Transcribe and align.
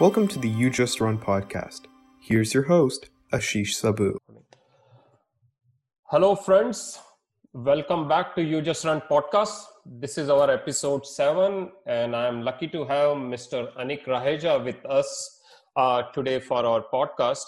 Welcome 0.00 0.28
to 0.28 0.38
the 0.38 0.48
You 0.48 0.70
Just 0.70 1.00
Run 1.00 1.18
podcast. 1.18 1.86
Here's 2.20 2.54
your 2.54 2.62
host, 2.62 3.10
Ashish 3.32 3.74
Sabu. 3.74 4.16
Hello, 6.04 6.36
friends. 6.36 7.00
Welcome 7.52 8.06
back 8.06 8.36
to 8.36 8.42
You 8.44 8.62
Just 8.62 8.84
Run 8.84 9.02
podcast. 9.10 9.64
This 9.84 10.16
is 10.16 10.30
our 10.30 10.48
episode 10.52 11.04
seven, 11.04 11.72
and 11.86 12.14
I'm 12.14 12.42
lucky 12.42 12.68
to 12.68 12.84
have 12.84 13.16
Mr. 13.16 13.74
Anik 13.74 14.06
Raheja 14.06 14.62
with 14.64 14.86
us 14.86 15.40
uh, 15.74 16.02
today 16.14 16.38
for 16.38 16.64
our 16.64 16.84
podcast. 16.94 17.42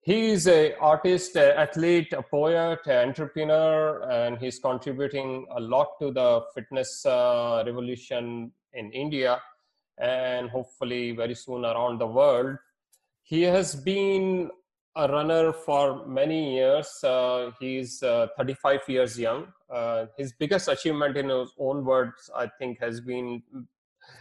He 0.00 0.30
is 0.30 0.46
an 0.46 0.72
artist, 0.80 1.36
a 1.36 1.60
athlete, 1.60 2.14
a 2.14 2.22
poet, 2.22 2.78
an 2.86 3.08
entrepreneur, 3.08 4.10
and 4.10 4.38
he's 4.38 4.58
contributing 4.58 5.44
a 5.54 5.60
lot 5.60 5.88
to 6.00 6.12
the 6.12 6.44
fitness 6.54 7.04
uh, 7.04 7.62
revolution 7.66 8.50
in 8.72 8.90
India 8.92 9.38
and 10.02 10.50
hopefully 10.50 11.12
very 11.12 11.34
soon 11.34 11.64
around 11.64 11.98
the 11.98 12.06
world. 12.06 12.56
He 13.22 13.42
has 13.42 13.76
been 13.76 14.50
a 14.96 15.08
runner 15.08 15.52
for 15.52 16.06
many 16.06 16.56
years. 16.56 16.88
Uh, 17.04 17.52
he's 17.60 18.02
uh, 18.02 18.26
35 18.36 18.80
years 18.88 19.18
young. 19.18 19.46
Uh, 19.70 20.06
his 20.18 20.32
biggest 20.32 20.68
achievement, 20.68 21.16
in 21.16 21.28
his 21.28 21.52
own 21.58 21.84
words, 21.84 22.30
I 22.36 22.48
think, 22.58 22.80
has 22.80 23.00
been 23.00 23.42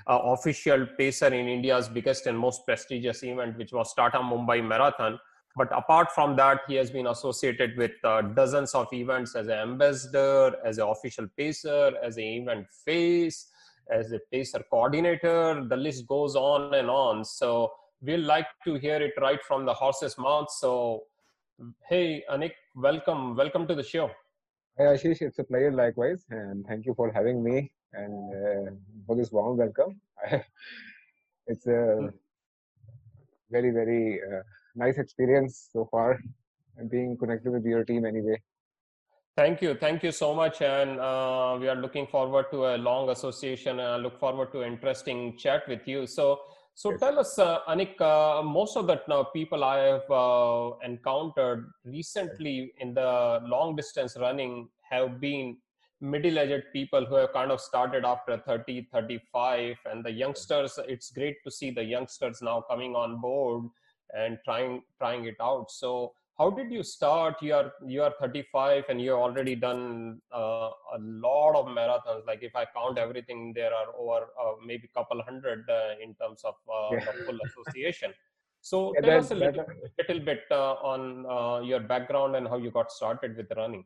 uh, 0.08 0.20
official 0.24 0.88
pacer 0.98 1.28
in 1.28 1.48
India's 1.48 1.90
biggest 1.90 2.28
and 2.28 2.38
most 2.38 2.66
prestigious 2.66 3.24
event, 3.24 3.58
which 3.58 3.74
was 3.74 3.94
Tata 3.94 4.20
Mumbai 4.20 4.66
Marathon. 4.66 5.20
But 5.58 5.76
apart 5.76 6.12
from 6.14 6.38
that, 6.38 6.62
he 6.68 6.76
has 6.76 6.92
been 6.92 7.08
associated 7.08 7.76
with 7.76 7.92
uh, 8.06 8.22
dozens 8.22 8.74
of 8.74 8.88
events 8.94 9.36
as 9.36 9.48
an 9.48 9.58
ambassador, 9.58 10.56
as 10.64 10.78
an 10.78 10.88
official 10.88 11.28
pacer, 11.38 11.92
as 12.02 12.16
an 12.16 12.24
event 12.24 12.68
face, 12.86 13.51
as 13.92 14.12
a 14.14 14.20
pacer 14.32 14.64
coordinator. 14.70 15.66
The 15.68 15.76
list 15.76 16.08
goes 16.08 16.36
on 16.36 16.74
and 16.74 16.90
on. 16.90 17.26
So 17.26 17.72
we'll 18.02 18.22
like 18.22 18.48
to 18.66 18.76
hear 18.76 19.02
it 19.02 19.14
right 19.22 19.44
from 19.44 19.66
the 19.66 19.74
horse's 19.74 20.18
mouth. 20.18 20.50
So, 20.50 21.04
hey, 21.88 22.24
Anik, 22.32 22.54
welcome, 22.76 23.36
welcome 23.36 23.68
to 23.68 23.76
the 23.76 23.84
show. 23.84 24.10
Hi 24.78 24.86
Ashish, 24.86 25.22
it's 25.22 25.38
a 25.38 25.44
pleasure 25.44 25.72
likewise, 25.72 26.26
and 26.30 26.66
thank 26.66 26.86
you 26.86 26.94
for 26.96 27.12
having 27.12 27.44
me 27.44 27.70
and 27.94 28.34
uh, 28.34 28.72
for 29.06 29.18
this 29.18 29.32
warm 29.32 29.58
welcome. 29.58 30.00
it's 31.48 31.68
a 31.68 32.10
very, 33.52 33.72
very 33.72 34.22
uh, 34.22 34.42
nice 34.76 34.98
experience 34.98 35.70
so 35.74 35.88
far, 35.92 36.20
and 36.78 36.90
being 36.90 37.18
connected 37.18 37.52
with 37.52 37.66
your 37.66 37.84
team 37.84 38.06
anyway. 38.06 38.42
Thank 39.38 39.62
you. 39.62 39.76
Thank 39.76 40.04
you 40.04 40.12
so 40.12 40.34
much. 40.34 40.62
And 40.62 41.00
uh, 41.00 41.58
we 41.60 41.70
are 41.70 41.76
looking 41.76 42.06
forward 42.06 42.48
to 42.52 42.66
a 42.66 42.78
long 42.78 43.10
association. 43.10 43.80
And 43.80 43.88
I 43.88 43.96
look 43.96 44.20
forward 44.20 44.52
to 44.52 44.64
interesting 44.64 45.38
chat 45.38 45.68
with 45.70 45.88
you. 45.88 46.06
So, 46.06 46.42
so 46.76 46.92
Yes. 46.92 47.00
tell 47.00 47.20
us, 47.20 47.40
uh, 47.40 47.60
Anik, 47.70 48.00
uh, 48.02 48.44
most 48.44 48.76
of 48.76 48.88
the 48.88 49.02
uh, 49.14 49.24
people 49.26 49.64
I 49.64 49.78
have 49.78 50.12
uh, 50.12 50.72
encountered 50.84 51.72
recently 51.86 52.74
in 52.80 52.94
the 52.94 53.40
long 53.44 53.76
distance 53.76 54.18
running 54.20 54.68
have 54.90 55.22
been 55.22 55.58
middle-aged 56.02 56.66
people 56.74 57.06
who 57.06 57.16
have 57.16 57.32
kind 57.32 57.52
of 57.52 57.62
started 57.62 58.04
after 58.04 58.38
30, 58.38 58.90
35. 58.92 59.78
And 59.86 60.04
the 60.04 60.12
youngsters, 60.12 60.78
it's 60.90 61.10
great 61.10 61.38
to 61.46 61.52
see 61.52 61.72
the 61.72 61.84
youngsters 61.84 62.42
now 62.42 62.66
coming 62.70 62.96
on 62.96 63.22
board 63.22 63.70
and 64.14 64.38
trying 64.44 64.82
trying 64.98 65.26
it 65.26 65.36
out. 65.40 65.72
So 65.72 66.14
how 66.42 66.50
did 66.58 66.70
you 66.76 66.84
start 66.92 67.36
you 67.48 67.54
are 67.58 67.70
you 67.94 68.02
are 68.06 68.14
35 68.20 68.84
and 68.90 69.02
you've 69.04 69.24
already 69.26 69.56
done 69.68 69.82
uh, 70.40 70.70
a 70.98 71.00
lot 71.26 71.54
of 71.60 71.66
marathons 71.78 72.26
like 72.30 72.42
if 72.50 72.56
i 72.62 72.66
count 72.78 72.98
everything 73.06 73.42
there 73.60 73.74
are 73.80 73.90
over 74.04 74.20
uh, 74.44 74.54
maybe 74.70 74.90
couple 75.00 75.22
hundred 75.30 75.70
uh, 75.80 75.92
in 76.06 76.14
terms 76.22 76.42
of 76.52 76.56
uh, 76.78 76.92
Yeah. 76.96 77.12
full 77.26 77.40
association 77.48 78.12
so 78.70 78.78
Yeah, 78.96 79.02
tell 79.02 79.20
us 79.20 79.32
a 79.32 79.40
little, 79.44 79.66
little 80.00 80.22
bit 80.32 80.44
uh, 80.52 80.74
on 80.94 81.02
uh, 81.38 81.60
your 81.72 81.82
background 81.94 82.36
and 82.36 82.48
how 82.48 82.58
you 82.66 82.72
got 82.80 82.92
started 83.00 83.38
with 83.42 83.52
running 83.62 83.86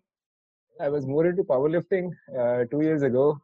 I 0.85 0.89
was 0.95 1.05
more 1.07 1.25
into 1.25 1.43
powerlifting 1.43 2.07
uh, 2.37 2.65
two 2.69 2.81
years 2.81 3.01
ago, 3.01 3.39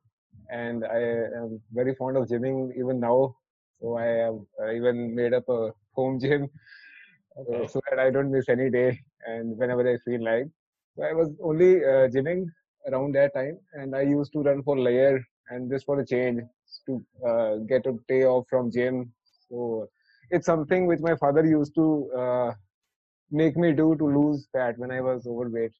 and 0.49 0.83
I 0.85 0.99
am 1.41 1.61
very 1.72 1.95
fond 1.95 2.17
of 2.17 2.28
gymming 2.31 2.57
even 2.78 2.99
now. 2.99 3.38
So 3.79 3.97
I 3.97 4.07
have 4.23 4.39
uh, 4.61 4.72
even 4.72 5.16
made 5.16 5.33
up 5.33 5.47
a 5.47 5.72
home 5.99 6.19
gym 6.19 6.49
Okay. 7.37 7.67
so 7.67 7.81
that 7.89 7.99
I 7.99 8.09
don't 8.09 8.31
miss 8.31 8.49
any 8.49 8.69
day 8.69 8.99
and 9.25 9.57
whenever 9.57 9.81
I 9.91 9.97
feel 10.05 10.23
like. 10.23 10.47
So 10.95 11.03
I 11.03 11.13
was 11.13 11.29
only 11.43 11.77
uh, 11.83 12.07
gymming 12.15 12.45
around 12.87 13.15
that 13.15 13.33
time, 13.33 13.57
and 13.73 13.95
I 13.95 14.01
used 14.01 14.33
to 14.33 14.41
run 14.41 14.63
for 14.63 14.77
layer 14.77 15.19
and 15.49 15.69
just 15.69 15.85
for 15.85 15.99
a 15.99 16.05
change 16.05 16.41
to 16.87 17.03
uh, 17.27 17.55
get 17.69 17.85
a 17.85 17.93
day 18.07 18.23
off 18.23 18.45
from 18.49 18.71
gym. 18.71 19.11
So 19.49 19.89
it's 20.29 20.45
something 20.45 20.87
which 20.87 20.99
my 21.01 21.15
father 21.15 21.45
used 21.45 21.75
to 21.75 22.11
uh, 22.17 22.51
make 23.31 23.55
me 23.57 23.71
do 23.73 23.95
to 23.95 24.05
lose 24.05 24.47
fat 24.51 24.77
when 24.77 24.91
I 24.91 25.01
was 25.01 25.25
overweight. 25.27 25.71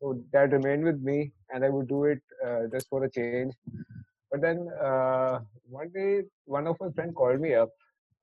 So 0.00 0.20
that 0.32 0.52
remained 0.52 0.84
with 0.84 1.00
me, 1.00 1.32
and 1.50 1.64
I 1.64 1.70
would 1.70 1.88
do 1.88 2.04
it 2.04 2.20
uh, 2.46 2.62
just 2.72 2.88
for 2.88 3.04
a 3.04 3.10
change. 3.10 3.46
But 4.24 4.32
then 4.32 4.58
uh, 4.82 5.40
one 5.68 5.90
day, 5.94 6.22
one 6.44 6.66
of 6.66 6.76
my 6.80 6.90
friends 6.90 7.14
called 7.14 7.40
me 7.40 7.54
up 7.54 7.70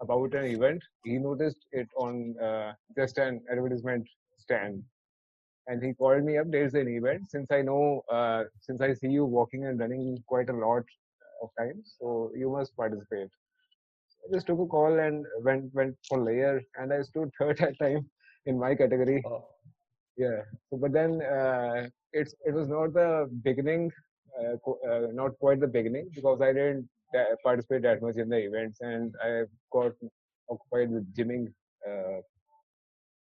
about 0.02 0.34
an 0.34 0.46
event. 0.46 0.84
He 1.06 1.18
noticed 1.18 1.66
it 1.72 1.88
on 1.98 2.36
uh, 2.44 2.74
just 2.98 3.18
an 3.18 3.42
advertisement 3.52 4.08
stand, 4.38 4.84
and 5.68 5.84
he 5.84 5.94
called 5.94 6.24
me 6.24 6.38
up. 6.38 6.48
There's 6.50 6.74
an 6.76 6.88
event. 6.88 7.30
Since 7.30 7.52
I 7.52 7.62
know, 7.62 8.04
uh, 8.12 8.44
since 8.62 8.82
I 8.82 8.94
see 8.94 9.10
you 9.10 9.26
walking 9.26 9.66
and 9.66 9.80
running 9.80 10.18
quite 10.28 10.50
a 10.50 10.54
lot 10.68 10.84
of 11.44 11.50
times, 11.60 11.96
so 12.00 12.32
you 12.36 12.50
must 12.52 12.76
participate. 12.76 13.30
I 14.26 14.34
just 14.34 14.48
took 14.48 14.60
a 14.60 14.66
call 14.66 15.00
and 15.00 15.26
went 15.44 15.74
went 15.74 15.96
for 16.08 16.20
layer, 16.24 16.62
and 16.76 16.94
I 16.94 17.02
stood 17.04 17.32
third 17.40 17.60
at 17.62 17.78
time 17.80 18.10
in 18.46 18.58
my 18.60 18.74
category 18.76 19.22
Oh, 19.26 19.46
yeah 20.18 20.42
so 20.70 20.78
but 20.78 20.92
then 20.94 21.22
uh, 21.22 21.88
it's 22.14 22.34
it 22.46 22.54
was 22.54 22.68
not 22.70 22.94
the 22.94 23.10
beginning 23.44 23.92
uh, 24.40 24.56
uh, 24.90 25.08
not 25.22 25.38
quite 25.40 25.60
the 25.60 25.68
beginning 25.78 26.10
because 26.16 26.42
i 26.42 26.52
didn't 26.54 26.88
participate 27.44 27.82
that 27.84 28.02
much 28.02 28.18
in 28.18 28.30
the 28.30 28.38
events 28.38 28.80
and 28.82 29.14
i 29.24 29.44
got 29.72 29.92
occupied 30.50 30.92
with 30.92 31.06
gymming 31.16 31.48
uh, 31.88 32.20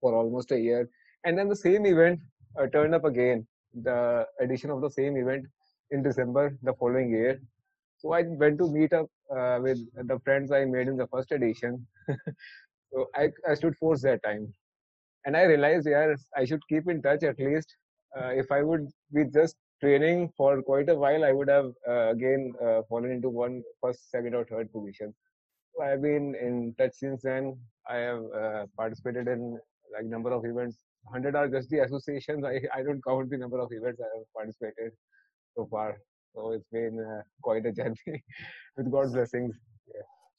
for 0.01 0.15
almost 0.15 0.51
a 0.51 0.59
year. 0.59 0.89
And 1.25 1.37
then 1.37 1.49
the 1.49 1.55
same 1.55 1.85
event 1.85 2.19
uh, 2.59 2.67
turned 2.67 2.95
up 2.95 3.05
again 3.05 3.45
the 3.83 4.25
edition 4.39 4.69
of 4.69 4.81
the 4.81 4.89
same 4.89 5.17
event 5.17 5.45
in 5.91 6.01
december 6.03 6.57
the 6.63 6.73
following 6.73 7.09
year. 7.11 7.41
So 7.97 8.13
i 8.13 8.21
went 8.23 8.57
to 8.59 8.67
meet 8.71 8.93
up 8.93 9.07
uh, 9.35 9.59
with 9.61 9.79
the 10.11 10.19
friends 10.23 10.51
i 10.51 10.65
made 10.65 10.87
in 10.87 10.97
the 10.97 11.07
first 11.07 11.31
edition. 11.31 11.85
So 12.93 13.05
I, 13.15 13.29
I 13.47 13.53
stood 13.55 13.75
fourth 13.75 14.01
that 14.03 14.23
time. 14.23 14.53
And 15.25 15.35
I 15.35 15.43
realized, 15.43 15.87
yeah, 15.89 16.15
I 16.37 16.45
should 16.45 16.61
keep 16.69 16.89
in 16.89 17.01
touch 17.01 17.21
at 17.23 17.37
least. 17.37 17.75
Uh, 18.17 18.29
if 18.29 18.49
I 18.49 18.63
would 18.63 18.87
be 19.13 19.25
just 19.25 19.57
training 19.81 20.31
for 20.35 20.61
quite 20.61 20.89
a 20.89 20.95
while, 20.95 21.23
I 21.23 21.31
would 21.31 21.49
have 21.49 21.71
uh, 21.88 22.09
again 22.09 22.53
uh, 22.63 22.81
fallen 22.89 23.11
into 23.11 23.29
one 23.29 23.63
first, 23.81 24.09
second, 24.09 24.35
or 24.35 24.45
third 24.45 24.71
position. 24.71 25.13
So 25.75 25.83
I've 25.83 26.01
been 26.01 26.35
in 26.35 26.73
touch 26.77 26.95
since 26.95 27.21
then. 27.23 27.57
I 27.89 27.97
have 27.97 28.23
uh, 28.35 28.66
participated 28.75 29.27
in 29.27 29.59
like 29.93 30.05
number 30.05 30.31
of 30.31 30.45
events. 30.45 30.77
100 31.03 31.35
are 31.35 31.47
just 31.47 31.69
the 31.69 31.79
associations. 31.79 32.43
I, 32.43 32.59
I 32.73 32.83
don't 32.83 33.03
count 33.03 33.29
the 33.29 33.37
number 33.37 33.59
of 33.59 33.69
events 33.71 34.01
I 34.01 34.17
have 34.17 34.25
participated 34.35 34.91
so 35.55 35.67
far. 35.71 35.97
So 36.35 36.51
it's 36.51 36.67
been 36.71 36.99
uh, 36.99 37.21
quite 37.41 37.66
a 37.66 37.71
journey 37.71 37.95
with 38.77 38.91
God's 38.91 39.13
blessings. 39.13 39.55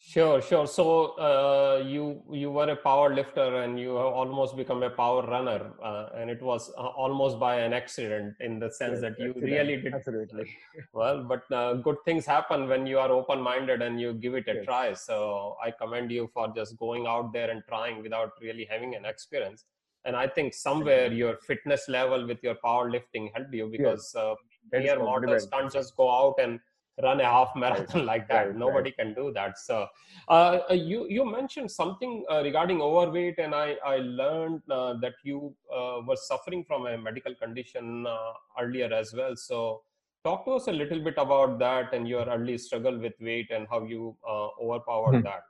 Sure, 0.01 0.41
sure. 0.41 0.67
So 0.67 1.17
uh, 1.19 1.83
you 1.85 2.23
you 2.31 2.53
were 2.53 2.69
a 2.71 2.77
power 2.77 3.13
lifter 3.13 3.63
and 3.63 3.79
you 3.81 3.97
have 3.97 4.13
almost 4.21 4.57
become 4.57 4.83
a 4.85 4.91
power 4.91 5.23
runner, 5.27 5.73
uh, 5.83 6.11
and 6.15 6.31
it 6.31 6.41
was 6.41 6.71
uh, 6.79 6.87
almost 7.05 7.41
by 7.41 7.57
an 7.57 7.73
accident 7.73 8.35
in 8.41 8.61
the 8.61 8.71
sense 8.71 9.01
Yes, 9.01 9.03
that 9.03 9.19
you 9.21 9.31
accident, 9.31 9.53
really 9.53 9.77
did 9.83 9.95
Absolutely. 9.95 10.57
well. 10.93 11.25
But 11.25 11.51
uh, 11.53 11.75
good 11.75 11.97
things 12.05 12.25
happen 12.25 12.69
when 12.69 12.87
you 12.87 13.01
are 13.01 13.11
open-minded 13.11 13.83
and 13.83 14.01
you 14.01 14.13
give 14.15 14.35
it 14.35 14.49
a 14.49 14.55
Yes. 14.55 14.65
try. 14.65 14.95
So 14.95 15.57
I 15.63 15.73
commend 15.73 16.13
you 16.13 16.29
for 16.33 16.47
just 16.55 16.79
going 16.79 17.07
out 17.09 17.33
there 17.33 17.51
and 17.51 17.63
trying 17.69 18.01
without 18.01 18.31
really 18.41 18.67
having 18.71 18.95
an 18.95 19.05
experience. 19.05 19.65
And 20.05 20.15
I 20.15 20.29
think 20.29 20.55
somewhere 20.55 21.13
your 21.13 21.37
fitness 21.39 21.89
level 21.89 22.25
with 22.27 22.43
your 22.43 22.55
power 22.55 22.89
lifting 22.89 23.31
helped 23.35 23.53
you 23.53 23.67
because 23.67 24.15
uh, 24.15 24.35
That 24.71 24.85
is 24.85 24.85
mere 24.85 24.99
mortals 25.01 25.47
can't 25.53 25.73
just 25.73 25.97
go 25.97 26.09
out 26.09 26.37
and 26.39 26.61
run 27.03 27.21
a 27.21 27.25
half 27.25 27.53
marathon 27.57 28.05
like 28.13 28.29
that. 28.29 28.55
right, 28.55 28.55
Nobody 28.55 28.91
can 28.93 29.15
do 29.15 29.33
that. 29.33 29.59
So 29.59 29.87
uh, 30.29 30.61
uh, 30.71 30.75
you 30.75 31.07
you 31.09 31.25
mentioned 31.25 31.71
something 31.71 32.25
uh, 32.31 32.43
regarding 32.43 32.81
overweight, 32.81 33.39
and 33.39 33.55
I 33.55 33.77
I 33.85 33.97
learned 33.99 34.63
uh, 34.71 34.95
that 35.05 35.15
you 35.23 35.55
uh, 35.73 36.01
were 36.07 36.17
suffering 36.17 36.65
from 36.65 36.87
a 36.87 36.97
medical 36.99 37.35
condition 37.35 38.07
uh, 38.07 38.33
earlier 38.61 38.93
as 38.93 39.15
well. 39.15 39.37
So 39.37 39.83
talk 40.25 40.45
to 40.47 40.53
us 40.53 40.67
a 40.69 40.73
little 40.73 41.01
bit 41.01 41.15
about 41.19 41.59
that 41.59 41.93
and 41.95 42.09
your 42.09 42.25
early 42.27 42.59
struggle 42.59 42.99
with 42.99 43.15
weight 43.21 43.51
and 43.51 43.67
how 43.69 43.85
you 43.85 44.17
uh, 44.29 44.49
overpowered 44.61 45.19
Hmm. 45.19 45.23
that. 45.23 45.43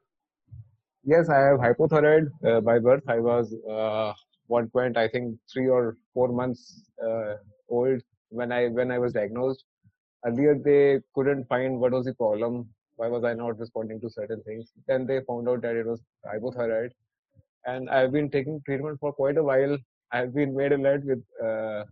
Yes, 1.04 1.28
I 1.28 1.38
have 1.38 1.58
hypothyroid 1.60 2.26
uh, 2.44 2.60
by 2.60 2.78
birth. 2.78 3.02
I 3.08 3.18
was 3.18 3.54
uh, 3.68 4.12
one 4.46 4.68
point, 4.68 4.96
I 4.96 5.08
think, 5.08 5.38
three 5.52 5.68
or 5.68 5.96
four 6.12 6.28
months 6.28 6.82
uh, 7.02 7.36
old 7.68 8.02
when 8.30 8.52
I 8.52 8.68
when 8.68 8.90
I 8.90 8.98
was 8.98 9.12
diagnosed. 9.12 9.64
Earlier, 10.26 10.54
they 10.56 11.00
couldn't 11.14 11.46
find 11.48 11.78
what 11.80 11.92
was 11.92 12.06
the 12.06 12.14
problem. 12.14 12.68
why 12.96 13.08
was 13.08 13.24
I 13.24 13.32
not 13.34 13.58
responding 13.58 14.00
to 14.02 14.10
certain 14.10 14.42
things. 14.42 14.72
Then 14.88 15.06
they 15.06 15.20
found 15.26 15.48
out 15.48 15.62
that 15.62 15.76
it 15.76 15.86
was 15.86 16.00
hypothyroid, 16.26 16.90
and 17.66 17.90
I've 17.90 18.12
been 18.12 18.30
taking 18.30 18.60
treatment 18.66 18.98
for 19.00 19.12
quite 19.12 19.36
a 19.38 19.42
while. 19.42 19.78
I've 20.12 20.34
been 20.34 20.54
made 20.56 20.72
alert 20.72 21.04
with 21.04 21.22
uh, 21.48 21.84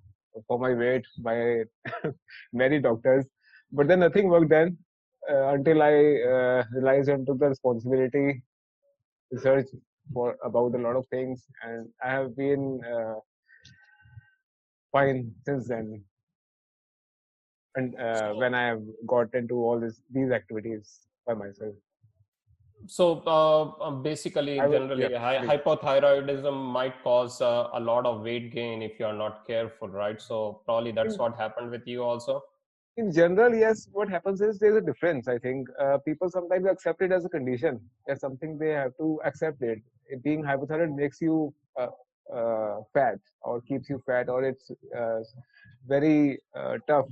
for 0.49 0.58
my 0.58 0.73
weight 0.75 1.06
by 1.28 1.64
many 2.52 2.81
doctors, 2.81 3.26
but 3.73 3.88
then 3.88 4.00
nothing 4.00 4.28
worked 4.28 4.50
then 4.50 4.76
uh, 5.31 5.49
until 5.55 5.82
I 5.82 5.94
uh, 6.32 6.64
realized 6.73 7.08
and 7.08 7.26
took 7.26 7.38
the 7.38 7.49
responsibility, 7.49 8.43
research 9.31 9.69
for 10.12 10.37
about 10.44 10.75
a 10.75 10.78
lot 10.78 10.96
of 10.96 11.06
things, 11.08 11.44
and 11.62 11.88
I 12.05 12.11
have 12.11 12.37
been 12.37 12.81
uh, 12.84 13.14
fine 14.93 15.32
since 15.44 15.69
then. 15.69 16.05
And 17.76 17.94
uh, 18.00 18.32
when 18.34 18.55
I 18.55 18.67
have 18.67 18.82
got 19.06 19.34
into 19.34 19.55
all 19.56 19.78
this 19.81 20.00
these 20.11 20.31
activities 20.32 21.06
by 21.26 21.34
myself. 21.34 21.75
So 22.88 23.23
uh, 23.26 23.84
um, 23.84 24.02
basically, 24.02 24.61
I 24.61 24.69
generally, 24.69 25.11
yeah, 25.11 25.40
please. 25.40 25.50
hypothyroidism 25.50 26.55
might 26.73 27.02
cause 27.02 27.40
uh, 27.40 27.69
a 27.73 27.81
lot 27.81 28.06
of 28.06 28.23
weight 28.23 28.52
gain 28.52 28.82
if 28.82 28.99
you 29.00 29.06
are 29.06 29.12
not 29.14 29.46
careful, 29.46 29.88
right? 29.88 30.20
So 30.20 30.62
probably 30.64 30.93
that's 30.93 31.17
Mm. 31.17 31.19
what 31.19 31.37
happened 31.37 31.70
with 31.70 31.87
you 31.87 32.02
also. 32.02 32.43
in 32.96 33.12
general, 33.12 33.55
yes, 33.55 33.88
what 33.93 34.08
happens 34.08 34.40
is 34.40 34.58
there's 34.58 34.76
a 34.76 34.81
difference. 34.81 35.28
I 35.28 35.38
think 35.38 35.69
uh, 35.81 35.99
people 35.99 36.31
sometimes 36.31 36.67
accept 36.67 37.02
it 37.02 37.12
as 37.12 37.25
a 37.25 37.28
condition, 37.28 37.81
as 38.08 38.20
something 38.20 38.58
they 38.58 38.70
have 38.70 38.96
to 38.99 39.20
accept 39.25 39.62
it. 39.62 39.81
It 40.08 40.23
Being 40.23 40.43
hypothyroid 40.43 40.94
makes 40.94 41.20
you 41.20 41.52
uh, 41.78 41.88
uh, 42.34 42.76
fat 42.94 43.19
or 43.43 43.61
keeps 43.61 43.90
you 43.90 44.02
fat, 44.06 44.28
or 44.28 44.44
it's 44.44 44.70
uh, 44.99 45.20
very 45.87 46.38
uh, 46.55 46.78
tough 46.88 47.06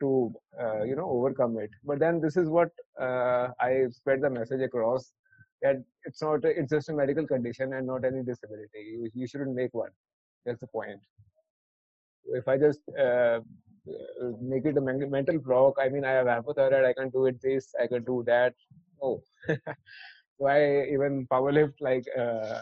to 0.00 0.32
uh, 0.60 0.82
you 0.82 0.96
know 0.96 1.08
overcome 1.08 1.58
it. 1.58 1.70
But 1.84 1.98
then 1.98 2.20
this 2.20 2.36
is 2.36 2.48
what 2.48 2.70
uh, 3.00 3.48
I 3.60 3.86
spread 3.90 4.22
the 4.22 4.30
message 4.30 4.60
across 4.60 5.12
that 5.62 5.76
it's 6.04 6.22
not 6.22 6.40
it's 6.44 6.70
just 6.70 6.88
a 6.88 6.94
medical 6.94 7.26
condition 7.26 7.74
and 7.74 7.86
not 7.86 8.04
any 8.04 8.22
disability. 8.22 8.82
You, 8.92 9.10
you 9.14 9.26
shouldn't 9.26 9.54
make 9.54 9.74
one. 9.74 9.90
That's 10.46 10.60
the 10.60 10.66
point. 10.68 11.00
If 12.32 12.48
I 12.48 12.56
just 12.56 12.80
uh, 12.98 13.40
uh, 13.88 14.32
make 14.40 14.64
it 14.66 14.76
a 14.76 14.80
mental 14.80 15.38
block. 15.38 15.76
I 15.80 15.88
mean, 15.88 16.04
I 16.04 16.10
have 16.10 16.26
hypothyroid. 16.26 16.84
I 16.84 16.92
can 16.92 17.08
do 17.10 17.26
it 17.26 17.40
this. 17.40 17.74
I 17.82 17.86
can 17.86 18.04
do 18.04 18.22
that. 18.26 18.54
No. 19.02 19.22
so 19.48 20.46
I 20.46 20.86
even 20.92 21.26
powerlift 21.30 21.74
like 21.80 22.04
uh, 22.18 22.60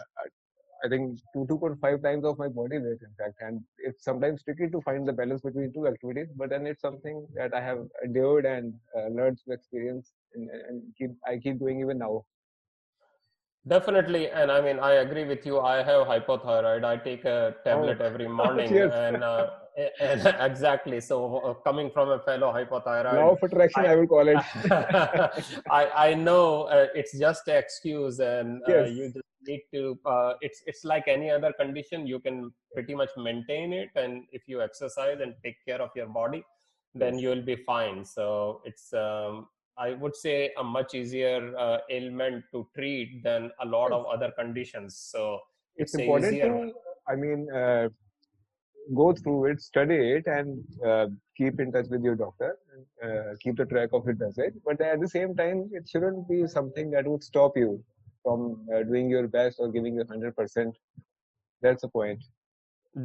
I 0.83 0.87
think 0.87 1.19
two 1.33 1.45
two 1.47 1.57
point 1.57 1.79
five 1.81 2.01
times 2.01 2.25
of 2.25 2.37
my 2.37 2.47
body 2.47 2.77
weight, 2.77 3.01
in 3.01 3.13
fact. 3.17 3.35
And 3.41 3.61
it's 3.77 4.03
sometimes 4.03 4.43
tricky 4.43 4.69
to 4.69 4.81
find 4.81 5.07
the 5.07 5.13
balance 5.13 5.41
between 5.41 5.73
two 5.73 5.87
activities. 5.87 6.27
But 6.35 6.49
then 6.49 6.65
it's 6.67 6.81
something 6.81 7.27
that 7.35 7.53
I 7.53 7.61
have 7.61 7.79
endured 8.03 8.45
and 8.45 8.73
uh, 8.97 9.07
learned 9.07 9.39
to 9.45 9.53
experience, 9.53 10.11
and, 10.33 10.49
and 10.49 10.83
keep 10.97 11.11
I 11.27 11.37
keep 11.37 11.59
doing 11.59 11.81
even 11.81 11.97
now. 11.97 12.25
Definitely, 13.67 14.29
and 14.29 14.51
I 14.51 14.61
mean, 14.61 14.79
I 14.79 14.93
agree 14.93 15.25
with 15.25 15.45
you. 15.45 15.59
I 15.59 15.83
have 15.83 16.07
hypothyroid. 16.07 16.85
I 16.85 16.95
take 16.97 17.25
a 17.25 17.55
tablet 17.65 17.99
every 18.01 18.27
morning, 18.41 18.77
and, 18.77 19.23
uh, 19.23 19.47
and 19.68 19.68
exactly. 20.49 20.99
So, 21.01 21.37
uh, 21.37 21.53
coming 21.55 21.89
from 21.91 22.09
a 22.09 22.19
fellow 22.19 22.51
hypothyroid, 22.53 23.15
Law 23.15 23.31
of 23.31 23.43
attraction, 23.43 23.85
I, 23.85 23.95
will 23.95 24.07
call 24.07 24.27
it. 24.27 24.37
I 25.69 26.09
I 26.09 26.13
know 26.13 26.63
uh, 26.63 26.87
it's 26.93 27.17
just 27.17 27.47
an 27.47 27.57
excuse, 27.57 28.19
and 28.19 28.61
uh, 28.67 28.71
Yes. 28.71 28.91
you 28.91 29.05
just 29.13 29.31
need 29.47 29.63
to. 29.73 29.97
Uh, 30.05 30.33
it's 30.41 30.61
it's 30.65 30.83
like 30.83 31.07
any 31.07 31.29
other 31.29 31.53
condition. 31.53 32.07
You 32.07 32.19
can 32.19 32.51
pretty 32.73 32.95
much 32.95 33.09
maintain 33.17 33.73
it, 33.73 33.89
and 33.95 34.25
if 34.31 34.43
you 34.47 34.61
exercise 34.61 35.19
and 35.21 35.33
take 35.43 35.57
care 35.65 35.81
of 35.81 35.91
your 35.95 36.07
body, 36.07 36.43
then 36.93 37.13
Yes. 37.13 37.21
you 37.23 37.29
will 37.29 37.45
be 37.53 37.55
fine. 37.55 38.03
So 38.05 38.61
it's 38.65 38.93
um, 38.93 39.47
I 39.77 39.93
would 39.93 40.15
say 40.15 40.51
a 40.57 40.63
much 40.63 40.93
easier 40.93 41.55
uh, 41.57 41.77
ailment 41.89 42.43
to 42.51 42.67
treat 42.75 43.23
than 43.23 43.51
a 43.61 43.65
lot 43.65 43.91
of 43.91 44.05
other 44.05 44.31
conditions. 44.31 44.97
So 44.97 45.39
it's 45.79 45.95
a 45.95 46.01
important 46.01 46.41
to 46.41 46.73
i 47.07 47.15
mean 47.15 47.47
uh, 47.59 47.87
go 48.95 49.13
through 49.13 49.45
it 49.45 49.61
study 49.61 49.95
it 50.15 50.25
and 50.27 50.63
uh, 50.85 51.07
keep 51.37 51.59
in 51.59 51.71
touch 51.71 51.87
with 51.89 52.03
your 52.03 52.15
doctor 52.15 52.57
and, 52.73 53.11
uh, 53.11 53.35
keep 53.41 53.55
the 53.57 53.65
track 53.65 53.89
of 53.93 54.07
it 54.07 54.17
does 54.19 54.37
it 54.37 54.53
but 54.65 54.79
at 54.81 54.99
the 54.99 55.07
same 55.07 55.35
time 55.35 55.69
it 55.71 55.87
shouldn't 55.87 56.27
be 56.27 56.47
something 56.47 56.89
that 56.89 57.05
would 57.05 57.23
stop 57.23 57.55
you 57.55 57.83
from 58.23 58.65
uh, 58.73 58.83
doing 58.83 59.09
your 59.09 59.27
best 59.27 59.59
or 59.59 59.69
giving 59.69 59.95
your 59.95 60.05
100% 60.05 60.73
that's 61.61 61.81
the 61.81 61.87
point 61.87 62.21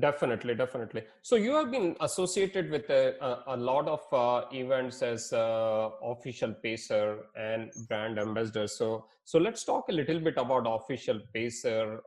Definitely, 0.01 0.55
definitely. 0.55 1.03
So 1.21 1.37
you 1.37 1.55
have 1.57 1.71
been 1.71 1.95
associated 2.01 2.71
with 2.71 2.89
a, 2.89 3.17
a, 3.23 3.55
a 3.55 3.57
lot 3.57 3.87
of 3.87 4.01
uh, 4.13 4.47
events 4.51 5.03
as 5.03 5.31
uh, 5.33 5.91
official 6.03 6.53
pacer 6.55 7.19
and 7.37 7.71
brand 7.87 8.19
ambassador. 8.19 8.67
So 8.67 9.05
so 9.25 9.39
let's 9.39 9.63
talk 9.63 9.91
a 9.91 9.93
little 9.93 10.21
bit 10.21 10.35
about 10.39 10.67
official 10.67 11.21
pacer. 11.35 12.01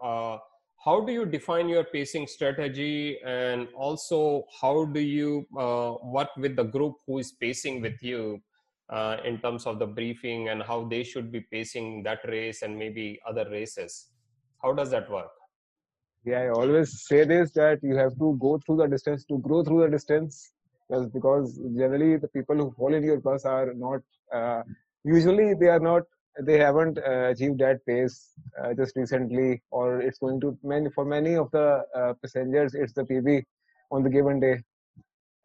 How 0.84 1.02
do 1.02 1.12
you 1.12 1.26
define 1.26 1.68
your 1.70 1.84
pacing 1.84 2.28
strategy, 2.28 3.20
and 3.26 3.68
also 3.76 4.46
how 4.62 4.86
do 4.86 5.00
you 5.00 5.46
uh, 5.58 5.96
work 6.04 6.30
with 6.38 6.56
the 6.56 6.64
group 6.64 6.96
who 7.06 7.18
is 7.18 7.32
pacing 7.32 7.82
with 7.82 8.02
you 8.02 8.42
uh, 8.90 9.18
in 9.26 9.40
terms 9.40 9.66
of 9.66 9.80
the 9.80 9.88
briefing 9.88 10.50
and 10.50 10.64
how 10.64 10.86
they 10.86 11.04
should 11.04 11.32
be 11.32 11.42
pacing 11.42 12.04
that 12.04 12.20
race 12.28 12.62
and 12.62 12.78
maybe 12.78 13.20
other 13.28 13.50
races? 13.50 14.08
How 14.62 14.74
does 14.74 14.92
that 14.92 15.10
work? 15.10 15.32
yeah 16.30 16.44
i 16.46 16.50
always 16.60 16.94
say 17.08 17.24
this 17.32 17.52
that 17.58 17.84
you 17.90 17.96
have 17.96 18.14
to 18.22 18.38
go 18.46 18.60
through 18.64 18.78
the 18.82 18.88
distance 18.94 19.26
to 19.32 19.38
grow 19.48 19.64
through 19.64 19.82
the 19.84 19.90
distance 19.96 20.52
because 20.90 21.08
because 21.18 21.46
generally 21.80 22.18
the 22.24 22.32
people 22.36 22.58
who 22.62 22.68
fall 22.78 22.94
in 23.00 23.04
your 23.10 23.20
bus 23.28 23.46
are 23.46 23.74
not 23.86 24.02
uh, 24.38 24.62
usually 25.04 25.54
they 25.62 25.72
are 25.76 25.84
not 25.92 26.04
they 26.44 26.58
haven't 26.60 26.98
uh, 27.00 27.30
achieved 27.30 27.60
that 27.60 27.86
pace 27.86 28.34
uh, 28.62 28.74
just 28.74 28.96
recently 28.96 29.62
or 29.72 30.02
it's 30.02 30.20
going 30.20 30.40
to 30.40 30.58
many 30.64 30.90
for 30.90 31.06
many 31.06 31.36
of 31.36 31.50
the 31.52 31.84
uh, 31.96 32.14
passengers 32.22 32.76
it's 32.76 32.94
the 32.94 33.04
pb 33.04 33.44
on 33.92 34.04
the 34.04 34.10
given 34.10 34.40
day. 34.40 34.62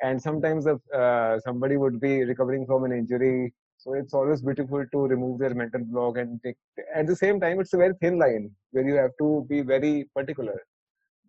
And 0.02 0.20
sometimes 0.20 0.64
the, 0.64 0.80
uh, 0.92 1.38
somebody 1.40 1.76
would 1.76 2.00
be 2.00 2.24
recovering 2.24 2.66
from 2.66 2.84
an 2.84 2.92
injury. 2.92 3.54
So 3.78 3.94
it's 3.94 4.14
always 4.14 4.42
beautiful 4.42 4.84
to 4.92 4.98
remove 5.06 5.38
their 5.38 5.54
mental 5.54 5.84
block 5.84 6.18
and 6.18 6.40
take 6.44 6.56
at 6.94 7.06
the 7.06 7.16
same 7.16 7.40
time 7.40 7.60
it's 7.60 7.72
a 7.72 7.76
very 7.76 7.94
thin 8.00 8.18
line 8.18 8.50
where 8.70 8.86
you 8.86 8.94
have 8.94 9.10
to 9.18 9.46
be 9.48 9.60
very 9.60 10.08
particular 10.14 10.60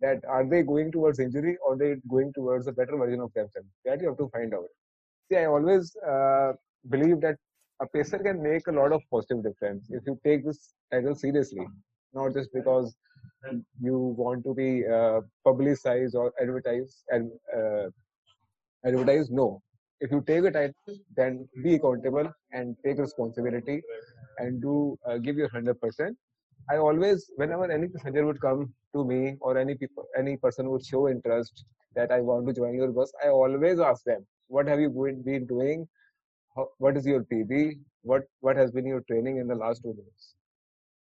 that 0.00 0.24
are 0.28 0.44
they 0.48 0.62
going 0.62 0.92
towards 0.92 1.18
injury 1.18 1.56
or 1.66 1.76
they 1.76 1.96
going 2.08 2.32
towards 2.32 2.66
a 2.66 2.72
better 2.72 2.96
version 2.96 3.20
of 3.20 3.32
themselves. 3.32 3.68
That 3.84 4.00
you 4.00 4.08
have 4.08 4.18
to 4.18 4.28
find 4.28 4.52
out. 4.54 4.66
See 5.30 5.38
i 5.38 5.46
always 5.46 5.96
uh, 5.96 6.52
believe 6.90 7.20
that 7.22 7.36
a 7.80 7.86
pacer 7.86 8.18
can 8.18 8.42
make 8.42 8.66
a 8.68 8.72
lot 8.72 8.92
of 8.92 9.02
positive 9.10 9.42
difference 9.42 9.86
if 9.90 10.02
you 10.06 10.18
take 10.24 10.44
this 10.44 10.74
title 10.92 11.14
seriously 11.14 11.66
not 12.14 12.32
just 12.32 12.50
because 12.52 12.94
you 13.80 14.14
want 14.16 14.44
to 14.44 14.54
be 14.54 14.86
uh, 14.86 15.20
publicized 15.44 16.14
or 16.14 16.32
advertised 16.40 17.02
and 17.10 17.30
uh, 17.56 17.86
advertise 18.86 19.30
no. 19.30 19.60
If 20.00 20.10
you 20.10 20.22
take 20.26 20.44
a 20.44 20.50
title 20.50 20.74
then 21.16 21.48
be 21.62 21.74
accountable 21.74 22.30
and 22.52 22.76
take 22.84 22.98
responsibility 22.98 23.82
and 24.38 24.60
do 24.60 24.98
uh, 25.06 25.18
give 25.18 25.36
your 25.36 25.48
100% 25.48 26.10
i 26.70 26.76
always 26.76 27.30
whenever 27.36 27.70
any 27.70 27.88
passenger 27.88 28.24
would 28.26 28.40
come 28.40 28.72
to 28.94 29.04
me 29.04 29.36
or 29.40 29.56
any 29.58 29.74
people 29.74 30.06
any 30.18 30.36
person 30.36 30.70
would 30.70 30.84
show 30.84 31.08
interest 31.08 31.64
that 31.94 32.10
i 32.10 32.20
want 32.20 32.46
to 32.46 32.52
join 32.52 32.74
your 32.74 32.90
bus 32.98 33.12
i 33.24 33.28
always 33.28 33.78
ask 33.80 34.02
them 34.04 34.26
what 34.48 34.66
have 34.66 34.80
you 34.80 34.90
been 35.24 35.46
doing 35.46 35.86
How, 36.56 36.68
what 36.78 36.96
is 36.96 37.06
your 37.06 37.22
pb 37.24 37.78
what 38.02 38.22
what 38.40 38.56
has 38.56 38.70
been 38.72 38.86
your 38.86 39.00
training 39.02 39.38
in 39.38 39.48
the 39.48 39.54
last 39.54 39.82
two 39.82 39.94
months 40.00 40.34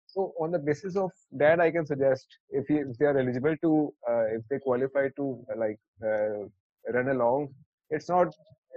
so 0.07 0.33
on 0.39 0.51
the 0.51 0.59
basis 0.59 0.95
of 0.95 1.11
that 1.31 1.59
i 1.59 1.71
can 1.71 1.85
suggest 1.85 2.27
if, 2.49 2.65
if 2.69 2.97
they 2.97 3.05
are 3.05 3.17
eligible 3.17 3.55
to 3.63 3.93
uh, 4.09 4.25
if 4.37 4.41
they 4.49 4.59
qualify 4.59 5.07
to 5.15 5.25
uh, 5.51 5.57
like 5.63 5.79
uh, 6.05 6.39
run 6.95 7.09
along 7.09 7.49
it's 7.89 8.09
not 8.09 8.27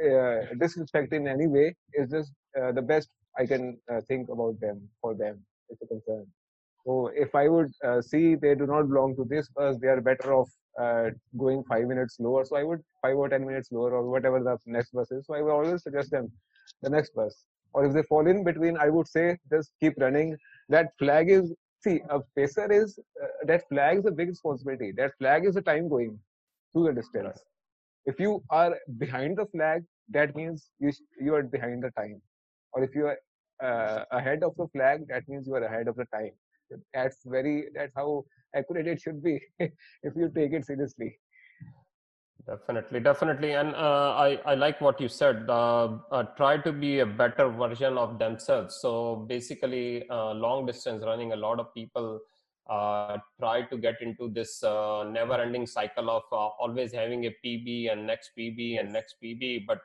uh, 0.04 0.40
disrespect 0.60 1.12
in 1.12 1.28
any 1.28 1.46
way. 1.46 1.74
It's 1.92 2.10
just 2.10 2.32
uh, 2.60 2.72
the 2.72 2.82
best 2.82 3.08
i 3.38 3.46
can 3.46 3.78
uh, 3.92 4.00
think 4.08 4.28
about 4.28 4.58
them 4.60 4.88
for 5.00 5.14
them 5.14 5.40
it's 5.70 5.82
a 5.82 5.86
concern 5.86 6.26
so 6.84 7.10
if 7.14 7.34
i 7.34 7.48
would 7.48 7.70
see 8.10 8.34
they 8.34 8.54
do 8.54 8.66
not 8.66 8.88
belong 8.90 9.14
to 9.16 9.24
this 9.32 9.48
bus 9.56 9.76
they 9.80 9.88
are 9.94 10.00
better 10.00 10.32
off 10.34 10.50
going 11.38 11.62
five 11.64 11.86
minutes 11.86 12.16
lower. 12.18 12.44
So 12.44 12.56
i 12.56 12.64
would 12.64 12.80
five 13.02 13.16
or 13.16 13.28
ten 13.28 13.46
minutes 13.46 13.70
lower 13.72 13.92
or 13.96 14.10
whatever 14.10 14.40
the 14.42 14.56
next 14.66 14.92
bus 14.92 15.10
is. 15.12 15.26
So 15.26 15.34
i 15.34 15.40
would 15.42 15.52
always 15.52 15.82
suggest 15.82 16.10
them 16.10 16.30
the 16.84 16.90
next 16.90 17.14
bus. 17.14 17.46
Or 17.74 17.86
if 17.86 17.94
they 17.94 18.04
fall 18.04 18.26
in 18.28 18.44
between 18.44 18.78
i 18.78 18.90
would 18.90 19.08
say 19.08 19.38
just 19.50 19.72
keep 19.80 19.94
running. 20.00 20.36
That 20.68 20.92
flag 20.98 21.30
is 21.30 21.54
see 21.84 22.00
a 22.10 22.20
pacer 22.36 22.70
is 22.72 22.98
uh, 23.22 23.28
that 23.46 23.68
flag 23.68 23.98
is 24.00 24.06
a 24.06 24.12
big 24.12 24.28
responsibility. 24.28 24.92
That 24.96 25.12
flag 25.18 25.46
is 25.46 25.54
the 25.54 25.62
time 25.62 25.88
going 25.88 26.18
through 26.72 26.86
the 26.86 26.94
distance. 27.00 27.42
If 28.06 28.20
you 28.20 28.42
are 28.50 28.76
behind 28.98 29.38
the 29.38 29.46
flag 29.46 29.84
that 30.10 30.34
means 30.36 30.70
you 30.78 30.92
sh- 30.92 31.08
you 31.20 31.34
are 31.34 31.42
behind 31.42 31.82
the 31.84 31.90
time. 32.02 32.20
Or 32.72 32.84
if 32.84 32.94
you 32.94 33.06
are 33.08 33.18
uh, 33.62 34.04
ahead 34.12 34.42
of 34.44 34.56
the 34.56 34.68
flag 34.68 35.08
that 35.08 35.28
means 35.28 35.46
you 35.48 35.54
are 35.54 35.64
ahead 35.64 35.88
of 35.88 35.96
the 35.96 36.06
time. 36.14 36.32
That's 36.94 37.18
very 37.24 37.68
that's 37.74 37.94
how 37.96 38.24
accurate 38.54 38.86
it 38.88 39.00
should 39.00 39.22
be 39.22 39.40
if 39.58 40.14
you 40.16 40.30
take 40.34 40.52
it 40.52 40.64
seriously 40.66 41.18
Definitely, 42.46 43.00
definitely, 43.00 43.52
and 43.52 43.74
uh, 43.74 44.14
I 44.18 44.38
I 44.44 44.54
like 44.54 44.78
what 44.78 45.00
you 45.00 45.08
said. 45.08 45.48
Uh, 45.48 45.96
uh, 46.10 46.24
try 46.36 46.58
to 46.58 46.72
be 46.72 46.98
a 46.98 47.06
better 47.06 47.48
version 47.48 47.96
of 47.96 48.18
themselves. 48.18 48.76
So 48.82 49.24
basically, 49.26 50.06
uh, 50.10 50.34
long 50.34 50.66
distance 50.66 51.02
running, 51.06 51.32
a 51.32 51.36
lot 51.36 51.58
of 51.58 51.72
people 51.72 52.20
uh, 52.68 53.16
try 53.40 53.62
to 53.62 53.78
get 53.78 54.02
into 54.02 54.28
this 54.28 54.62
uh, 54.62 55.04
never-ending 55.04 55.66
cycle 55.66 56.10
of 56.10 56.24
always 56.32 56.92
having 56.92 57.24
a 57.24 57.34
PB 57.42 57.90
and 57.90 58.06
next 58.06 58.32
PB 58.38 58.78
and 58.78 58.92
next 58.92 59.14
PB, 59.22 59.64
but 59.66 59.80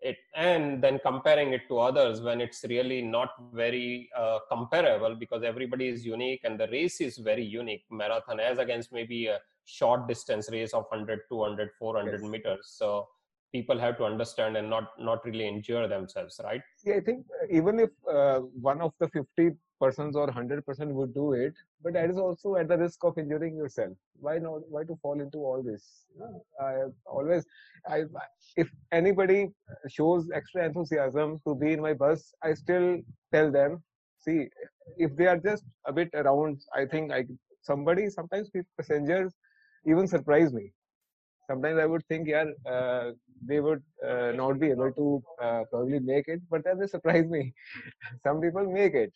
it 0.00 0.16
and 0.34 0.82
then 0.82 0.98
comparing 1.04 1.52
it 1.52 1.62
to 1.68 1.78
others 1.78 2.20
when 2.20 2.40
it's 2.40 2.64
really 2.68 3.02
not 3.02 3.30
very 3.52 4.10
comparable 4.48 5.14
because 5.14 5.44
everybody 5.44 5.86
is 5.86 6.04
unique 6.04 6.40
and 6.42 6.58
the 6.58 6.66
race 6.68 7.00
is 7.00 7.18
very 7.18 7.44
unique. 7.44 7.84
Marathon 7.88 8.40
as 8.40 8.58
against 8.58 8.92
maybe 8.92 9.28
a 9.28 9.38
short 9.68 10.08
distance 10.08 10.50
race 10.50 10.72
of 10.72 10.84
100 10.88 11.20
200 11.30 11.70
400 11.78 12.20
yes. 12.20 12.30
meters. 12.30 12.74
So 12.80 13.06
people 13.52 13.78
have 13.78 13.96
to 13.98 14.04
understand 14.04 14.56
and 14.56 14.68
not 14.68 14.90
not 14.98 15.24
really 15.24 15.46
injure 15.46 15.86
themselves 15.88 16.40
right? 16.44 16.62
Yeah 16.84 16.96
i 16.96 17.00
think 17.00 17.24
uh, 17.38 17.46
even 17.60 17.80
if 17.86 17.90
uh, 18.16 18.40
one 18.70 18.80
of 18.86 18.92
the 19.00 19.08
50 19.08 19.50
persons 19.80 20.16
or 20.16 20.26
100 20.26 20.66
percent 20.66 20.92
would 20.98 21.14
do 21.14 21.32
it 21.32 21.54
but 21.82 21.94
that 21.94 22.10
is 22.10 22.18
also 22.18 22.56
at 22.56 22.68
the 22.68 22.76
risk 22.76 23.04
of 23.04 23.16
injuring 23.16 23.56
yourself. 23.56 23.96
Why 24.20 24.38
not 24.38 24.68
why 24.68 24.82
to 24.84 24.96
fall 25.02 25.20
into 25.20 25.38
all 25.38 25.62
this? 25.62 25.84
I 26.60 26.72
always 27.06 27.46
i 27.96 27.98
if 28.62 28.68
anybody 29.00 29.40
shows 29.96 30.28
extra 30.40 30.64
enthusiasm 30.68 31.40
to 31.46 31.54
be 31.54 31.72
in 31.74 31.80
my 31.88 31.94
bus 32.02 32.32
i 32.48 32.54
still 32.62 32.88
tell 33.34 33.52
them 33.58 33.82
see 34.26 34.38
if 34.96 35.14
they 35.18 35.28
are 35.32 35.38
just 35.48 35.64
a 35.90 35.92
bit 35.98 36.10
around 36.22 36.60
i 36.80 36.84
think 36.92 37.12
i 37.18 37.20
somebody 37.70 38.08
sometimes 38.10 38.50
passengers 38.78 39.32
even 39.86 40.06
surprise 40.06 40.52
me. 40.52 40.72
Sometimes 41.50 41.78
I 41.78 41.86
would 41.86 42.04
think, 42.06 42.28
yeah, 42.28 42.44
uh, 42.66 43.12
they 43.46 43.60
would 43.60 43.82
uh, 44.06 44.32
not 44.32 44.60
be 44.60 44.70
able 44.70 44.92
to 44.92 45.22
uh, 45.42 45.62
probably 45.70 45.98
make 45.98 46.28
it, 46.28 46.42
but 46.50 46.62
then 46.64 46.78
they 46.78 46.86
surprise 46.86 47.26
me. 47.26 47.54
Some 48.22 48.40
people 48.40 48.70
make 48.70 48.94
it. 48.94 49.12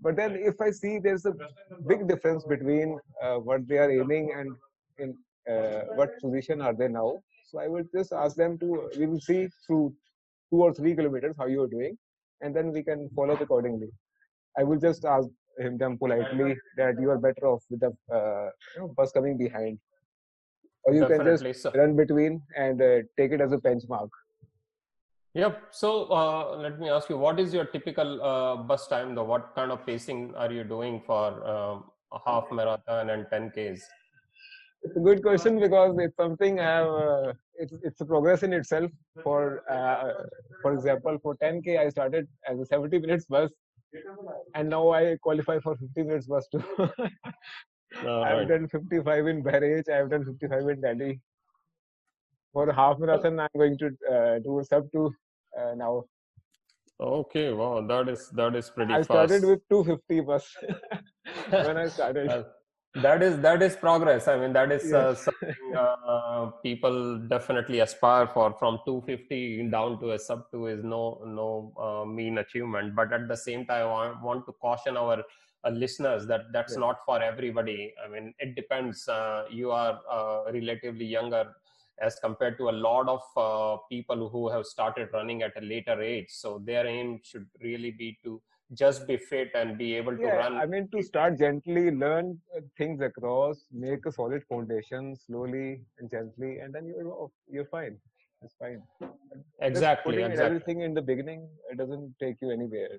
But 0.00 0.16
then 0.16 0.36
if 0.36 0.60
I 0.60 0.70
see 0.70 0.98
there's 0.98 1.26
a 1.26 1.34
big 1.86 2.08
difference 2.08 2.44
between 2.44 2.98
uh, 3.22 3.36
what 3.36 3.66
they 3.68 3.78
are 3.78 3.90
aiming 3.90 4.32
and 4.36 4.56
in 4.98 5.16
uh, 5.52 5.84
what 5.94 6.10
position 6.20 6.60
are 6.60 6.74
they 6.74 6.88
now, 6.88 7.20
so 7.46 7.58
I 7.58 7.68
would 7.68 7.88
just 7.94 8.12
ask 8.12 8.36
them 8.36 8.58
to, 8.58 8.90
we 8.98 9.06
will 9.06 9.20
see 9.20 9.48
through 9.66 9.94
two 10.50 10.62
or 10.62 10.74
three 10.74 10.94
kilometers 10.94 11.36
how 11.38 11.46
you 11.46 11.62
are 11.62 11.68
doing, 11.68 11.96
and 12.40 12.54
then 12.54 12.72
we 12.72 12.82
can 12.82 13.08
follow 13.14 13.34
it 13.34 13.40
accordingly. 13.40 13.88
I 14.58 14.64
will 14.64 14.78
just 14.78 15.04
ask 15.04 15.28
him 15.58 15.78
them 15.78 15.98
politely 15.98 16.56
that 16.76 17.00
you 17.00 17.10
are 17.10 17.18
better 17.18 17.46
off 17.46 17.64
with 17.70 17.80
the 17.80 17.92
uh, 18.14 18.50
bus 18.96 19.12
coming 19.12 19.36
behind 19.36 19.78
or 20.88 20.94
you 20.94 21.00
Definitely. 21.02 21.34
can 21.34 21.52
just 21.52 21.62
so, 21.62 21.72
run 21.74 21.94
between 21.96 22.40
and 22.56 22.80
uh, 22.80 22.96
take 23.18 23.32
it 23.32 23.40
as 23.40 23.52
a 23.52 23.58
benchmark. 23.58 24.08
Yep 25.34 25.62
so 25.70 25.90
uh, 26.18 26.56
let 26.56 26.80
me 26.80 26.88
ask 26.88 27.10
you 27.10 27.18
what 27.18 27.38
is 27.38 27.52
your 27.52 27.66
typical 27.66 28.22
uh, 28.22 28.56
bus 28.56 28.88
time 28.88 29.14
though? 29.14 29.24
What 29.24 29.54
kind 29.54 29.70
of 29.70 29.84
pacing 29.84 30.34
are 30.34 30.50
you 30.50 30.64
doing 30.64 31.02
for 31.06 31.26
um, 31.46 31.84
a 32.12 32.18
half 32.26 32.50
marathon 32.50 33.10
and 33.10 33.26
10 33.30 33.50
ks? 33.50 33.82
It's 34.82 34.96
a 34.96 35.00
good 35.00 35.22
question 35.22 35.60
because 35.60 35.96
it's 35.98 36.16
something 36.16 36.60
I 36.60 36.64
have, 36.64 36.86
uh, 36.86 37.32
it's, 37.56 37.74
it's 37.82 38.00
a 38.00 38.06
progress 38.06 38.44
in 38.44 38.52
itself. 38.52 38.90
For 39.22 39.62
uh, 39.70 40.24
for 40.62 40.72
example 40.72 41.18
for 41.22 41.36
10k 41.36 41.78
i 41.78 41.88
started 41.88 42.28
as 42.48 42.58
a 42.58 42.66
70 42.66 42.98
minutes 42.98 43.26
bus 43.26 43.50
and 44.54 44.68
now 44.68 44.90
i 44.90 45.16
qualify 45.22 45.58
for 45.60 45.76
50 45.76 46.02
minutes 46.02 46.26
bus 46.26 46.48
too 46.52 46.62
Uh, 48.04 48.20
I've 48.20 48.38
right. 48.38 48.48
done 48.48 48.68
55 48.68 49.26
in 49.26 49.42
Bahrain. 49.42 49.88
I've 49.88 50.10
done 50.10 50.24
55 50.24 50.68
in 50.68 50.80
Delhi. 50.80 51.20
For 52.52 52.72
half 52.72 52.98
marathon, 52.98 53.40
I'm 53.40 53.48
going 53.56 53.78
to 53.78 53.86
uh, 54.10 54.38
do 54.38 54.62
sub 54.68 54.90
two 54.92 55.12
uh, 55.58 55.74
now. 55.74 56.04
Okay, 57.00 57.52
wow, 57.52 57.80
that 57.86 58.08
is 58.08 58.28
that 58.30 58.56
is 58.56 58.70
pretty. 58.70 58.92
I 58.92 58.96
fast. 58.98 59.06
started 59.06 59.44
with 59.44 59.60
250 59.70 60.20
bus 60.20 60.56
when 61.50 61.76
I 61.76 61.88
started. 61.88 62.44
that 62.94 63.22
is 63.22 63.38
that 63.40 63.62
is 63.62 63.76
progress. 63.76 64.28
I 64.28 64.38
mean, 64.38 64.52
that 64.52 64.72
is 64.72 64.92
uh, 64.92 65.14
something 65.14 65.74
uh, 65.76 66.46
people 66.62 67.18
definitely 67.28 67.80
aspire 67.80 68.26
for. 68.26 68.54
From 68.58 68.78
250 68.86 69.68
down 69.70 70.00
to 70.00 70.12
a 70.12 70.18
sub 70.18 70.50
two 70.50 70.66
is 70.66 70.82
no 70.82 71.20
no 71.24 71.72
uh, 71.78 72.04
mean 72.04 72.38
achievement. 72.38 72.94
But 72.96 73.12
at 73.12 73.28
the 73.28 73.36
same 73.36 73.66
time, 73.66 73.86
I 73.86 74.22
want 74.22 74.46
to 74.46 74.52
caution 74.52 74.96
our 74.96 75.22
uh, 75.64 75.70
listeners 75.70 76.26
that 76.26 76.52
that's 76.52 76.74
yeah. 76.74 76.80
not 76.80 77.04
for 77.04 77.20
everybody 77.22 77.92
i 78.04 78.08
mean 78.08 78.32
it 78.38 78.54
depends 78.54 79.08
uh, 79.08 79.44
you 79.50 79.70
are 79.70 79.98
uh, 80.10 80.52
relatively 80.52 81.04
younger 81.04 81.44
as 82.00 82.16
compared 82.20 82.56
to 82.56 82.68
a 82.68 82.76
lot 82.88 83.08
of 83.08 83.22
uh, 83.36 83.76
people 83.88 84.28
who 84.28 84.48
have 84.48 84.64
started 84.64 85.08
running 85.12 85.42
at 85.42 85.52
a 85.56 85.64
later 85.64 86.00
age 86.00 86.28
so 86.28 86.62
their 86.64 86.86
aim 86.86 87.18
should 87.24 87.46
really 87.60 87.90
be 87.90 88.16
to 88.22 88.40
just 88.74 89.06
be 89.06 89.16
fit 89.16 89.50
and 89.54 89.78
be 89.78 89.94
able 89.94 90.16
to 90.16 90.22
yeah, 90.22 90.36
run. 90.36 90.56
I 90.56 90.66
mean 90.66 90.88
to 90.94 91.02
start 91.02 91.38
gently 91.38 91.90
learn 91.90 92.38
uh, 92.56 92.60
things 92.76 93.00
across 93.00 93.64
make 93.72 94.04
a 94.06 94.12
solid 94.12 94.42
foundation 94.48 95.16
slowly 95.16 95.80
and 95.98 96.10
gently 96.10 96.58
and 96.58 96.74
then 96.74 96.86
you're 96.86 97.30
you're 97.50 97.66
fine. 97.66 97.96
It's 98.42 98.54
fine. 98.58 98.82
Exactly, 99.60 100.22
exactly. 100.22 100.44
everything 100.44 100.82
in 100.82 100.94
the 100.94 101.02
beginning 101.02 101.48
it 101.70 101.78
doesn't 101.78 102.14
take 102.20 102.36
you 102.42 102.50
anywhere. 102.50 102.98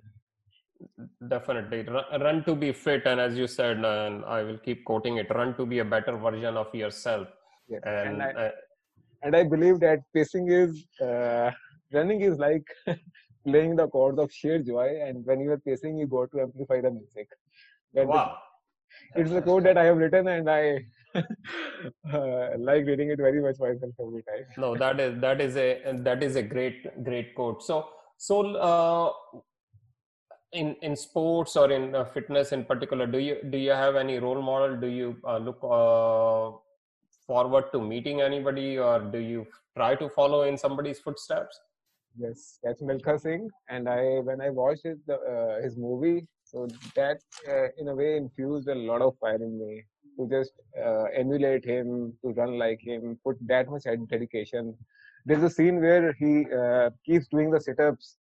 Definitely. 1.27 1.83
Run 1.83 2.43
to 2.45 2.55
be 2.55 2.71
fit 2.71 3.03
and 3.05 3.19
as 3.19 3.37
you 3.37 3.47
said 3.47 3.83
and 3.83 4.25
i 4.25 4.41
will 4.41 4.57
keep 4.57 4.83
quoting 4.85 5.17
it 5.17 5.29
run 5.29 5.55
to 5.57 5.65
be 5.65 5.79
a 5.79 5.85
better 5.85 6.17
version 6.17 6.57
of 6.57 6.73
yourself. 6.73 7.27
Yes. 7.69 7.81
and, 7.85 8.21
and, 8.21 8.23
I, 8.23 8.31
uh, 8.31 8.51
and 9.21 9.35
I 9.35 9.43
believe 9.43 9.79
that 9.81 9.99
pacing 10.15 10.49
is 10.49 10.83
uh, 10.99 11.51
running 11.93 12.21
is 12.21 12.39
like 12.39 12.65
playing 13.45 13.75
the 13.75 13.87
chords 13.87 14.19
of 14.19 14.31
sheer 14.31 14.59
joy 14.59 14.99
and 15.03 15.25
when 15.25 15.39
you 15.39 15.51
are 15.51 15.57
pacing 15.57 15.97
you 15.97 16.07
go 16.07 16.25
to 16.25 16.41
amplify 16.41 16.81
the 16.81 16.91
music. 16.91 17.27
That 17.93 18.07
wow. 18.07 18.37
It's 19.15 19.31
a 19.31 19.41
code 19.41 19.63
that 19.65 19.77
i 19.77 19.85
have 19.85 19.97
written 19.97 20.27
and 20.27 20.49
i 20.49 20.83
uh, 21.15 22.49
like 22.57 22.85
reading 22.85 23.09
it 23.09 23.17
very 23.17 23.41
much 23.41 23.59
myself 23.59 23.93
every 23.99 24.23
time. 24.23 24.45
No 24.57 24.75
that 24.75 24.99
is 24.99 25.19
that 25.21 25.41
is 25.41 25.57
a 25.57 25.81
that 26.07 26.23
is 26.23 26.35
a 26.35 26.43
great 26.43 27.03
great 27.03 27.33
quote. 27.35 27.63
So 27.63 27.89
so 28.17 28.55
uh, 28.55 29.11
in 30.51 30.75
in 30.81 30.95
sports 30.95 31.55
or 31.55 31.71
in 31.71 31.95
uh, 31.95 32.05
fitness 32.05 32.51
in 32.51 32.65
particular 32.65 33.05
do 33.07 33.19
you 33.19 33.37
do 33.49 33.57
you 33.57 33.71
have 33.71 33.95
any 33.95 34.19
role 34.19 34.41
model? 34.41 34.79
Do 34.79 34.87
you 34.87 35.17
uh, 35.23 35.37
look 35.37 35.59
uh, 35.63 36.57
forward 37.25 37.71
to 37.71 37.81
meeting 37.81 38.21
anybody 38.21 38.77
or 38.77 38.99
do 38.99 39.19
you 39.19 39.47
try 39.75 39.95
to 39.95 40.09
follow 40.09 40.43
in 40.43 40.57
somebody's 40.57 40.99
footsteps 40.99 41.59
yes 42.17 42.59
that's 42.63 42.81
milkha 42.81 43.19
singh. 43.19 43.49
And 43.69 43.87
i 43.89 44.19
when 44.27 44.41
i 44.41 44.49
watched 44.49 44.83
his 44.83 44.99
uh, 45.09 45.59
his 45.63 45.77
movie 45.77 46.27
so 46.43 46.67
that 46.95 47.19
uh, 47.47 47.67
in 47.77 47.87
a 47.87 47.95
way 47.95 48.17
infused 48.17 48.67
a 48.67 48.75
lot 48.75 49.01
of 49.01 49.17
fire 49.19 49.41
in 49.47 49.53
me 49.59 49.83
to 50.17 50.27
just 50.29 50.51
uh, 50.85 51.05
emulate 51.23 51.65
him 51.65 52.13
to 52.23 52.31
run 52.39 52.57
like 52.57 52.79
him 52.81 53.17
put 53.23 53.37
that 53.47 53.69
much 53.69 53.83
dedication. 54.09 54.75
There's 55.25 55.43
a 55.43 55.49
scene 55.49 55.79
where 55.79 56.11
he 56.13 56.45
keeps 57.05 57.27
doing 57.27 57.51
the 57.51 57.59
sit-ups 57.61 58.17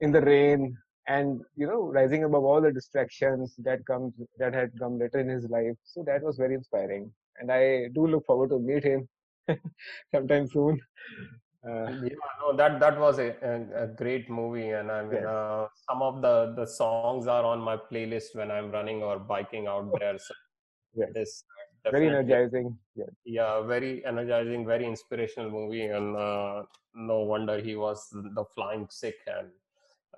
in 0.00 0.12
the 0.12 0.20
rain 0.20 0.76
and 1.08 1.40
you 1.56 1.66
know 1.66 1.82
rising 1.98 2.24
above 2.24 2.44
all 2.44 2.60
the 2.60 2.72
distractions 2.72 3.54
that 3.58 3.84
comes 3.86 4.14
that 4.38 4.54
had 4.54 4.70
come 4.78 4.98
later 4.98 5.18
in 5.20 5.28
his 5.28 5.46
life. 5.48 5.76
So 5.84 6.02
that 6.06 6.22
was 6.22 6.36
very 6.36 6.54
inspiring. 6.54 7.12
And 7.38 7.50
i 7.52 7.88
do 7.94 8.06
look 8.06 8.26
forward 8.26 8.50
to 8.50 8.58
meet 8.58 8.84
him 8.84 9.08
sometime 10.12 10.46
soon 10.48 10.80
uh, 11.68 11.90
yeah, 12.02 12.14
no, 12.40 12.56
that 12.60 12.80
that 12.80 12.98
was 12.98 13.18
a, 13.18 13.34
a, 13.42 13.84
a 13.84 13.86
great 13.86 14.30
movie, 14.30 14.70
and 14.70 14.90
I 14.90 15.02
mean, 15.02 15.12
yes. 15.12 15.26
uh, 15.26 15.66
some 15.88 16.02
of 16.02 16.22
the 16.22 16.54
the 16.56 16.66
songs 16.66 17.26
are 17.26 17.44
on 17.44 17.60
my 17.60 17.76
playlist 17.76 18.34
when 18.34 18.50
I'm 18.50 18.70
running 18.70 19.02
or 19.02 19.18
biking 19.18 19.66
out 19.66 19.90
there. 20.00 20.18
So 20.18 20.34
yes. 20.94 21.10
this 21.14 21.44
very 21.90 22.08
energizing. 22.08 22.76
Yeah. 22.94 23.04
yeah, 23.24 23.62
very 23.62 24.04
energizing, 24.04 24.66
very 24.66 24.84
inspirational 24.84 25.50
movie, 25.50 25.84
and 25.84 26.16
uh, 26.16 26.62
no 26.94 27.20
wonder 27.20 27.60
he 27.60 27.76
was 27.76 28.08
the 28.10 28.44
flying 28.54 28.86
Sikh 28.90 29.20
and 29.26 29.48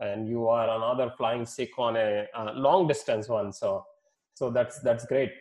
and 0.01 0.29
you 0.29 0.49
are 0.49 0.69
another 0.77 1.13
flying 1.17 1.45
Sikh 1.45 1.79
on 1.79 1.97
a 1.97 2.27
uh, 2.35 2.53
long 2.55 2.87
distance 2.87 3.29
one 3.29 3.53
so 3.53 3.85
so 4.35 4.51
that's 4.51 4.81
that's 4.81 5.05
great 5.07 5.33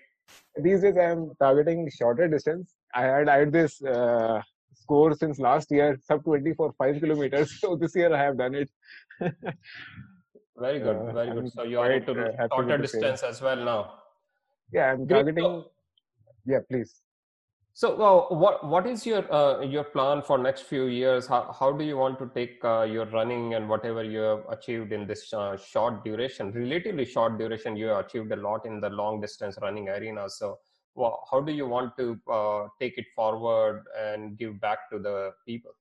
these 0.62 0.82
days 0.82 0.98
i'm 0.98 1.32
targeting 1.40 1.90
shorter 1.90 2.28
distance 2.28 2.76
i 2.94 3.04
had 3.04 3.30
i 3.30 3.40
had 3.40 3.52
this 3.52 3.82
uh, 3.84 4.42
score 4.92 5.12
since 5.24 5.40
last 5.50 5.72
year 5.78 5.90
sub 6.08 6.24
20 6.24 6.54
for 6.62 6.72
5 6.86 7.02
kilometers 7.04 7.58
so 7.64 7.76
this 7.84 7.96
year 8.02 8.14
i 8.14 8.24
have 8.24 8.38
done 8.44 8.56
it 8.64 8.70
very 10.66 10.80
good 10.88 10.98
uh, 10.98 11.14
very 11.20 11.32
good 11.38 11.52
so 11.60 11.70
you 11.76 11.80
are 11.86 11.92
into 12.00 12.18
uh, 12.24 12.50
shorter 12.56 12.82
distance 12.88 13.24
as 13.32 13.40
well 13.48 13.64
now 13.72 13.80
yeah 14.80 14.92
i'm 14.92 15.08
targeting 15.14 15.56
yeah 16.54 16.68
please 16.74 17.02
so, 17.74 17.90
uh, 18.02 18.36
what 18.36 18.66
what 18.68 18.86
is 18.86 19.06
your 19.06 19.34
uh, 19.34 19.62
your 19.62 19.86
plan 19.86 20.22
for 20.22 20.38
next 20.38 20.64
few 20.64 20.88
years? 20.88 21.26
How 21.26 21.56
how 21.58 21.72
do 21.72 21.86
you 21.86 21.96
want 21.96 22.20
to 22.20 22.30
take 22.36 22.66
uh, 22.66 22.82
your 22.82 23.06
running 23.06 23.54
and 23.54 23.70
whatever 23.70 24.04
you 24.04 24.20
have 24.20 24.42
achieved 24.50 24.92
in 24.92 25.08
this 25.08 25.34
uh, 25.34 25.56
short 25.56 26.04
duration, 26.04 26.52
relatively 26.52 27.06
short 27.06 27.38
duration? 27.38 27.78
You 27.78 27.88
have 27.88 28.06
achieved 28.08 28.34
a 28.34 28.36
lot 28.36 28.66
in 28.66 28.82
the 28.82 28.90
long 28.90 29.22
distance 29.22 29.58
running 29.62 29.88
arena. 29.88 30.30
So, 30.30 30.60
well, 30.96 31.26
how 31.32 31.40
do 31.40 31.52
you 31.52 31.68
want 31.68 31.96
to 31.98 32.20
uh, 32.32 32.68
take 32.80 32.98
it 32.98 33.06
forward 33.16 33.84
and 33.98 34.38
give 34.38 34.60
back 34.60 34.90
to 34.92 35.00
the 35.00 35.32
people? 35.46 35.72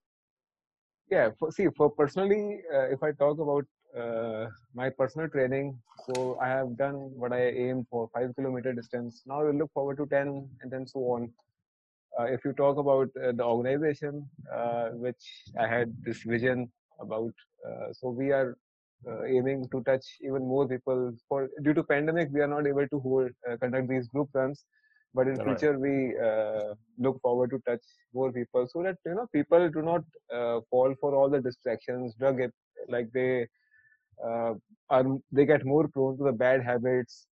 Yeah, 1.10 1.30
for, 1.38 1.50
see, 1.50 1.66
for 1.76 1.90
personally, 1.90 2.60
uh, 2.72 2.88
if 2.90 3.02
I 3.02 3.10
talk 3.12 3.38
about 3.40 3.64
uh, 3.98 4.46
my 4.74 4.90
personal 4.90 5.28
training, 5.28 5.76
so 6.06 6.38
I 6.40 6.48
have 6.48 6.76
done 6.76 7.10
what 7.16 7.32
I 7.32 7.48
aimed 7.48 7.86
for 7.90 8.08
five 8.14 8.34
kilometer 8.36 8.72
distance. 8.72 9.22
Now 9.26 9.40
I 9.40 9.50
look 9.50 9.72
forward 9.72 9.96
to 9.96 10.06
10 10.06 10.48
and 10.62 10.70
then 10.70 10.86
so 10.86 11.00
on. 11.00 11.32
Uh, 12.18 12.24
if 12.24 12.44
you 12.44 12.52
talk 12.52 12.78
about 12.78 13.08
uh, 13.16 13.32
the 13.32 13.42
organization, 13.44 14.28
uh, 14.52 14.90
which 14.90 15.22
I 15.58 15.66
had 15.66 15.92
this 16.02 16.22
vision 16.22 16.70
about, 17.00 17.32
uh, 17.66 17.92
so 17.92 18.10
we 18.10 18.30
are 18.30 18.56
uh, 19.08 19.24
aiming 19.24 19.68
to 19.72 19.82
touch 19.82 20.04
even 20.22 20.46
more 20.46 20.68
people. 20.68 21.12
For 21.28 21.48
due 21.62 21.74
to 21.74 21.82
pandemic, 21.82 22.28
we 22.32 22.40
are 22.40 22.48
not 22.48 22.66
able 22.66 22.86
to 22.86 23.00
hold 23.00 23.30
conduct 23.60 23.88
these 23.88 24.06
group 24.08 24.28
runs, 24.34 24.64
but 25.14 25.26
in 25.26 25.36
right. 25.36 25.58
future 25.58 25.78
we 25.78 26.14
look 26.98 27.20
forward 27.20 27.50
to 27.50 27.58
touch 27.66 27.82
more 28.14 28.32
people, 28.32 28.66
so 28.68 28.82
that 28.82 28.96
you 29.04 29.14
know 29.14 29.26
people 29.32 29.68
do 29.68 29.82
not 29.82 30.02
fall 30.70 30.94
for 31.00 31.14
all 31.14 31.28
the 31.28 31.40
distractions, 31.40 32.14
drug 32.18 32.40
it, 32.40 32.52
like 32.88 33.10
they 33.12 33.46
uh, 34.24 34.54
are 34.90 35.04
they 35.32 35.44
get 35.46 35.64
more 35.64 35.88
prone 35.88 36.16
to 36.18 36.24
the 36.24 36.32
bad 36.32 36.62
habits 36.62 37.26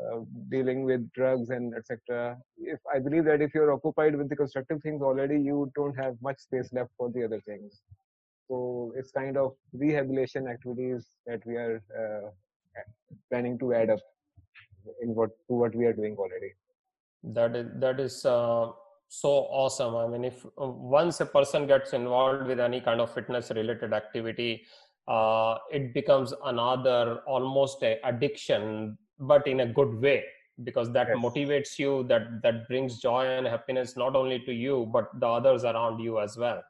uh, 0.00 0.20
dealing 0.48 0.84
with 0.84 1.10
drugs 1.12 1.50
and 1.50 1.74
etc 1.74 2.36
if 2.56 2.78
i 2.94 2.98
believe 2.98 3.24
that 3.24 3.42
if 3.42 3.52
you're 3.54 3.72
occupied 3.72 4.16
with 4.16 4.28
the 4.28 4.36
constructive 4.36 4.80
things 4.82 5.02
already 5.02 5.38
you 5.40 5.70
don't 5.74 5.96
have 6.02 6.14
much 6.22 6.38
space 6.38 6.68
left 6.72 6.90
for 6.96 7.10
the 7.10 7.24
other 7.24 7.40
things. 7.40 7.80
So 8.48 8.92
it's 8.96 9.10
kind 9.10 9.36
of 9.36 9.52
rehabilitation 9.74 10.48
activities 10.48 11.06
that 11.26 11.44
we 11.44 11.56
are 11.56 11.82
uh, 12.00 12.30
planning 13.30 13.58
to 13.58 13.74
add 13.74 13.90
up 13.90 13.98
in 15.02 15.14
what 15.14 15.30
to 15.48 15.54
what 15.54 15.74
we 15.74 15.84
are 15.84 15.92
doing 15.92 16.16
already 16.16 16.52
that 17.22 17.56
is 17.56 17.66
that 17.76 18.00
is 18.00 18.24
uh, 18.24 18.68
so 19.08 19.30
awesome 19.50 19.96
i 19.96 20.06
mean 20.06 20.24
if 20.24 20.44
uh, 20.46 20.66
once 20.66 21.20
a 21.20 21.26
person 21.26 21.66
gets 21.66 21.92
involved 21.92 22.46
with 22.46 22.60
any 22.60 22.80
kind 22.80 23.00
of 23.00 23.12
fitness 23.12 23.50
related 23.50 23.92
activity 23.92 24.62
uh, 25.08 25.56
it 25.72 25.94
becomes 25.94 26.34
another 26.44 27.20
almost 27.26 27.82
a 27.82 27.98
addiction 28.04 28.96
but 29.18 29.46
in 29.46 29.60
a 29.60 29.66
good 29.66 30.00
way 30.00 30.22
because 30.64 30.92
that 30.92 31.08
yes. 31.08 31.16
motivates 31.16 31.78
you 31.78 32.04
that 32.08 32.42
that 32.42 32.66
brings 32.68 33.00
joy 33.00 33.24
and 33.26 33.46
happiness 33.46 33.96
not 33.96 34.14
only 34.14 34.38
to 34.40 34.52
you 34.52 34.88
but 34.92 35.08
the 35.20 35.26
others 35.26 35.64
around 35.64 35.98
you 35.98 36.20
as 36.20 36.36
well 36.36 36.62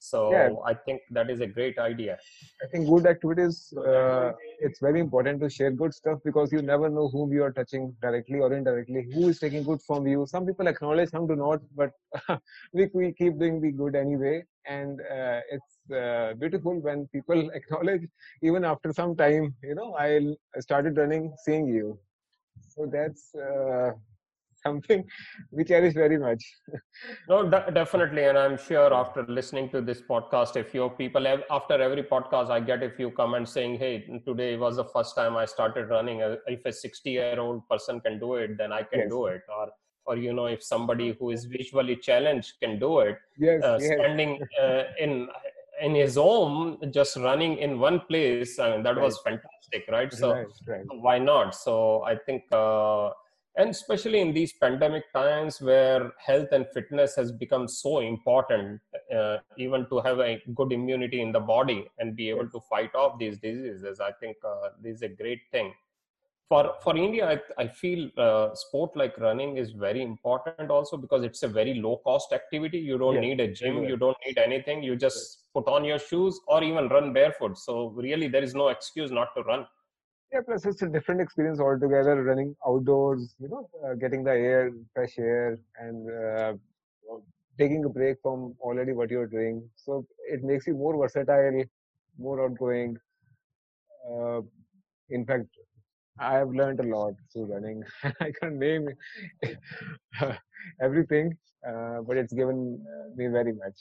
so 0.00 0.32
yeah. 0.32 0.48
i 0.64 0.72
think 0.72 1.02
that 1.10 1.28
is 1.30 1.40
a 1.40 1.46
great 1.46 1.78
idea. 1.78 2.18
I 2.64 2.66
think 2.68 2.88
good 2.88 3.06
activities 3.06 3.72
uh, 3.76 4.32
it's 4.58 4.80
very 4.80 4.98
important 4.98 5.40
to 5.42 5.50
share 5.50 5.70
good 5.70 5.92
stuff 5.92 6.18
because 6.24 6.52
you 6.52 6.62
never 6.62 6.88
know 6.88 7.08
whom 7.08 7.32
you 7.32 7.42
are 7.44 7.52
touching 7.52 7.94
directly 8.00 8.40
or 8.40 8.52
indirectly 8.52 9.06
who 9.12 9.28
is 9.28 9.38
taking 9.38 9.62
good 9.62 9.82
from 9.82 10.06
you. 10.06 10.26
Some 10.26 10.46
people 10.46 10.68
acknowledge 10.68 11.10
some 11.10 11.26
do 11.26 11.36
not 11.36 11.60
but 11.76 11.90
we, 12.72 12.88
we 12.94 13.12
keep 13.12 13.38
doing 13.38 13.60
the 13.60 13.72
good 13.72 13.94
anyway. 13.94 14.44
And 14.66 15.00
uh, 15.00 15.40
it's 15.50 15.92
uh, 15.94 16.32
beautiful 16.34 16.80
when 16.80 17.06
people 17.08 17.50
acknowledge 17.54 18.06
even 18.42 18.64
after 18.64 18.92
some 18.92 19.16
time 19.16 19.54
you 19.62 19.74
know 19.74 19.94
i 19.98 20.20
started 20.60 20.96
running 20.96 21.34
seeing 21.44 21.68
you. 21.68 21.98
So 22.68 22.88
that's 22.90 23.34
uh, 23.34 23.92
something 24.66 25.04
we 25.50 25.64
cherish 25.64 25.94
very 25.94 26.18
much. 26.18 26.42
no, 27.28 27.48
definitely, 27.48 28.24
and 28.24 28.38
I'm 28.38 28.56
sure 28.56 28.92
after 28.92 29.24
listening 29.26 29.70
to 29.70 29.80
this 29.80 30.02
podcast, 30.02 30.56
a 30.56 30.64
few 30.64 30.88
people 30.90 31.26
after 31.50 31.80
every 31.80 32.02
podcast, 32.02 32.50
I 32.50 32.60
get 32.60 32.82
a 32.82 32.90
few 32.90 33.10
comments 33.10 33.52
saying, 33.52 33.78
"Hey, 33.78 34.20
today 34.26 34.56
was 34.56 34.76
the 34.76 34.84
first 34.84 35.14
time 35.16 35.36
I 35.36 35.44
started 35.44 35.88
running. 35.88 36.22
Uh, 36.22 36.36
if 36.46 36.64
a 36.64 36.72
60 36.72 37.10
year 37.10 37.40
old 37.40 37.68
person 37.68 38.00
can 38.00 38.18
do 38.18 38.34
it, 38.34 38.58
then 38.58 38.72
I 38.72 38.82
can 38.82 39.00
yes. 39.00 39.08
do 39.08 39.26
it." 39.26 39.42
Or 39.48 39.68
or 40.06 40.16
you 40.16 40.32
know 40.32 40.46
if 40.46 40.62
somebody 40.62 41.16
who 41.18 41.30
is 41.30 41.44
visually 41.44 41.96
challenged 41.96 42.54
can 42.62 42.78
do 42.78 43.00
it 43.00 43.18
yes, 43.38 43.62
uh, 43.62 43.78
yes. 43.80 43.92
standing 43.92 44.40
uh, 44.62 44.82
in 44.98 45.28
in 45.82 45.94
his 45.94 46.16
home 46.16 46.78
just 46.90 47.16
running 47.16 47.58
in 47.58 47.78
one 47.78 48.00
place 48.00 48.58
I 48.58 48.70
mean, 48.72 48.82
that 48.82 48.96
right. 48.96 49.02
was 49.02 49.18
fantastic 49.18 49.84
right 49.90 50.12
so 50.12 50.32
right, 50.32 50.46
right. 50.66 50.84
why 51.06 51.18
not 51.18 51.54
so 51.54 52.02
i 52.04 52.14
think 52.14 52.44
uh, 52.52 53.10
and 53.56 53.70
especially 53.70 54.20
in 54.20 54.32
these 54.32 54.52
pandemic 54.52 55.12
times 55.12 55.60
where 55.60 56.12
health 56.24 56.48
and 56.52 56.66
fitness 56.68 57.16
has 57.16 57.32
become 57.32 57.66
so 57.66 57.98
important 57.98 58.80
uh, 59.14 59.38
even 59.58 59.86
to 59.88 60.00
have 60.00 60.20
a 60.20 60.40
good 60.54 60.72
immunity 60.72 61.20
in 61.20 61.32
the 61.32 61.40
body 61.40 61.86
and 61.98 62.14
be 62.14 62.28
able 62.30 62.48
to 62.48 62.60
fight 62.60 62.94
off 62.94 63.18
these 63.18 63.38
diseases 63.38 64.00
i 64.00 64.12
think 64.20 64.36
uh, 64.44 64.68
this 64.82 64.96
is 64.96 65.02
a 65.02 65.08
great 65.08 65.40
thing. 65.50 65.72
For 66.48 66.74
for 66.84 66.96
india 66.96 67.24
i, 67.32 67.62
I 67.62 67.66
feel 67.80 68.00
uh, 68.26 68.54
sport 68.54 68.96
like 69.00 69.18
running 69.18 69.56
is 69.56 69.70
very 69.72 70.02
important 70.02 70.70
also 70.76 70.96
because 70.96 71.22
it's 71.28 71.42
a 71.44 71.48
very 71.48 71.74
low 71.74 71.98
cost 71.98 72.32
activity. 72.32 72.78
You 72.78 72.98
don't 72.98 73.14
yeah. 73.16 73.26
need 73.26 73.40
a 73.40 73.48
gym 73.58 73.84
you 73.84 73.96
don't 73.96 74.16
need 74.26 74.38
anything. 74.46 74.82
You 74.82 74.96
just 74.96 75.52
put 75.54 75.68
on 75.68 75.84
your 75.84 76.00
shoes 76.00 76.40
or 76.48 76.64
even 76.64 76.88
run 76.88 77.12
barefoot. 77.12 77.56
So 77.56 77.90
really 77.90 78.26
there 78.26 78.42
is 78.42 78.56
no 78.62 78.66
excuse 78.68 79.12
not 79.12 79.32
to 79.36 79.42
run 79.42 79.64
yeah 80.32 80.40
plus 80.46 80.64
it's 80.66 80.82
a 80.82 80.88
different 80.88 81.20
experience 81.20 81.60
altogether 81.60 82.14
running 82.22 82.54
outdoors 82.66 83.34
you 83.38 83.48
know 83.48 83.68
uh, 83.84 83.94
getting 83.94 84.22
the 84.24 84.30
air 84.30 84.70
fresh 84.94 85.14
air 85.18 85.56
and 85.78 86.10
uh, 86.10 86.52
taking 87.58 87.84
a 87.84 87.88
break 87.88 88.16
from 88.22 88.54
already 88.60 88.92
what 88.92 89.10
you're 89.10 89.26
doing. 89.26 89.68
So 89.76 90.06
it 90.28 90.42
makes 90.42 90.66
you 90.66 90.74
more 90.74 90.96
versatile 90.96 91.62
more 92.18 92.44
outgoing. 92.44 92.96
Uh, 94.10 94.40
in 95.10 95.24
fact 95.26 95.46
i 96.20 96.34
have 96.34 96.50
learned 96.50 96.80
a 96.80 96.88
lot 96.96 97.14
through 97.32 97.46
running. 97.52 97.82
I 98.20 98.32
can't 98.40 98.56
name 98.56 98.88
everything 100.82 101.36
uh, 101.66 102.00
but 102.06 102.16
it's 102.16 102.32
given 102.32 102.58
me 103.16 103.26
very 103.28 103.52
much 103.52 103.78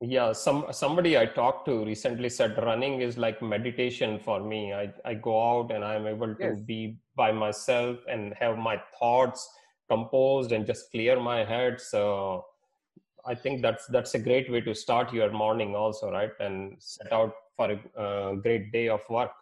yeah 0.00 0.32
some 0.32 0.64
somebody 0.70 1.18
i 1.18 1.26
talked 1.26 1.66
to 1.66 1.84
recently 1.84 2.28
said 2.28 2.56
running 2.62 3.00
is 3.00 3.18
like 3.18 3.42
meditation 3.42 4.18
for 4.18 4.40
me. 4.40 4.72
I 4.72 4.92
i 5.04 5.14
go 5.14 5.60
out 5.60 5.72
and 5.72 5.84
i'm 5.84 6.06
able 6.06 6.34
to 6.36 6.50
yes. 6.50 6.60
be 6.60 6.96
by 7.16 7.32
myself 7.32 7.98
and 8.08 8.32
have 8.34 8.58
my 8.58 8.80
thoughts 8.98 9.48
composed 9.90 10.52
and 10.52 10.66
just 10.66 10.90
clear 10.92 11.18
my 11.18 11.44
head. 11.44 11.80
So 11.80 12.46
i 13.26 13.34
think 13.34 13.60
that's 13.60 13.86
that's 13.86 14.14
a 14.14 14.18
great 14.18 14.50
way 14.50 14.60
to 14.60 14.74
start 14.74 15.12
your 15.12 15.32
morning 15.32 15.74
also 15.74 16.12
right? 16.12 16.30
And 16.38 16.76
set 16.78 17.12
out 17.12 17.34
for 17.56 17.72
a 17.72 18.00
uh, 18.00 18.34
great 18.34 18.70
day 18.70 18.88
of 18.88 19.00
work 19.10 19.32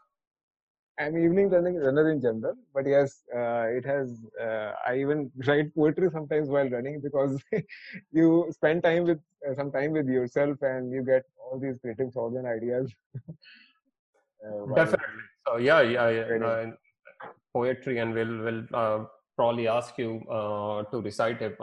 I'm 0.99 1.17
evening 1.19 1.51
running 1.51 1.77
runner 1.77 2.11
in 2.11 2.23
general, 2.23 2.55
but 2.73 2.87
yes, 2.87 3.23
uh, 3.35 3.67
it 3.69 3.85
has. 3.85 4.25
Uh, 4.41 4.73
I 4.87 4.99
even 4.99 5.31
write 5.47 5.75
poetry 5.75 6.09
sometimes 6.11 6.49
while 6.49 6.69
running 6.69 7.01
because 7.01 7.39
you 8.13 8.49
spend 8.51 8.83
time 8.83 9.05
with 9.05 9.21
uh, 9.47 9.55
some 9.55 9.71
time 9.71 9.93
with 9.93 10.09
yourself 10.09 10.57
and 10.63 10.91
you 10.91 11.03
get 11.03 11.25
all 11.39 11.59
these 11.59 11.79
creative 11.79 12.13
thoughts 12.13 12.37
and 12.37 12.47
ideas. 12.47 12.93
Uh, 14.47 14.75
Definitely. 14.75 15.23
So 15.49 15.57
yeah, 15.57 15.81
yeah, 15.81 16.09
yeah 16.11 16.47
uh, 16.47 16.71
poetry, 17.53 17.99
and 17.99 18.15
we'll 18.15 18.37
will 18.45 18.63
uh, 18.73 19.05
probably 19.35 19.67
ask 19.67 19.97
you 19.99 20.23
to 20.29 21.01
recite 21.03 21.43
it 21.43 21.57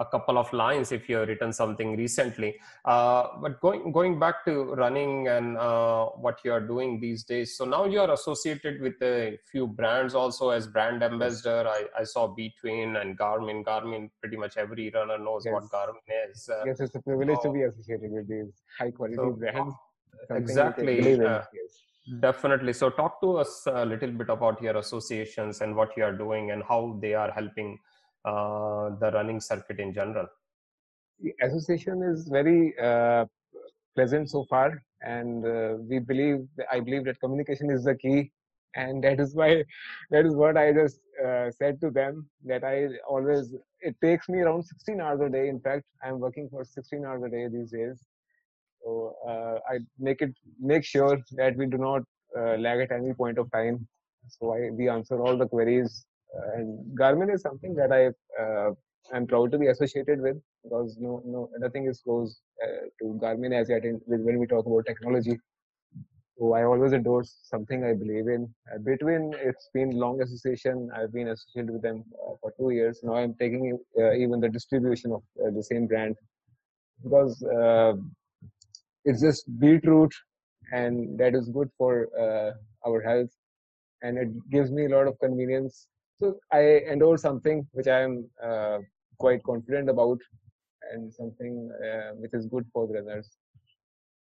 a 0.00 0.04
couple 0.06 0.38
of 0.38 0.52
lines 0.52 0.92
if 0.92 1.08
you 1.08 1.16
have 1.16 1.28
written 1.28 1.52
something 1.52 1.96
recently. 1.96 2.58
Uh, 2.84 3.24
but 3.42 3.60
going 3.60 3.92
going 3.92 4.18
back 4.18 4.44
to 4.46 4.54
running 4.82 5.28
and 5.28 5.58
uh, 5.58 6.06
what 6.26 6.38
you 6.44 6.52
are 6.52 6.64
doing 6.72 6.98
these 7.00 7.22
days. 7.24 7.56
So 7.56 7.64
now 7.64 7.84
you 7.84 8.00
are 8.00 8.12
associated 8.12 8.80
with 8.80 8.94
a 9.02 9.38
few 9.52 9.66
brands 9.66 10.14
also 10.14 10.50
as 10.50 10.66
brand 10.66 11.02
ambassador. 11.02 11.68
I, 11.68 11.84
I 12.00 12.04
saw 12.04 12.26
Between 12.28 12.96
and 12.96 13.18
Garmin. 13.18 13.62
Garmin, 13.64 14.10
pretty 14.20 14.36
much 14.36 14.56
every 14.56 14.90
runner 14.90 15.18
knows 15.18 15.42
yes. 15.44 15.52
what 15.54 15.64
Garmin 15.76 16.30
is. 16.30 16.48
Uh, 16.48 16.62
yes, 16.66 16.80
it's 16.80 16.94
a 16.94 17.02
privilege 17.02 17.38
to 17.42 17.52
be 17.52 17.62
associated 17.62 18.10
with 18.10 18.28
these 18.28 18.52
high 18.78 18.90
quality 18.90 19.16
so, 19.16 19.30
brands. 19.32 19.74
Exactly. 20.30 21.24
Uh, 21.24 21.42
definitely. 22.20 22.72
So 22.72 22.90
talk 22.90 23.20
to 23.20 23.36
us 23.38 23.66
a 23.66 23.84
little 23.84 24.10
bit 24.10 24.30
about 24.30 24.62
your 24.62 24.76
associations 24.78 25.60
and 25.60 25.76
what 25.76 25.96
you 25.96 26.04
are 26.04 26.12
doing 26.12 26.50
and 26.50 26.62
how 26.66 26.98
they 27.00 27.14
are 27.14 27.30
helping 27.30 27.78
uh, 28.24 28.90
the 29.00 29.10
running 29.12 29.40
circuit 29.40 29.78
in 29.80 29.92
general? 29.92 30.26
The 31.20 31.34
association 31.42 32.02
is 32.02 32.28
very 32.28 32.74
uh, 32.78 33.26
pleasant 33.94 34.30
so 34.30 34.44
far, 34.48 34.82
and 35.02 35.44
uh, 35.44 35.76
we 35.88 35.98
believe 35.98 36.46
I 36.70 36.80
believe 36.80 37.04
that 37.04 37.20
communication 37.20 37.70
is 37.70 37.84
the 37.84 37.94
key, 37.94 38.30
and 38.74 39.02
that 39.04 39.20
is 39.20 39.34
why 39.34 39.64
that 40.10 40.26
is 40.26 40.34
what 40.34 40.56
I 40.56 40.72
just 40.72 41.00
uh, 41.24 41.50
said 41.50 41.80
to 41.82 41.90
them 41.90 42.28
that 42.44 42.64
I 42.64 42.88
always 43.08 43.54
it 43.80 43.96
takes 44.02 44.28
me 44.28 44.40
around 44.40 44.62
16 44.62 45.00
hours 45.00 45.20
a 45.20 45.28
day. 45.28 45.48
In 45.48 45.60
fact, 45.60 45.84
I'm 46.02 46.18
working 46.20 46.48
for 46.50 46.64
16 46.64 47.04
hours 47.04 47.22
a 47.24 47.28
day 47.28 47.48
these 47.48 47.70
days. 47.70 48.02
So 48.82 49.14
uh, 49.28 49.58
I 49.70 49.78
make 49.98 50.22
it 50.22 50.34
make 50.58 50.84
sure 50.84 51.18
that 51.32 51.56
we 51.56 51.66
do 51.66 51.78
not 51.78 52.02
uh, 52.38 52.56
lag 52.56 52.80
at 52.80 52.92
any 52.92 53.12
point 53.12 53.38
of 53.38 53.50
time. 53.52 53.86
So 54.28 54.54
I, 54.54 54.70
we 54.70 54.88
answer 54.88 55.20
all 55.20 55.36
the 55.36 55.48
queries 55.48 56.06
and 56.54 56.98
Garmin 56.98 57.32
is 57.34 57.42
something 57.42 57.74
that 57.74 57.92
I 57.92 58.08
uh, 58.42 58.70
am 59.14 59.26
proud 59.26 59.52
to 59.52 59.58
be 59.58 59.68
associated 59.68 60.20
with 60.20 60.36
because 60.64 60.96
no, 61.00 61.22
no, 61.26 61.50
nothing 61.58 61.86
is 61.86 62.00
close 62.02 62.40
uh, 62.62 62.86
to 63.00 63.18
Garmin 63.22 63.58
as 63.58 63.68
yet 63.68 63.84
in, 63.84 64.00
when 64.06 64.38
we 64.38 64.46
talk 64.46 64.66
about 64.66 64.86
technology. 64.86 65.38
So 66.38 66.54
I 66.54 66.64
always 66.64 66.92
endorse 66.92 67.36
something 67.42 67.84
I 67.84 67.92
believe 67.92 68.26
in. 68.28 68.52
Uh, 68.72 68.78
between 68.78 69.34
it's 69.38 69.68
been 69.74 69.90
long 69.90 70.22
association. 70.22 70.90
I've 70.96 71.12
been 71.12 71.28
associated 71.28 71.70
with 71.72 71.82
them 71.82 72.04
uh, 72.26 72.34
for 72.40 72.52
two 72.58 72.70
years. 72.70 73.00
Now 73.02 73.16
I'm 73.16 73.34
taking 73.34 73.78
uh, 73.98 74.12
even 74.14 74.40
the 74.40 74.48
distribution 74.48 75.12
of 75.12 75.22
uh, 75.44 75.50
the 75.54 75.62
same 75.62 75.86
brand 75.86 76.16
because 77.02 77.42
uh, 77.44 77.94
it's 79.04 79.20
just 79.22 79.44
beetroot, 79.58 80.12
and 80.72 81.18
that 81.18 81.34
is 81.34 81.48
good 81.48 81.68
for 81.78 82.08
uh, 82.18 82.52
our 82.88 83.00
health, 83.02 83.30
and 84.02 84.18
it 84.18 84.28
gives 84.50 84.70
me 84.70 84.86
a 84.86 84.88
lot 84.88 85.06
of 85.06 85.18
convenience. 85.20 85.86
So 86.20 86.36
I 86.52 86.82
endorse 86.90 87.22
something 87.22 87.66
which 87.72 87.86
I 87.86 88.02
am 88.02 88.28
quite 89.18 89.42
confident 89.42 89.88
about, 89.88 90.18
and 90.92 91.12
something 91.12 91.70
which 92.16 92.34
is 92.34 92.46
good 92.46 92.66
for 92.72 92.86
the 92.86 92.94
runners. 92.94 93.30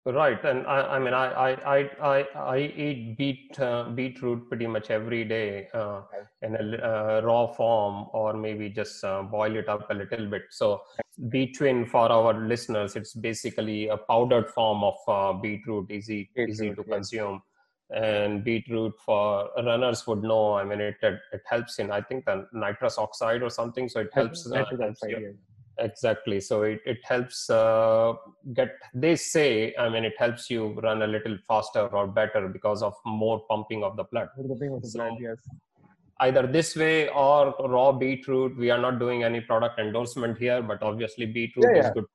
Right, 0.04 0.44
and 0.44 0.65
I, 0.65 0.96
I 0.96 1.00
mean, 1.00 1.13
I, 1.13 1.52
I, 1.54 1.89
I, 2.02 2.26
I, 2.36 2.58
eat 2.58 3.17
beet 3.20 3.60
uh, 3.60 3.84
beetroot 3.89 4.50
pretty 4.50 4.65
much 4.65 4.89
every 4.89 5.24
day 5.24 5.67
uh, 5.76 6.02
in 6.41 6.56
a 6.56 6.76
uh, 6.84 7.22
raw 7.24 7.46
form, 7.46 8.08
or 8.12 8.34
maybe 8.34 8.67
just 8.70 9.04
uh, 9.04 9.22
boil 9.22 9.56
it 9.56 9.70
up 9.70 9.91
a 9.91 9.94
little 9.94 10.26
bit. 10.26 10.41
So, 10.50 10.82
beetroot 11.30 11.88
for 11.88 12.12
our 12.12 12.34
listeners, 12.34 12.96
it's 12.96 13.13
basically 13.13 13.89
a 13.89 13.98
powdered 13.98 14.50
form 14.50 14.84
of 14.84 14.96
uh, 15.08 15.34
beetroot, 15.34 15.91
easy, 15.91 16.32
beetroot, 16.36 16.50
easy 16.50 16.70
to 16.72 16.84
yes. 16.88 16.96
consume. 16.96 17.44
And 17.94 18.44
beetroot 18.44 18.94
for 19.06 19.50
runners 19.58 20.08
would 20.08 20.24
know. 20.24 20.54
I 20.54 20.64
mean, 20.64 20.80
it 20.80 20.96
it, 21.02 21.20
it 21.34 21.42
helps 21.46 21.78
in 21.78 21.92
I 21.92 22.02
think 22.02 22.24
the 22.26 22.48
nitrous 22.54 22.98
oxide 22.98 23.44
or 23.44 23.50
something. 23.50 23.90
So 23.90 24.00
it 24.00 24.10
helps. 24.14 24.50
Uh, 24.50 24.64
helps 24.64 25.02
your, 25.08 25.34
exactly 25.78 26.40
so 26.40 26.64
it, 26.64 26.80
it 26.86 27.00
helps 27.04 27.50
uh, 27.50 28.14
get 28.54 28.76
they 28.94 29.16
say 29.16 29.74
i 29.78 29.90
mean 29.90 30.04
it 30.04 30.14
helps 30.18 30.50
you 30.50 30.74
run 30.82 31.02
a 31.02 31.08
little 31.08 31.38
faster 31.48 31.88
or 31.88 32.08
better 32.08 32.48
because 32.48 32.82
of 32.84 32.94
more 33.06 33.42
pumping 33.50 33.84
of 33.84 33.96
the 33.98 34.04
blood, 34.06 34.30
of 34.38 34.48
the 34.48 34.92
blood 34.94 35.14
yes. 35.20 35.38
either 36.22 36.46
this 36.48 36.76
way 36.76 37.10
or 37.10 37.56
raw 37.68 37.92
beetroot 37.92 38.56
we 38.58 38.70
are 38.70 38.80
not 38.80 39.00
doing 39.00 39.24
any 39.24 39.42
product 39.42 39.80
endorsement 39.80 40.38
here 40.38 40.62
but 40.62 40.82
obviously 40.84 41.26
beetroot 41.26 41.66
yeah, 41.70 41.82
yeah. 41.82 41.88
is 41.88 41.94
good 41.94 42.06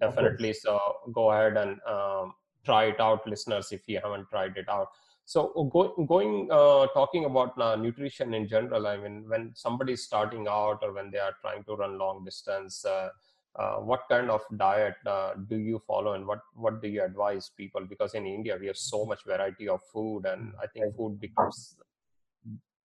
definitely 0.00 0.52
so 0.52 0.78
go 1.12 1.30
ahead 1.30 1.56
and 1.56 1.78
um, 1.86 2.34
try 2.64 2.84
it 2.84 3.00
out 3.00 3.26
listeners 3.26 3.72
if 3.72 3.82
you 3.86 4.00
haven't 4.02 4.28
tried 4.30 4.56
it 4.56 4.68
out 4.68 4.88
so 5.26 5.70
go, 5.72 5.94
going 6.06 6.48
uh, 6.50 6.86
talking 6.88 7.24
about 7.24 7.58
uh, 7.58 7.76
nutrition 7.76 8.34
in 8.34 8.46
general, 8.46 8.86
I 8.86 8.98
mean, 8.98 9.24
when 9.26 9.52
somebody 9.54 9.94
is 9.94 10.04
starting 10.04 10.46
out 10.48 10.80
or 10.82 10.92
when 10.92 11.10
they 11.10 11.18
are 11.18 11.34
trying 11.40 11.64
to 11.64 11.76
run 11.76 11.98
long 11.98 12.24
distance, 12.24 12.84
uh, 12.84 13.08
uh 13.56 13.76
what 13.76 14.02
kind 14.10 14.30
of 14.30 14.40
diet 14.56 14.96
uh, 15.06 15.34
do 15.48 15.56
you 15.56 15.80
follow 15.86 16.14
and 16.14 16.26
what 16.26 16.40
what 16.54 16.82
do 16.82 16.88
you 16.88 17.02
advise 17.02 17.50
people? 17.56 17.86
Because 17.88 18.14
in 18.14 18.26
India 18.26 18.58
we 18.60 18.66
have 18.66 18.76
so 18.76 19.06
much 19.06 19.24
variety 19.24 19.66
of 19.68 19.80
food, 19.92 20.26
and 20.26 20.52
I 20.62 20.66
think 20.66 20.94
food 20.94 21.18
becomes 21.18 21.76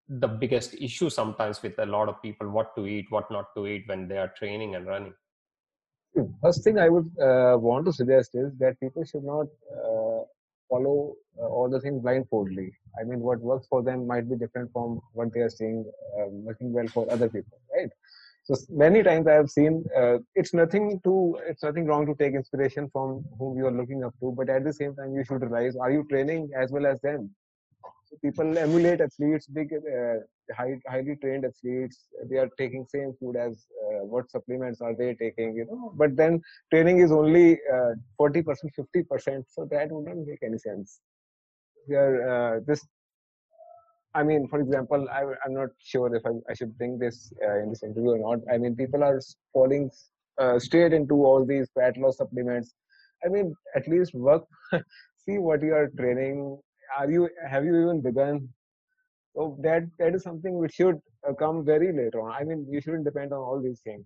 the 0.08 0.28
biggest 0.28 0.76
issue 0.76 1.10
sometimes 1.10 1.62
with 1.62 1.78
a 1.80 1.86
lot 1.86 2.08
of 2.08 2.22
people: 2.22 2.50
what 2.50 2.74
to 2.78 2.86
eat, 2.86 3.08
what 3.10 3.30
not 3.30 3.54
to 3.56 3.68
eat 3.68 3.84
when 3.88 4.08
they 4.08 4.18
are 4.18 4.32
training 4.38 4.76
and 4.76 4.88
running. 4.88 5.14
First 6.42 6.64
thing 6.64 6.80
I 6.80 6.90
would 6.90 7.12
want 7.18 7.86
to 7.86 7.94
suggest 7.94 8.32
is 8.34 8.52
that 8.60 8.80
people 8.80 9.04
should 9.06 9.24
not 9.24 9.48
follow 10.70 11.16
uh, 11.42 11.48
all 11.48 11.70
the 11.70 11.80
things 11.80 12.02
blindfoldly. 12.02 12.72
I 13.00 13.04
mean, 13.04 13.20
what 13.20 13.40
works 13.40 13.68
for 13.68 13.82
them 13.82 14.06
might 14.06 14.30
be 14.30 14.36
different 14.36 14.72
from 14.72 15.02
what 15.14 15.34
they 15.34 15.42
are 15.42 15.50
seeing 15.50 15.86
uh, 16.18 16.28
working 16.30 16.72
well 16.72 16.88
for 16.88 17.12
other 17.12 17.28
people, 17.28 17.58
right? 17.76 17.90
So 18.44 18.56
many 18.70 19.04
times 19.04 19.28
I 19.28 19.34
have 19.34 19.50
seen 19.50 19.86
uh, 19.96 20.18
it's 20.36 20.54
nothing 20.54 21.00
to 21.04 21.40
it's 21.48 21.64
nothing 21.64 21.86
wrong 21.86 22.06
to 22.08 22.16
take 22.16 22.34
inspiration 22.34 22.90
from 22.92 23.24
whom 23.38 23.58
you 23.58 23.68
are 23.68 23.72
looking 23.72 24.04
up 24.04 24.14
to, 24.22 24.34
but 24.36 24.50
at 24.50 24.64
the 24.64 24.74
same 24.74 24.96
time 24.96 25.14
you 25.14 25.24
should 25.24 25.42
realize 25.42 25.76
are 25.76 25.92
you 25.92 26.06
training 26.10 26.50
as 26.58 26.72
well 26.72 26.86
as 26.86 27.00
them? 27.02 27.30
So 28.08 28.18
people 28.24 28.58
emulate 28.58 29.02
athletes, 29.02 29.46
big, 29.48 29.72
uh, 29.74 30.20
high, 30.56 30.80
highly 30.88 31.16
trained 31.16 31.46
athletes. 31.46 32.08
They 32.30 32.38
are 32.38 32.50
taking 32.58 32.86
same 32.88 33.14
food 33.20 33.36
as 33.36 33.66
uh, 33.86 34.06
what 34.06 34.30
supplements 34.32 34.82
are 34.82 34.96
they 34.96 35.16
taking, 35.16 35.56
you 35.56 35.66
know? 35.66 35.94
But 35.96 36.16
then 36.16 36.42
training 36.72 37.00
is 37.00 37.12
only 37.12 37.60
uh, 37.74 37.92
forty 38.18 38.42
percent, 38.42 38.74
fifty 38.76 39.04
percent. 39.04 39.46
So 39.50 39.68
that 39.72 39.92
wouldn't 39.92 40.28
make 40.28 40.44
any 40.44 40.58
sense. 40.58 41.00
We 41.88 41.96
are 41.96 42.16
uh, 42.30 42.60
this. 42.66 42.86
I 44.16 44.24
mean, 44.24 44.48
for 44.48 44.60
example, 44.60 45.08
I, 45.12 45.22
am 45.46 45.54
not 45.54 45.70
sure 45.78 46.14
if 46.16 46.26
I, 46.26 46.32
I 46.50 46.56
should 46.56 46.76
bring 46.80 46.98
this 46.98 47.32
uh, 47.48 47.60
in 47.60 47.70
this 47.70 47.84
interview 47.84 48.12
or 48.12 48.36
not. 48.36 48.40
I 48.52 48.58
mean, 48.58 48.76
people 48.76 49.04
are 49.04 49.22
falling 49.54 49.92
uh, 50.40 50.58
straight 50.58 50.94
into 50.94 51.24
all 51.26 51.46
these 51.46 51.68
fat 51.76 51.96
loss 51.96 52.18
supplements. 52.18 52.74
I 53.24 53.30
mean, 53.30 53.54
at 53.76 53.88
least 53.88 54.16
work, 54.16 54.46
see 54.74 55.38
what 55.38 55.62
you 55.62 55.76
are 55.76 55.90
training 56.00 56.60
are 56.98 57.10
you 57.10 57.30
have 57.48 57.66
you 57.66 57.76
even 57.82 58.02
begun 58.02 58.50
so 59.36 59.58
that 59.62 59.84
that 60.00 60.16
is 60.16 60.24
something 60.24 60.58
which 60.58 60.74
should 60.74 61.00
uh, 61.28 61.34
come 61.34 61.64
very 61.66 61.92
later 61.94 62.22
on. 62.22 62.32
I 62.32 62.44
mean 62.44 62.66
you 62.70 62.82
shouldn't 62.82 63.06
depend 63.06 63.34
on 63.34 63.40
all 63.40 63.62
these 63.62 63.82
things 63.82 64.06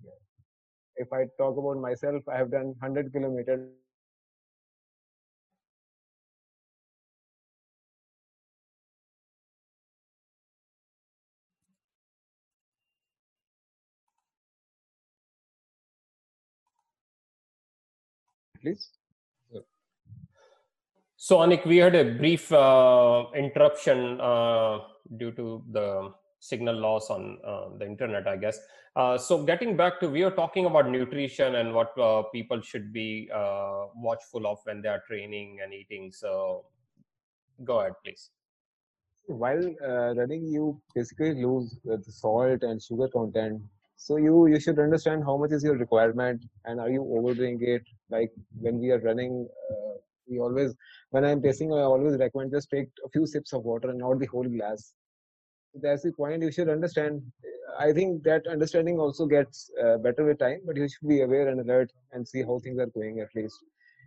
if 0.95 1.11
i 1.13 1.25
talk 1.37 1.57
about 1.57 1.77
myself 1.81 2.23
i 2.27 2.37
have 2.37 2.51
done 2.51 2.67
100 2.79 3.11
kilometers. 3.13 3.69
Please 18.61 19.02
so, 21.25 21.37
Anik, 21.37 21.65
we 21.65 21.77
had 21.77 21.95
a 21.95 22.03
brief 22.03 22.51
uh, 22.51 23.23
interruption 23.33 24.19
uh, 24.19 24.79
due 25.15 25.31
to 25.31 25.63
the 25.71 26.11
signal 26.41 26.75
loss 26.75 27.09
on 27.09 27.37
uh, 27.47 27.69
the 27.77 27.85
internet, 27.85 28.27
I 28.27 28.35
guess. 28.35 28.59
Uh, 28.97 29.17
so, 29.17 29.41
getting 29.41 29.77
back 29.77 30.01
to, 30.01 30.09
we 30.09 30.23
are 30.23 30.31
talking 30.31 30.65
about 30.65 30.89
nutrition 30.89 31.55
and 31.55 31.73
what 31.73 31.97
uh, 31.97 32.23
people 32.33 32.59
should 32.59 32.91
be 32.91 33.29
uh, 33.33 33.85
watchful 33.95 34.45
of 34.45 34.57
when 34.65 34.81
they 34.81 34.89
are 34.89 35.01
training 35.07 35.59
and 35.63 35.73
eating. 35.73 36.11
So, 36.11 36.65
go 37.63 37.79
ahead, 37.79 37.93
please. 38.03 38.29
While 39.27 39.63
running, 40.17 40.45
you 40.45 40.81
basically 40.93 41.41
lose 41.41 41.73
the 41.85 42.03
salt 42.05 42.63
and 42.63 42.83
sugar 42.83 43.07
content. 43.07 43.61
So 43.95 44.17
you 44.17 44.47
you 44.47 44.59
should 44.59 44.77
understand 44.77 45.23
how 45.23 45.37
much 45.37 45.53
is 45.53 45.63
your 45.63 45.77
requirement 45.77 46.43
and 46.65 46.81
are 46.81 46.89
you 46.89 47.07
overdoing 47.17 47.59
it? 47.61 47.83
Like 48.09 48.33
when 48.59 48.79
we 48.79 48.91
are 48.91 48.99
running 48.99 49.47
we 50.27 50.39
always 50.39 50.73
when 51.11 51.25
i'm 51.25 51.41
pacing 51.41 51.71
i 51.73 51.81
always 51.81 52.17
recommend 52.17 52.51
just 52.51 52.69
take 52.69 52.89
a 53.05 53.09
few 53.09 53.25
sips 53.25 53.53
of 53.53 53.63
water 53.63 53.89
and 53.89 53.99
not 53.99 54.19
the 54.19 54.25
whole 54.27 54.47
glass. 54.57 54.93
That's 55.81 56.03
the 56.03 56.11
point 56.11 56.43
you 56.43 56.51
should 56.51 56.69
understand. 56.69 57.23
I 57.79 57.91
think 57.93 58.21
that 58.25 58.45
understanding 58.45 58.99
also 58.99 59.25
gets 59.25 59.71
uh, 59.83 59.97
better 59.97 60.23
with 60.23 60.37
time 60.37 60.59
but 60.65 60.75
you 60.77 60.87
should 60.87 61.07
be 61.07 61.21
aware 61.21 61.47
and 61.47 61.59
alert 61.59 61.91
and 62.11 62.27
see 62.27 62.43
how 62.43 62.59
things 62.59 62.79
are 62.79 62.91
going 62.97 63.19
at 63.19 63.29
least. 63.35 63.57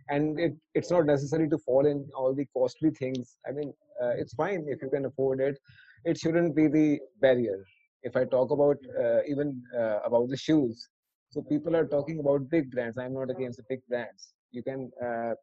And 0.09 0.39
it, 0.39 0.53
it's 0.73 0.89
not 0.89 1.05
necessary 1.05 1.49
to 1.49 1.57
fall 1.57 1.85
in 1.85 2.07
all 2.15 2.33
the 2.33 2.45
costly 2.55 2.91
things. 2.91 3.37
I 3.47 3.51
mean 3.51 3.73
uh, 4.01 4.13
it's 4.21 4.33
fine 4.33 4.65
if 4.69 4.81
you 4.81 4.89
can 4.89 5.05
afford 5.05 5.41
it. 5.41 5.57
It 6.05 6.17
shouldn't 6.17 6.55
be 6.55 6.67
the 6.67 6.99
barrier. 7.19 7.65
If 8.03 8.15
i 8.15 8.23
talk 8.23 8.51
about 8.51 8.77
uh, 9.03 9.19
even 9.27 9.61
uh, 9.77 9.99
about 10.05 10.29
the 10.29 10.37
shoes 10.37 10.87
so 11.29 11.41
people 11.41 11.75
are 11.75 11.85
talking 11.85 12.19
about 12.19 12.49
big 12.49 12.71
brands. 12.71 12.97
I'm 12.97 13.13
not 13.13 13.29
against 13.29 13.57
the 13.57 13.65
big 13.67 13.81
brands 13.89 14.33
you 14.51 14.63
can 14.63 14.91
uh, 15.03 15.33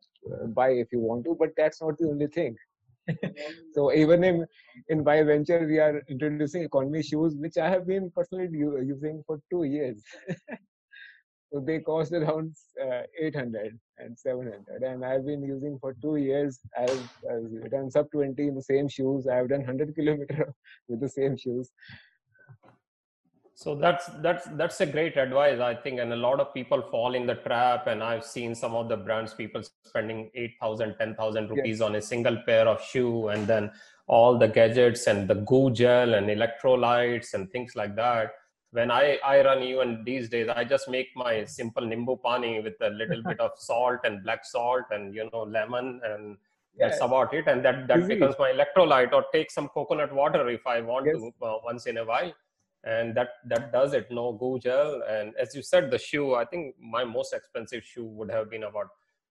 buy 0.49 0.71
if 0.71 0.89
you 0.93 1.01
want 1.01 1.25
to 1.25 1.37
but 1.39 1.51
that's 1.57 1.81
not 1.83 1.99
the 1.99 2.09
only 2.09 2.27
thing. 2.29 2.57
So 3.75 3.93
even 3.93 4.25
in 4.25 4.47
in 4.89 5.05
my 5.05 5.23
venture 5.23 5.67
we 5.67 5.79
are 5.79 6.03
introducing 6.09 6.63
economy 6.63 7.03
shoes 7.03 7.35
which 7.45 7.59
i 7.59 7.69
have 7.69 7.87
been 7.87 8.11
personally 8.11 8.49
using 8.95 9.23
for 9.27 9.41
two 9.51 9.65
years. 9.65 10.03
So 11.53 11.61
they 11.61 11.79
cost 11.79 12.13
around 12.13 12.57
uh, 12.85 13.03
800 13.21 13.79
and 13.99 14.19
700 14.19 14.83
and 14.83 15.05
i've 15.05 15.25
been 15.25 15.43
using 15.43 15.79
for 15.79 15.95
two 16.03 16.17
years. 16.17 16.59
I've, 16.77 17.07
I've 17.31 17.71
done 17.71 17.91
sub 17.93 18.11
20 18.11 18.49
in 18.49 18.57
the 18.57 18.63
same 18.63 18.89
shoes. 18.89 19.29
I've 19.29 19.49
done 19.51 19.61
100 19.61 19.95
kilometer 19.95 20.53
with 20.89 21.01
the 21.01 21.09
same 21.09 21.37
shoes 21.37 21.71
so 23.57 23.75
that's 23.75 24.07
that's 24.21 24.47
that's 24.57 24.81
a 24.81 24.87
great 24.87 25.17
advice 25.17 25.61
i 25.61 25.73
think 25.73 26.01
and 26.01 26.13
a 26.13 26.17
lot 26.17 26.41
of 26.41 26.53
people 26.53 26.83
fall 26.91 27.15
in 27.15 27.25
the 27.25 27.37
trap 27.37 27.87
and 27.87 28.03
i've 28.03 28.25
seen 28.25 28.53
some 28.53 28.75
of 28.75 28.89
the 28.89 28.97
brands 28.97 29.33
people 29.33 29.63
spending 29.85 30.29
8000 30.35 30.97
10000 30.99 31.51
rupees 31.51 31.79
yes. 31.79 31.81
on 31.81 31.95
a 31.95 32.03
single 32.03 32.37
pair 32.47 32.67
of 32.67 32.83
shoe 32.83 33.29
and 33.29 33.47
then 33.47 33.71
all 34.09 34.37
the 34.37 34.49
gadgets 34.49 35.07
and 35.07 35.29
the 35.29 35.37
goo 35.37 35.71
gel 35.71 36.15
and 36.15 36.27
electrolytes 36.29 37.35
and 37.35 37.51
things 37.53 37.77
like 37.77 37.95
that 37.95 38.33
when 38.73 38.91
i 38.91 39.19
i 39.25 39.41
run 39.45 39.63
even 39.63 40.03
these 40.05 40.29
days 40.29 40.49
i 40.49 40.65
just 40.65 40.89
make 40.89 41.11
my 41.15 41.45
simple 41.45 41.85
nimbu 41.85 42.21
pani 42.21 42.61
with 42.61 42.75
a 42.81 42.91
little 42.91 43.23
bit 43.31 43.39
of 43.39 43.53
salt 43.57 44.01
and 44.03 44.25
black 44.25 44.45
salt 44.45 44.85
and 44.91 45.15
you 45.15 45.29
know 45.33 45.45
lemon 45.45 46.01
and 46.11 46.37
yeah. 46.77 46.89
that's 46.89 47.01
about 47.01 47.33
it 47.33 47.47
and 47.47 47.65
that 47.65 47.87
that 47.87 48.01
Easy. 48.01 48.15
becomes 48.15 48.35
my 48.37 48.51
electrolyte 48.51 49.13
or 49.13 49.25
take 49.33 49.49
some 49.49 49.69
coconut 49.69 50.13
water 50.13 50.49
if 50.49 50.67
i 50.67 50.81
want 50.81 51.07
yes. 51.07 51.15
to 51.15 51.33
uh, 51.47 51.59
once 51.71 51.87
in 51.87 51.99
a 51.99 52.05
while 52.05 52.33
and 52.85 53.15
that 53.15 53.29
that 53.47 53.73
does 53.73 53.95
it 53.95 54.11
no 54.11 54.33
goo 54.33 54.59
gel 54.59 55.03
and 55.09 55.33
as 55.39 55.55
you 55.55 55.63
said 55.63 55.91
the 55.91 55.99
shoe 55.99 56.35
i 56.35 56.45
think 56.45 56.75
my 56.79 57.05
most 57.05 57.33
expensive 57.33 57.83
shoe 57.83 58.05
would 58.05 58.31
have 58.31 58.51
been 58.51 58.65
about 58.65 58.89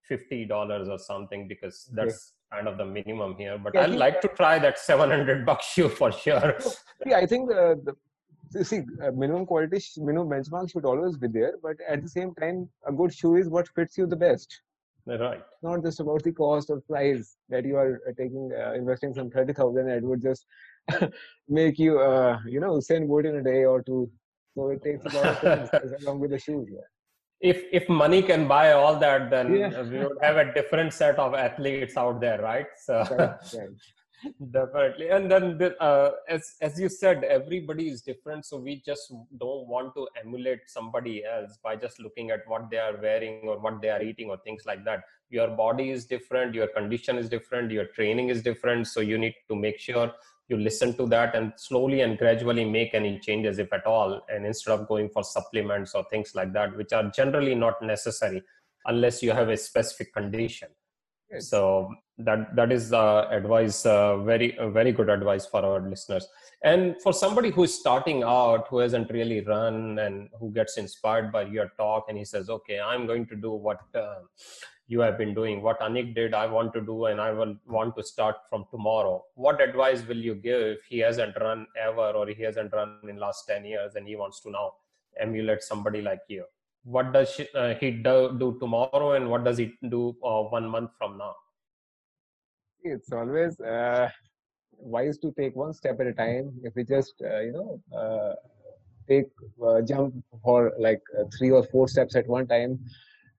$50 0.09 0.89
or 0.89 0.99
something 0.99 1.47
because 1.47 1.89
that's 1.93 2.33
kind 2.51 2.67
of 2.67 2.77
the 2.77 2.85
minimum 2.85 3.35
here. 3.37 3.57
But 3.57 3.73
yeah, 3.75 3.81
I'd 3.81 3.91
like 3.91 4.21
to 4.21 4.27
try 4.27 4.59
that 4.59 4.79
700 4.79 5.45
bucks 5.49 5.65
shoe 5.65 5.89
for 5.89 6.11
sure. 6.11 6.55
See, 6.59 7.13
I 7.13 7.25
think 7.25 7.51
uh, 7.51 7.75
the, 8.51 8.63
see 8.63 8.81
uh, 9.01 9.11
minimum 9.11 9.45
quality, 9.45 9.79
minimum 9.97 10.29
benchmark 10.29 10.71
should 10.71 10.85
always 10.85 11.17
be 11.17 11.27
there. 11.27 11.53
But 11.61 11.77
at 11.87 12.03
the 12.03 12.09
same 12.09 12.33
time, 12.35 12.69
a 12.87 12.91
good 12.91 13.13
shoe 13.13 13.35
is 13.35 13.49
what 13.49 13.67
fits 13.69 13.97
you 13.97 14.05
the 14.05 14.15
best. 14.15 14.61
Right. 15.05 15.39
It's 15.39 15.63
not 15.63 15.83
just 15.83 15.99
about 15.99 16.23
the 16.23 16.31
cost 16.31 16.69
or 16.69 16.79
price 16.81 17.35
that 17.49 17.65
you 17.65 17.75
are 17.75 17.99
uh, 18.07 18.11
taking, 18.17 18.51
uh, 18.57 18.73
investing 18.73 19.13
some 19.13 19.29
thirty 19.29 19.51
thousand. 19.51 19.89
It 19.89 20.01
would 20.01 20.21
just 20.21 20.45
make 21.47 21.79
you, 21.79 21.99
uh, 21.99 22.39
you 22.47 22.59
know, 22.59 22.79
send 22.79 23.07
wood 23.07 23.25
in 23.25 23.37
a 23.37 23.43
day 23.43 23.65
or 23.65 23.81
two. 23.81 24.09
So 24.55 24.69
it 24.69 24.83
takes 24.83 25.05
a 25.05 25.17
lot 25.17 25.43
of 25.43 25.69
things 25.69 25.93
along 26.03 26.19
with 26.19 26.31
the 26.31 26.39
shoes. 26.39 26.67
Yeah 26.71 26.87
if 27.51 27.63
if 27.79 27.87
money 27.89 28.21
can 28.31 28.47
buy 28.47 28.71
all 28.71 28.97
that 28.97 29.29
then 29.29 29.53
yeah. 29.55 29.81
we 29.93 29.99
would 29.99 30.19
have 30.21 30.37
a 30.37 30.51
different 30.53 30.93
set 30.93 31.19
of 31.19 31.33
athletes 31.35 31.97
out 31.97 32.19
there 32.21 32.41
right 32.41 32.67
so 32.77 32.95
definitely 34.51 35.09
and 35.09 35.29
then 35.29 35.57
the, 35.57 35.69
uh, 35.83 36.11
as 36.29 36.55
as 36.61 36.79
you 36.79 36.87
said 36.87 37.25
everybody 37.25 37.89
is 37.89 38.01
different 38.01 38.45
so 38.45 38.57
we 38.57 38.81
just 38.85 39.13
don't 39.37 39.67
want 39.67 39.93
to 39.93 40.07
emulate 40.23 40.61
somebody 40.67 41.15
else 41.25 41.57
by 41.61 41.75
just 41.75 41.99
looking 41.99 42.31
at 42.31 42.47
what 42.47 42.69
they 42.71 42.77
are 42.77 42.95
wearing 43.01 43.41
or 43.43 43.59
what 43.59 43.81
they 43.81 43.89
are 43.89 44.01
eating 44.01 44.29
or 44.29 44.37
things 44.37 44.63
like 44.65 44.85
that 44.85 45.03
your 45.29 45.49
body 45.63 45.89
is 45.89 46.05
different 46.05 46.55
your 46.55 46.67
condition 46.67 47.17
is 47.17 47.27
different 47.27 47.69
your 47.71 47.87
training 47.97 48.29
is 48.29 48.41
different 48.41 48.87
so 48.87 49.01
you 49.01 49.17
need 49.17 49.35
to 49.49 49.55
make 49.55 49.77
sure 49.77 50.09
you 50.53 50.59
listen 50.69 50.95
to 50.99 51.05
that 51.13 51.35
and 51.35 51.53
slowly 51.57 52.01
and 52.01 52.17
gradually 52.17 52.65
make 52.65 52.93
any 52.93 53.13
changes 53.27 53.59
if 53.59 53.73
at 53.73 53.85
all 53.85 54.21
and 54.29 54.45
instead 54.45 54.73
of 54.77 54.87
going 54.87 55.09
for 55.09 55.23
supplements 55.23 55.95
or 55.95 56.03
things 56.11 56.33
like 56.35 56.53
that 56.53 56.75
which 56.77 56.93
are 56.93 57.05
generally 57.19 57.55
not 57.55 57.81
necessary 57.81 58.41
unless 58.85 59.21
you 59.23 59.31
have 59.31 59.49
a 59.49 59.57
specific 59.57 60.13
condition. 60.13 60.69
So 61.39 61.89
that 62.19 62.55
that 62.55 62.71
is 62.71 62.93
uh, 62.93 63.27
advice 63.31 63.87
uh, 63.87 64.17
very 64.17 64.55
uh, 64.59 64.69
very 64.69 64.91
good 64.91 65.09
advice 65.09 65.47
for 65.47 65.65
our 65.65 65.81
listeners. 65.81 66.27
And 66.63 66.95
for 67.01 67.11
somebody 67.11 67.49
who 67.49 67.63
is 67.63 67.73
starting 67.73 68.21
out 68.21 68.67
who 68.69 68.77
hasn't 68.77 69.09
really 69.11 69.41
run 69.41 69.97
and 69.97 70.29
who 70.39 70.51
gets 70.51 70.77
inspired 70.77 71.31
by 71.31 71.43
your 71.43 71.71
talk 71.75 72.05
and 72.09 72.17
he 72.17 72.23
says 72.23 72.49
okay 72.49 72.79
i'm 72.79 73.05
going 73.07 73.25
to 73.25 73.35
do 73.35 73.51
what 73.51 73.81
uh, 73.95 74.21
you 74.87 74.99
have 74.99 75.17
been 75.17 75.33
doing 75.33 75.61
what 75.61 75.79
anik 75.79 76.13
did 76.15 76.33
i 76.33 76.45
want 76.45 76.73
to 76.73 76.81
do 76.81 77.05
and 77.05 77.21
i 77.21 77.31
will 77.31 77.55
want 77.65 77.95
to 77.95 78.03
start 78.03 78.35
from 78.49 78.65
tomorrow. 78.71 79.23
What 79.35 79.61
advice 79.61 80.05
will 80.07 80.17
you 80.17 80.35
give? 80.35 80.61
If 80.61 80.83
he 80.89 80.99
hasn't 80.99 81.35
run 81.39 81.65
ever 81.81 82.11
or 82.19 82.27
he 82.27 82.43
hasn't 82.43 82.73
run 82.73 82.99
in 83.07 83.17
last 83.17 83.47
10 83.47 83.65
years 83.65 83.95
and 83.95 84.07
he 84.07 84.15
wants 84.15 84.41
to 84.41 84.51
now 84.51 84.73
emulate 85.19 85.61
somebody 85.61 86.01
like 86.01 86.19
you. 86.27 86.43
What 86.83 87.13
does 87.13 87.29
she, 87.31 87.47
uh, 87.55 87.75
he 87.75 87.91
do, 87.91 88.35
do, 88.37 88.57
tomorrow 88.59 89.13
and 89.13 89.29
what 89.29 89.45
does 89.45 89.57
he 89.57 89.73
do 89.89 90.15
uh, 90.23 90.41
one 90.41 90.67
month 90.69 90.91
from 90.97 91.17
now? 91.17 91.33
It's 92.83 93.11
always 93.13 93.59
uh, 93.61 94.09
wise 94.77 95.17
to 95.19 95.31
take 95.39 95.55
one 95.55 95.73
step 95.73 95.99
at 96.01 96.07
a 96.07 96.13
time. 96.13 96.51
If 96.63 96.75
we 96.75 96.83
just 96.83 97.13
uh, 97.23 97.39
you 97.39 97.53
know 97.53 97.97
uh, 97.97 98.33
take 99.07 99.27
uh, 99.65 99.81
jump 99.81 100.13
for 100.43 100.73
like 100.77 101.01
three 101.37 101.51
or 101.51 101.63
four 101.63 101.87
steps 101.87 102.15
at 102.15 102.27
one 102.27 102.47
time 102.47 102.79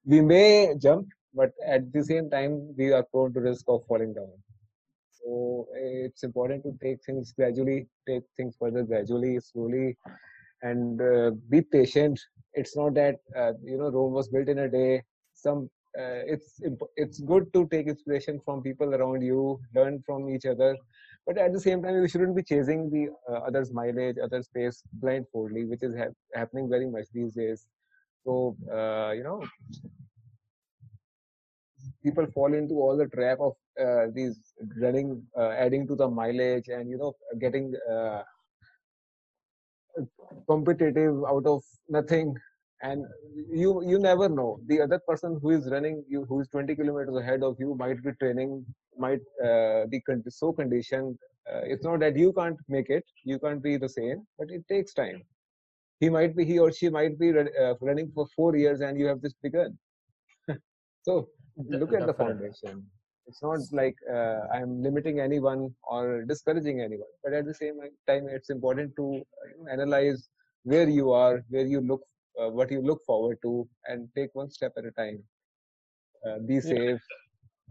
we 0.05 0.21
may 0.21 0.75
jump 0.79 1.09
but 1.35 1.53
at 1.67 1.93
the 1.93 2.03
same 2.05 2.31
time 2.31 2.75
we 2.77 2.93
are 2.93 3.03
prone 3.05 3.33
to 3.35 3.41
risk 3.41 3.65
of 3.69 3.85
falling 3.87 4.15
down. 4.15 4.31
So 5.11 5.67
it's 5.75 6.23
important 6.25 6.63
to 6.65 6.77
take 6.83 7.03
things 7.05 7.33
gradually 7.33 7.87
take 8.07 8.25
things 8.37 8.57
further 8.61 8.83
gradually 8.83 9.39
slowly 9.41 9.97
and 10.63 11.01
uh, 11.01 11.31
be 11.49 11.63
patient. 11.63 12.21
It's 12.55 12.77
not 12.77 12.95
that 12.95 13.17
uh, 13.37 13.53
you 13.63 13.79
know 13.79 13.91
rome 13.91 14.13
was 14.13 14.29
built 14.29 14.49
in 14.49 14.59
a 14.61 14.69
day. 14.69 15.03
Some 15.35 15.71
uh, 15.99 16.23
it's 16.35 16.61
it's 16.97 17.21
good 17.21 17.53
to 17.55 17.67
take 17.69 17.87
inspiration 17.89 18.41
from 18.45 18.63
people 18.63 18.95
around 18.95 19.23
you 19.23 19.61
learn 19.75 20.03
from 20.05 20.29
each 20.29 20.45
other 20.45 20.77
but 21.27 21.39
at 21.39 21.53
the 21.53 21.61
same 21.61 21.83
time 21.83 21.95
you 21.95 22.09
shouldn't 22.09 22.35
be 22.37 22.43
chasing 22.43 22.91
the 22.91 23.09
uh, 23.33 23.39
others 23.49 23.73
mileage 23.73 24.17
others 24.23 24.49
pace 24.55 24.83
blindfoldly 24.95 25.65
which 25.65 25.83
is 25.83 25.95
ha- 25.97 26.15
happening 26.35 26.69
very 26.69 26.87
much 26.91 27.07
these 27.13 27.33
days. 27.35 27.67
So 28.25 28.57
uh, 28.73 29.13
you 29.13 29.23
know 29.23 29.43
people 32.05 32.27
fall 32.35 32.53
into 32.55 32.75
all 32.75 32.97
the 32.97 33.09
trap 33.09 33.39
of 33.41 33.55
uh, 33.85 34.07
these 34.15 34.37
running 34.81 35.23
uh, 35.39 35.51
adding 35.65 35.87
to 35.89 35.97
the 35.97 36.09
mileage 36.09 36.69
and 36.69 36.89
you 36.89 36.99
know 36.99 37.13
getting 37.41 37.73
uh, 37.91 38.23
competitive 40.49 41.25
out 41.25 41.47
of 41.47 41.63
nothing. 41.89 42.35
And 42.83 43.05
you 43.51 43.83
you 43.89 43.99
never 43.99 44.29
know. 44.29 44.61
The 44.67 44.81
other 44.83 45.01
person 45.09 45.39
who 45.41 45.51
is 45.51 45.71
running 45.71 46.05
you 46.09 46.25
who 46.29 46.41
is 46.41 46.49
20 46.49 46.75
kilometers 46.77 47.17
ahead 47.17 47.43
of 47.43 47.57
you 47.59 47.75
might 47.75 48.03
be 48.03 48.13
training 48.21 48.65
might 48.99 49.21
uh, 49.45 49.87
be 49.87 50.03
so 50.29 50.53
conditioned. 50.53 51.17
Uh, 51.51 51.61
it's 51.65 51.85
not 51.85 52.01
that 52.01 52.17
you 52.17 52.33
can't 52.33 52.59
make 52.69 52.91
it. 52.91 53.05
You 53.25 53.39
can't 53.39 53.63
be 53.63 53.77
the 53.79 53.89
same 53.89 54.27
but 54.39 54.51
it 54.51 54.65
takes 54.69 54.93
time. 54.93 55.23
He 56.01 56.11
might 56.11 56.37
be 56.37 56.45
he 56.45 56.59
or 56.59 56.73
she 56.73 56.91
might 56.91 57.19
be 57.19 57.31
uh, 57.31 57.75
running 57.81 58.11
for 58.15 58.27
4 58.37 58.57
years 58.57 58.81
and 58.81 58.99
you 58.99 59.07
have 59.07 59.23
just 59.23 59.41
begun 59.41 59.79
so 61.03 61.29
look 61.57 61.93
at 61.93 62.07
the 62.07 62.15
foundation 62.15 62.85
it's 63.27 63.43
not 63.43 63.59
like 63.73 63.97
uh, 64.13 64.41
i'm 64.55 64.83
limiting 64.83 65.21
anyone 65.21 65.75
or 65.85 66.25
discouraging 66.25 66.81
anyone 66.81 67.13
but 67.23 67.33
at 67.33 67.47
the 67.47 67.55
same 67.55 67.77
time 68.07 68.27
it's 68.29 68.51
important 68.51 68.95
to 68.97 69.07
uh, 69.17 69.73
analyze 69.73 70.29
where 70.65 70.89
you 70.89 71.13
are 71.13 71.45
where 71.49 71.67
you 71.67 71.81
look 71.81 72.03
uh, 72.41 72.51
what 72.51 72.71
you 72.71 72.81
look 72.81 73.05
forward 73.05 73.39
to 73.43 73.69
and 73.87 74.09
take 74.17 74.31
one 74.35 74.51
step 74.51 74.73
at 74.77 74.85
a 74.85 74.91
time. 74.93 75.23
Uh, 76.27 76.39
be 76.39 76.61
safe. 76.61 76.79
Yeah. 76.79 76.97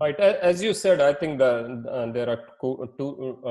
right 0.01 0.19
as 0.19 0.61
you 0.65 0.73
said 0.73 1.01
i 1.01 1.13
think 1.13 1.37
the, 1.39 1.51
uh, 1.97 2.11
there 2.11 2.29
are 2.33 2.41
two, 2.61 2.71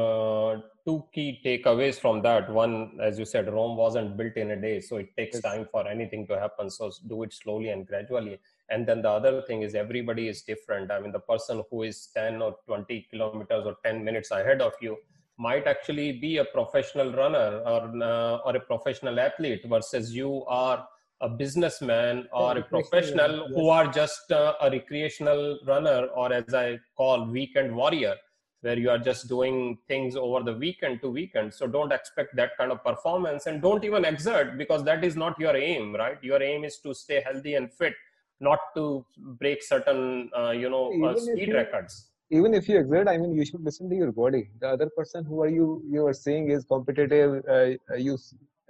uh, 0.00 0.60
two 0.86 1.04
key 1.14 1.40
takeaways 1.44 2.00
from 2.00 2.20
that. 2.22 2.50
One 2.50 2.98
as 3.00 3.18
you 3.18 3.24
said 3.24 3.52
rome 3.52 3.76
wasn't 3.76 4.16
built 4.16 4.36
in 4.36 4.50
a 4.52 4.60
day 4.60 4.80
so 4.80 4.96
it 4.96 5.08
takes 5.16 5.36
yes. 5.36 5.42
time 5.42 5.66
for 5.70 5.86
anything 5.88 6.26
to 6.28 6.38
happen 6.38 6.70
so 6.70 6.90
do 7.08 7.22
it 7.24 7.32
slowly 7.32 7.68
and 7.68 7.86
gradually 7.86 8.38
and 8.68 8.86
then 8.86 9.02
the 9.02 9.08
other 9.08 9.42
thing 9.42 9.62
is 9.62 9.74
everybody 9.74 10.28
is 10.28 10.42
different. 10.42 10.90
I 10.90 11.00
mean 11.00 11.12
the 11.12 11.20
person 11.20 11.62
who 11.70 11.82
is 11.82 12.08
10 12.14 12.42
or 12.42 12.56
20 12.66 13.06
kilometers 13.10 13.66
or 13.66 13.76
10 13.84 14.04
minutes 14.04 14.30
ahead 14.30 14.62
of 14.62 14.72
you 14.80 14.96
might 15.38 15.66
actually 15.66 16.12
be 16.12 16.38
a 16.38 16.44
professional 16.44 17.12
runner 17.12 17.62
or 17.66 18.02
uh, 18.02 18.36
or 18.46 18.56
a 18.56 18.60
professional 18.60 19.18
athlete 19.18 19.62
versus 19.68 20.14
you 20.14 20.44
are 20.46 20.86
a 21.20 21.28
businessman 21.28 22.26
or 22.32 22.58
a 22.58 22.62
professional 22.62 23.46
yes. 23.46 23.50
who 23.54 23.68
are 23.68 23.86
just 23.86 24.32
uh, 24.32 24.54
a 24.60 24.70
recreational 24.70 25.58
runner 25.66 26.06
or 26.16 26.32
as 26.32 26.52
i 26.52 26.78
call 26.96 27.24
weekend 27.26 27.74
warrior 27.74 28.16
where 28.62 28.78
you 28.78 28.88
are 28.88 28.98
just 28.98 29.28
doing 29.28 29.76
things 29.88 30.16
over 30.16 30.42
the 30.42 30.56
weekend 30.56 31.00
to 31.02 31.10
weekend. 31.10 31.52
So 31.52 31.66
don't 31.66 31.92
expect 31.92 32.34
that 32.36 32.56
kind 32.56 32.70
of 32.70 32.82
performance 32.82 33.46
and 33.46 33.60
don't 33.60 33.84
even 33.84 34.04
exert 34.04 34.56
because 34.56 34.84
that 34.84 35.04
is 35.04 35.16
not 35.16 35.38
your 35.38 35.56
aim 35.56 35.94
right? 35.94 36.16
Your 36.22 36.40
aim 36.42 36.64
is 36.64 36.78
to 36.78 36.94
stay 36.94 37.22
healthy 37.24 37.56
and 37.56 37.72
fit 37.72 37.94
not 38.42 38.58
to 38.76 39.04
break 39.42 39.62
certain 39.62 40.30
uh, 40.38 40.50
you 40.50 40.68
know 40.68 40.84
uh, 41.04 41.14
speed 41.16 41.48
you, 41.48 41.54
records. 41.54 41.94
even 42.38 42.54
if 42.58 42.68
you 42.68 42.78
exert 42.82 43.08
i 43.12 43.16
mean 43.22 43.32
you 43.38 43.44
should 43.48 43.64
listen 43.68 43.88
to 43.90 43.96
your 44.02 44.12
body. 44.12 44.42
The 44.60 44.68
other 44.74 44.88
person 44.98 45.24
who 45.24 45.42
are 45.44 45.52
you 45.58 45.66
you 45.94 46.06
are 46.06 46.18
saying 46.26 46.50
is 46.54 46.64
competitive 46.64 47.44
uh, 47.54 47.96
you 48.06 48.18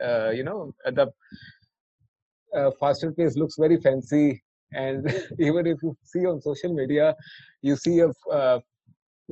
uh, 0.07 0.31
you 0.39 0.45
know 0.49 0.59
at 0.87 0.95
the 1.01 1.07
uh, 2.59 2.71
faster 2.79 3.13
pace 3.13 3.37
looks 3.37 3.57
very 3.59 3.79
fancy. 3.81 4.43
And 4.73 5.07
even 5.39 5.67
if 5.67 5.83
you 5.83 5.97
see 6.03 6.27
on 6.27 6.41
social 6.41 6.73
media 6.75 7.15
you 7.63 7.77
see 7.77 8.01
a 8.01 8.09
uh, 8.31 8.61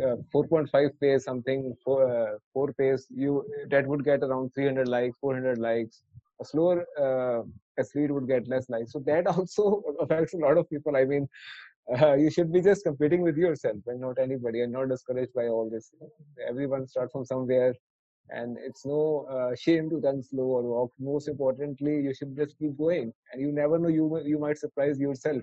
uh, 0.04 0.16
4.5 0.34 0.90
pace 1.00 1.24
something 1.24 1.74
for 1.84 1.98
uh, 2.08 2.38
4 2.52 2.72
pace 2.74 3.06
you 3.10 3.44
that 3.70 3.86
would 3.86 4.04
get 4.04 4.22
around 4.22 4.54
300 4.54 4.88
likes 4.88 5.16
400 5.20 5.58
likes. 5.58 6.02
A 6.40 6.44
slower 6.44 6.86
athlete 7.80 8.12
would 8.12 8.28
get 8.28 8.48
less 8.48 8.68
likes 8.68 8.92
so 8.92 9.02
that 9.06 9.26
also 9.34 9.82
affects 10.00 10.34
a 10.34 10.38
lot 10.38 10.58
of 10.58 10.68
people. 10.70 10.96
I 10.96 11.04
mean 11.04 11.28
uh, 11.98 12.14
you 12.14 12.30
should 12.30 12.52
be 12.52 12.60
just 12.60 12.84
competing 12.84 13.22
with 13.22 13.36
yourself 13.36 13.76
and 13.86 14.00
not 14.00 14.18
anybody 14.18 14.60
and 14.62 14.72
not 14.72 14.88
discouraged 14.88 15.34
by 15.34 15.46
all 15.46 15.68
this. 15.68 15.90
Everyone 16.48 16.86
starts 16.86 17.12
from 17.12 17.24
somewhere 17.24 17.74
and 18.30 18.56
it's 18.64 18.86
no 18.86 19.26
uh, 19.30 19.54
shame 19.56 19.90
to 19.90 19.96
run 19.96 20.22
slow 20.22 20.44
or 20.44 20.62
walk. 20.62 20.92
Most 20.98 21.28
importantly 21.28 22.00
you 22.00 22.14
should 22.14 22.36
just 22.36 22.56
keep 22.58 22.76
going 22.78 23.12
and 23.32 23.40
you 23.40 23.52
never 23.52 23.78
know 23.78 23.88
you 23.88 24.04
you 24.24 24.38
might 24.38 24.58
surprise 24.58 25.00
yourself 25.00 25.42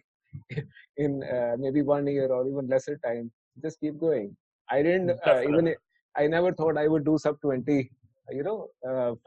in 0.98 1.24
uh, 1.24 1.56
maybe 1.58 1.82
one 1.82 2.08
year 2.08 2.28
or 2.28 2.48
even 2.48 2.68
lesser 2.68 2.98
time. 3.06 3.32
Just 3.62 3.80
keep 3.80 4.00
going. 4.00 4.36
I 4.70 4.84
didn't 4.84 5.12
uh, 5.26 5.42
even 5.42 5.76
i 6.18 6.28
never 6.36 6.52
thought 6.60 6.78
i 6.84 6.88
would 6.88 7.06
do 7.06 7.18
sub 7.24 7.40
20 7.42 7.78
you 8.38 8.44
know 8.48 8.58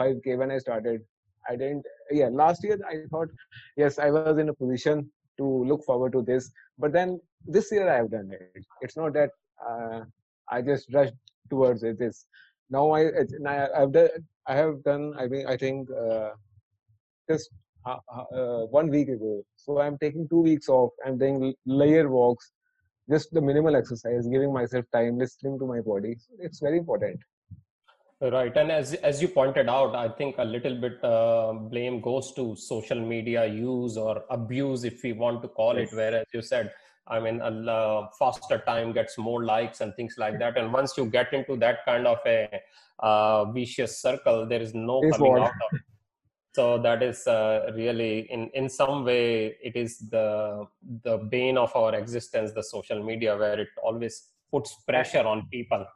5k 0.01 0.35
uh, 0.35 0.38
when 0.40 0.51
i 0.51 0.59
started 0.59 1.01
i 1.48 1.57
didn't 1.57 1.85
yeah 2.11 2.29
last 2.42 2.62
year 2.64 2.79
i 2.92 2.96
thought 3.11 3.29
yes 3.76 3.98
i 3.98 4.11
was 4.11 4.38
in 4.38 4.48
a 4.48 4.55
position 4.55 5.11
to 5.38 5.46
look 5.64 5.85
forward 5.85 6.12
to 6.12 6.22
this 6.22 6.50
but 6.79 6.92
then 6.92 7.20
this 7.46 7.70
year 7.72 7.88
i 7.90 7.96
have 7.96 8.11
done 8.11 8.31
it 8.31 8.64
it's 8.83 8.96
not 8.96 9.12
that 9.12 9.31
uh, 9.68 10.00
i 10.50 10.61
just 10.61 10.92
rushed 10.92 11.14
towards 11.48 11.83
it 11.83 11.98
this 11.98 12.26
now 12.70 12.92
I 12.92 13.11
I've 13.76 13.92
done 13.92 14.09
I 14.46 14.55
have 14.55 14.83
done 14.85 15.14
I 15.18 15.26
mean 15.26 15.46
I 15.46 15.57
think 15.57 15.88
uh, 15.90 16.31
just 17.29 17.50
uh, 17.87 17.96
uh, 18.11 18.66
one 18.66 18.88
week 18.88 19.09
ago. 19.09 19.42
So 19.57 19.81
I'm 19.81 19.98
taking 19.98 20.29
two 20.29 20.40
weeks 20.40 20.68
off. 20.68 20.92
I'm 21.05 21.18
doing 21.18 21.55
layer 21.66 22.09
walks. 22.09 22.53
just 23.12 23.33
the 23.37 23.40
minimal 23.40 23.74
exercise, 23.76 24.26
giving 24.33 24.53
myself 24.57 24.85
time, 24.96 25.18
listening 25.18 25.59
to 25.61 25.66
my 25.66 25.81
body. 25.81 26.12
It's 26.38 26.61
very 26.61 26.79
important. 26.79 27.18
Right, 28.22 28.54
and 28.54 28.70
as 28.70 28.92
as 28.92 29.22
you 29.22 29.28
pointed 29.28 29.70
out, 29.70 29.94
I 29.96 30.06
think 30.11 30.37
a 30.37 30.44
little 30.44 30.74
bit 30.74 31.02
uh, 31.02 31.54
blame 31.54 32.02
goes 32.02 32.35
to 32.35 32.54
social 32.54 33.00
media 33.00 33.46
use 33.46 33.96
or 33.96 34.24
abuse, 34.28 34.85
if 34.85 35.02
we 35.02 35.14
want 35.14 35.40
to 35.40 35.48
call 35.48 35.78
yes. 35.78 35.90
it. 35.90 35.96
Whereas 35.96 36.26
you 36.35 36.42
said, 36.42 36.70
I 37.06 37.18
mean, 37.18 37.40
a 37.40 37.46
uh, 37.46 38.09
faster 38.18 38.59
time 38.66 38.92
gets 38.92 39.16
more 39.16 39.42
likes 39.44 39.80
and 39.80 39.94
things 39.96 40.16
like 40.18 40.38
that. 40.38 40.59
And 40.59 40.70
once 40.70 40.98
you 40.98 41.06
get 41.06 41.33
into 41.33 41.56
that 41.56 41.78
kind 41.87 42.06
of 42.06 42.18
a 42.26 42.61
uh, 42.98 43.46
vicious 43.52 44.02
circle, 44.02 44.44
there 44.44 44.61
is 44.61 44.74
no 44.74 45.00
it's 45.02 45.16
coming 45.16 45.38
out 45.38 45.48
of 45.48 45.72
it. 45.72 45.80
So 46.54 46.76
that 46.83 47.02
is 47.02 47.26
uh, 47.26 47.70
really, 47.74 48.30
in 48.30 48.50
in 48.52 48.68
some 48.68 49.02
way, 49.02 49.56
it 49.62 49.76
is 49.76 49.98
the 50.11 50.66
the 51.04 51.16
bane 51.16 51.56
of 51.56 51.74
our 51.74 51.94
existence, 51.94 52.52
the 52.52 52.62
social 52.62 53.02
media, 53.02 53.35
where 53.35 53.59
it 53.61 53.68
always 53.83 54.28
puts 54.50 54.74
pressure 54.87 55.26
on 55.26 55.48
people 55.50 55.87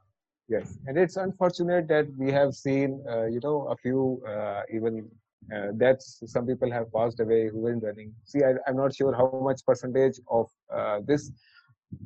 yes 0.49 0.79
and 0.87 0.99
it's 0.99 1.17
unfortunate 1.17 1.89
that 1.89 2.07
we 2.19 2.31
have 2.31 2.55
seen 2.55 3.03
uh, 3.09 3.25
you 3.25 3.41
know 3.43 3.67
a 3.69 3.77
few 3.77 4.23
uh, 4.29 4.63
even 4.73 5.09
uh, 5.55 5.73
deaths. 5.77 6.23
Some 6.25 6.47
people 6.47 6.71
have 6.71 6.91
passed 6.91 7.21
away 7.21 7.49
who 7.49 7.59
were 7.59 7.77
running. 7.77 8.15
See 8.25 8.43
I, 8.43 8.53
am 8.67 8.77
not 8.77 8.95
sure 8.95 9.15
how 9.15 9.29
much 9.43 9.61
percentage 9.67 10.19
of 10.31 10.49
uh, 10.75 11.01
this 11.07 11.31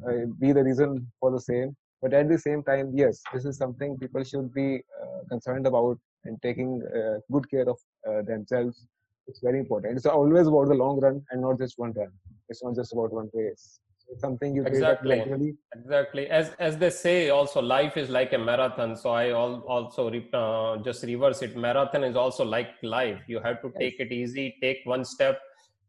uh, 0.05 0.27
be 0.41 0.51
the 0.53 0.65
reason 0.65 1.07
for 1.21 1.31
the 1.31 1.41
same. 1.41 1.77
But 2.03 2.15
at 2.15 2.29
the 2.29 2.39
same 2.39 2.63
time 2.65 2.93
yes 2.95 3.23
this 3.33 3.45
is 3.45 3.57
something 3.57 3.97
people 3.99 4.25
should 4.25 4.53
be 4.53 4.83
uh, 5.03 5.21
concerned 5.29 5.67
about 5.67 5.99
and 6.25 6.41
taking 6.43 6.83
good 7.33 7.49
care 7.51 7.67
of 7.69 7.79
themselves. 8.27 8.87
It's 9.29 9.41
very 9.41 9.59
important. 9.61 9.97
It's 9.97 10.07
always 10.07 10.47
about 10.47 10.69
the 10.69 10.75
long 10.75 11.01
run 11.01 11.25
and 11.31 11.43
not 11.43 11.59
just 11.59 11.79
one 11.79 11.93
run. 11.93 12.11
It's 12.49 12.63
not 12.63 12.75
just 12.75 12.93
about 12.93 13.13
one 13.13 13.31
race 13.35 13.79
something 14.17 14.55
you 14.55 14.65
exactly. 14.65 15.55
exactly. 15.75 16.29
As 16.29 16.51
as 16.59 16.79
they 16.79 16.91
say 16.91 17.31
also 17.31 17.61
life 17.61 17.97
is 17.97 18.09
like 18.11 18.33
a 18.33 18.39
marathon. 18.39 18.97
So 18.97 19.11
i 19.11 19.33
also 19.33 20.09
uh, 20.33 20.83
just 20.83 21.05
reverse 21.05 21.43
it. 21.43 21.57
Marathon 21.57 22.05
is 22.05 22.17
also 22.17 22.45
like 22.45 22.71
life. 22.83 23.21
You 23.27 23.41
have 23.41 23.61
to 23.63 23.69
yes. 23.75 23.81
take 23.81 24.01
it 24.01 24.13
easy 24.13 24.57
take 24.61 24.81
one 24.85 25.05
step 25.05 25.41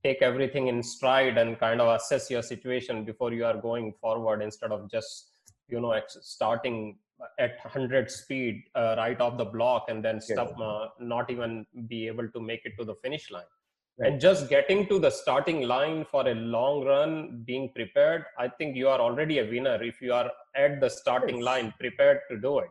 take 0.03 0.21
everything 0.21 0.67
in 0.67 0.81
stride 0.81 1.37
and 1.37 1.59
kind 1.59 1.81
of 1.81 1.93
assess 1.95 2.29
your 2.29 2.41
situation 2.41 3.03
before 3.03 3.33
you 3.33 3.45
are 3.45 3.57
going 3.57 3.93
forward 4.01 4.41
instead 4.41 4.71
of 4.71 4.89
just 4.89 5.31
you 5.67 5.79
know 5.79 5.99
starting 6.07 6.97
at 7.37 7.57
100 7.63 8.09
speed 8.09 8.63
uh, 8.75 8.95
right 8.97 9.19
off 9.19 9.37
the 9.37 9.45
block 9.45 9.85
and 9.89 10.03
then 10.03 10.21
stop 10.21 10.53
uh, 10.59 10.87
not 10.99 11.29
even 11.29 11.65
be 11.87 12.07
able 12.07 12.27
to 12.29 12.39
make 12.39 12.61
it 12.63 12.73
to 12.77 12.85
the 12.85 12.95
finish 13.03 13.29
line 13.29 13.51
and 13.99 14.19
just 14.19 14.49
getting 14.49 14.87
to 14.87 14.97
the 14.99 15.09
starting 15.09 15.61
line 15.67 16.05
for 16.05 16.27
a 16.27 16.35
long 16.35 16.85
run 16.85 17.43
being 17.45 17.69
prepared 17.73 18.25
i 18.37 18.47
think 18.47 18.75
you 18.75 18.87
are 18.87 18.99
already 18.99 19.39
a 19.39 19.49
winner 19.49 19.81
if 19.83 20.01
you 20.01 20.13
are 20.13 20.29
at 20.55 20.79
the 20.79 20.89
starting 20.89 21.37
yes. 21.37 21.45
line 21.45 21.73
prepared 21.79 22.19
to 22.29 22.37
do 22.37 22.59
it 22.59 22.69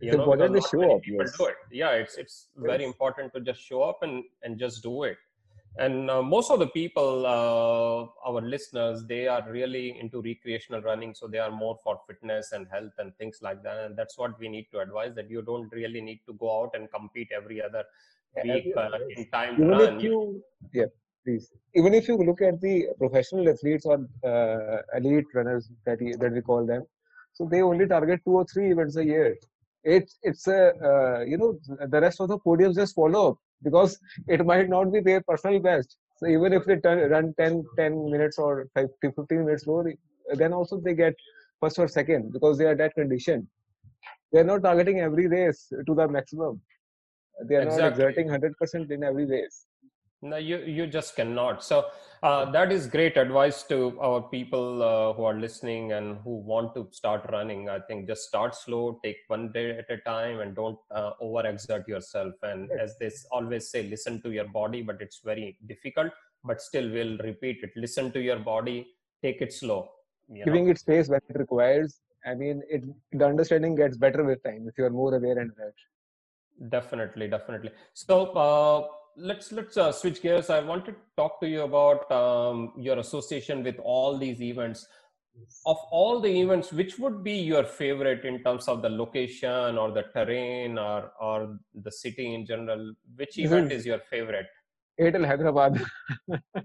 you 0.00 0.08
it's 0.08 0.16
know 0.16 0.22
important 0.22 0.54
to 0.54 0.62
show 0.68 0.96
up 0.96 1.02
yes. 1.06 1.36
do 1.38 1.46
it 1.46 1.56
yeah 1.70 1.90
it's 1.90 2.16
it's 2.16 2.48
yes. 2.56 2.66
very 2.70 2.84
important 2.84 3.32
to 3.32 3.40
just 3.40 3.60
show 3.60 3.82
up 3.82 4.02
and 4.02 4.24
and 4.42 4.58
just 4.58 4.82
do 4.82 5.04
it 5.04 5.16
and 5.78 6.08
uh, 6.08 6.22
most 6.22 6.50
of 6.52 6.60
the 6.60 6.68
people 6.68 7.26
uh, 7.26 8.28
our 8.28 8.40
listeners 8.40 9.04
they 9.06 9.26
are 9.26 9.44
really 9.50 9.98
into 9.98 10.22
recreational 10.22 10.80
running 10.80 11.14
so 11.14 11.26
they 11.26 11.38
are 11.38 11.50
more 11.50 11.76
for 11.82 12.00
fitness 12.06 12.52
and 12.52 12.66
health 12.70 12.92
and 12.98 13.16
things 13.16 13.38
like 13.42 13.62
that 13.62 13.78
and 13.86 13.96
that's 13.96 14.16
what 14.16 14.38
we 14.38 14.48
need 14.48 14.66
to 14.70 14.78
advise 14.78 15.14
that 15.14 15.28
you 15.28 15.42
don't 15.42 15.72
really 15.72 16.00
need 16.00 16.20
to 16.26 16.32
go 16.34 16.62
out 16.62 16.70
and 16.74 16.90
compete 16.92 17.28
every 17.36 17.60
other 17.60 17.84
week 18.42 18.72
uh, 18.76 18.88
in 19.16 19.30
time 19.30 19.54
even 19.54 19.68
run. 19.68 19.96
if 19.96 20.02
you 20.02 20.42
yeah. 20.72 20.84
please. 21.24 21.50
Even 21.74 21.94
if 21.94 22.08
you 22.08 22.16
look 22.16 22.42
at 22.42 22.60
the 22.60 22.88
professional 22.98 23.48
athletes 23.48 23.86
or 23.86 23.98
uh, 24.30 24.78
elite 24.96 25.26
runners 25.34 25.70
that, 25.86 26.00
he, 26.00 26.12
that 26.16 26.32
we 26.32 26.40
call 26.40 26.66
them 26.66 26.84
so 27.34 27.48
they 27.50 27.62
only 27.62 27.86
target 27.86 28.20
two 28.24 28.36
or 28.40 28.46
three 28.46 28.70
events 28.70 28.96
a 28.96 29.04
year. 29.04 29.36
It's 29.82 30.18
it's 30.22 30.46
a 30.46 30.72
uh, 30.90 31.20
you 31.24 31.36
know 31.36 31.58
the 31.94 32.00
rest 32.00 32.20
of 32.20 32.28
the 32.28 32.38
podiums 32.38 32.76
just 32.76 32.94
follow 32.94 33.30
up 33.30 33.38
because 33.62 33.98
it 34.28 34.46
might 34.46 34.68
not 34.68 34.92
be 34.92 35.00
their 35.00 35.20
personal 35.20 35.60
best. 35.60 35.96
So 36.16 36.26
even 36.26 36.52
if 36.52 36.64
they 36.64 36.76
turn, 36.76 37.10
run 37.10 37.34
10 37.38 37.64
10 37.76 38.10
minutes 38.10 38.38
or 38.38 38.68
5 38.74 38.88
15 39.02 39.44
minutes 39.44 39.64
slow 39.64 39.84
then 40.34 40.52
also 40.52 40.80
they 40.80 40.94
get 40.94 41.14
first 41.60 41.78
or 41.78 41.88
second 41.88 42.32
because 42.32 42.56
they 42.56 42.64
are 42.64 42.76
that 42.76 42.94
condition 42.94 43.46
they're 44.32 44.44
not 44.52 44.62
targeting 44.62 45.00
every 45.00 45.26
race 45.26 45.72
to 45.86 45.94
the 45.94 46.06
maximum 46.08 46.60
they 47.42 47.56
are 47.56 47.62
exactly. 47.62 47.82
not 47.82 47.92
exerting 47.92 48.28
100% 48.28 48.90
in 48.90 49.02
every 49.02 49.26
race 49.26 49.66
no 50.24 50.36
you 50.36 50.58
you 50.76 50.86
just 50.86 51.14
cannot. 51.16 51.62
So 51.62 51.86
uh, 52.22 52.50
that 52.52 52.72
is 52.72 52.86
great 52.86 53.16
advice 53.16 53.62
to 53.64 53.78
our 54.00 54.22
people 54.22 54.82
uh, 54.82 55.12
who 55.12 55.24
are 55.24 55.34
listening 55.34 55.92
and 55.92 56.16
who 56.24 56.36
want 56.52 56.74
to 56.76 56.88
start 56.90 57.26
running. 57.30 57.68
I 57.68 57.78
think 57.80 58.08
just 58.08 58.28
start 58.28 58.54
slow 58.54 58.98
take 59.04 59.18
one 59.28 59.52
day 59.52 59.66
at 59.78 59.90
a 59.90 59.98
time 59.98 60.40
and 60.40 60.56
don't 60.56 60.78
uh, 60.90 61.10
overexert 61.22 61.86
yourself. 61.86 62.34
And 62.42 62.70
yes. 62.70 62.80
as 62.84 62.98
they 62.98 63.10
always 63.30 63.70
say 63.70 63.82
listen 63.88 64.22
to 64.22 64.30
your 64.30 64.48
body 64.48 64.82
but 64.82 65.00
it's 65.00 65.20
very 65.24 65.58
difficult 65.66 66.12
but 66.42 66.60
still 66.60 66.90
we'll 66.90 67.18
repeat 67.18 67.58
it. 67.62 67.72
Listen 67.76 68.10
to 68.12 68.20
your 68.20 68.38
body 68.38 68.86
take 69.22 69.40
it 69.42 69.52
slow 69.52 69.90
giving 70.44 70.66
know? 70.66 70.70
it 70.70 70.78
space 70.78 71.08
when 71.08 71.20
it 71.28 71.38
requires. 71.38 72.00
I 72.26 72.34
mean 72.34 72.62
it 72.70 72.82
the 73.12 73.26
understanding 73.26 73.74
gets 73.74 73.98
better 73.98 74.24
with 74.24 74.42
time 74.42 74.66
if 74.68 74.78
you 74.78 74.86
are 74.86 74.96
more 75.02 75.14
aware 75.14 75.38
and 75.38 75.50
aware 75.56 75.74
definitely 76.68 77.28
definitely 77.28 77.70
so 77.92 78.26
uh, 78.32 78.86
let's 79.16 79.52
let's 79.52 79.76
uh, 79.76 79.92
switch 79.92 80.20
gears 80.22 80.50
i 80.50 80.60
want 80.60 80.84
to 80.84 80.94
talk 81.16 81.40
to 81.40 81.48
you 81.48 81.62
about 81.62 82.10
um, 82.10 82.72
your 82.76 82.98
association 82.98 83.62
with 83.62 83.78
all 83.78 84.18
these 84.18 84.40
events 84.42 84.86
of 85.66 85.76
all 85.90 86.20
the 86.20 86.28
events 86.28 86.72
which 86.72 86.98
would 86.98 87.24
be 87.24 87.32
your 87.32 87.64
favorite 87.64 88.24
in 88.24 88.42
terms 88.42 88.68
of 88.68 88.82
the 88.82 88.88
location 88.88 89.76
or 89.76 89.90
the 89.90 90.04
terrain 90.14 90.78
or 90.78 91.10
or 91.20 91.58
the 91.82 91.90
city 91.90 92.34
in 92.34 92.46
general 92.46 92.94
which 93.16 93.38
event 93.38 93.72
is 93.72 93.84
your 93.84 93.98
favorite 94.10 94.46
Airtel 95.00 95.26
Hyderabad. 95.26 95.84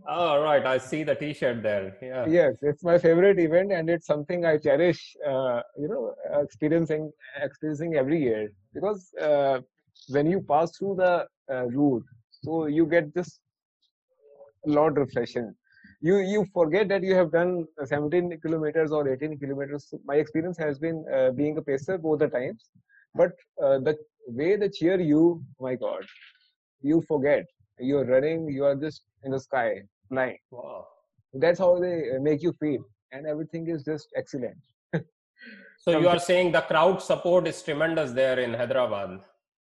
oh, 0.07 0.41
right. 0.43 0.63
I 0.65 0.77
see 0.77 1.03
the 1.03 1.15
T-shirt 1.15 1.63
there. 1.63 1.97
Yeah. 2.01 2.25
Yes, 2.27 2.53
it's 2.61 2.83
my 2.83 2.99
favorite 2.99 3.39
event, 3.39 3.71
and 3.71 3.89
it's 3.89 4.05
something 4.05 4.45
I 4.45 4.57
cherish. 4.57 5.15
Uh, 5.25 5.61
you 5.77 5.87
know, 5.87 6.13
experiencing 6.39 7.11
experiencing 7.41 7.95
every 7.95 8.21
year 8.21 8.51
because 8.73 9.11
uh, 9.19 9.61
when 10.07 10.29
you 10.29 10.41
pass 10.41 10.77
through 10.77 10.95
the 10.95 11.27
uh, 11.51 11.65
route, 11.67 12.05
so 12.31 12.65
you 12.67 12.85
get 12.85 13.13
this 13.13 13.39
lot 14.65 14.97
reflection. 14.97 15.55
You 16.01 16.17
you 16.17 16.45
forget 16.53 16.87
that 16.89 17.03
you 17.03 17.15
have 17.15 17.31
done 17.31 17.65
17 17.83 18.39
kilometers 18.41 18.91
or 18.91 19.07
18 19.07 19.37
kilometers. 19.39 19.93
My 20.05 20.15
experience 20.15 20.57
has 20.57 20.79
been 20.79 21.05
uh, 21.13 21.31
being 21.31 21.57
a 21.57 21.61
pacer 21.61 21.97
both 21.97 22.19
the 22.19 22.27
times, 22.27 22.69
but 23.15 23.31
uh, 23.61 23.79
the 23.79 23.97
way 24.27 24.55
they 24.55 24.69
cheer 24.69 24.99
you, 24.99 25.43
my 25.59 25.75
God, 25.75 26.05
you 26.81 27.01
forget. 27.07 27.45
You're 27.79 28.05
running. 28.05 28.49
You 28.49 28.65
are 28.65 28.75
just 28.75 29.03
in 29.23 29.31
the 29.31 29.39
sky 29.39 29.81
flying. 30.09 30.37
Wow. 30.51 30.87
That's 31.33 31.59
how 31.59 31.79
they 31.79 32.17
make 32.19 32.41
you 32.41 32.53
feel, 32.59 32.83
and 33.11 33.27
everything 33.27 33.67
is 33.67 33.83
just 33.83 34.07
excellent. 34.15 34.57
so 35.79 35.99
you 35.99 36.07
are 36.07 36.19
saying 36.19 36.51
the 36.51 36.61
crowd 36.61 37.01
support 37.01 37.47
is 37.47 37.61
tremendous 37.61 38.11
there 38.11 38.39
in 38.39 38.53
Hyderabad 38.53 39.19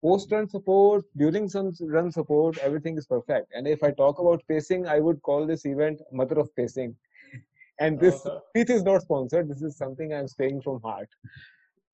post 0.03 0.31
run 0.33 0.49
support, 0.49 1.05
during 1.17 1.49
some 1.49 1.73
run 1.81 2.11
support, 2.11 2.59
everything 2.59 2.97
is 2.97 3.07
perfect. 3.07 3.53
And 3.55 3.67
if 3.67 3.83
I 3.83 3.91
talk 3.91 4.19
about 4.19 4.43
pacing, 4.49 4.87
I 4.87 5.01
would 5.01 5.23
call 5.23 5.47
this 5.47 5.65
event 5.65 6.01
mother 6.13 6.39
of 6.39 6.55
pacing. 6.57 6.97
And 7.81 7.99
this 7.99 8.27
okay. 8.27 8.75
is 8.75 8.83
not 8.83 9.01
sponsored. 9.03 9.49
This 9.49 9.63
is 9.63 9.79
something 9.79 10.13
I'm 10.13 10.29
saying 10.29 10.61
from 10.61 10.83
heart. 10.83 11.09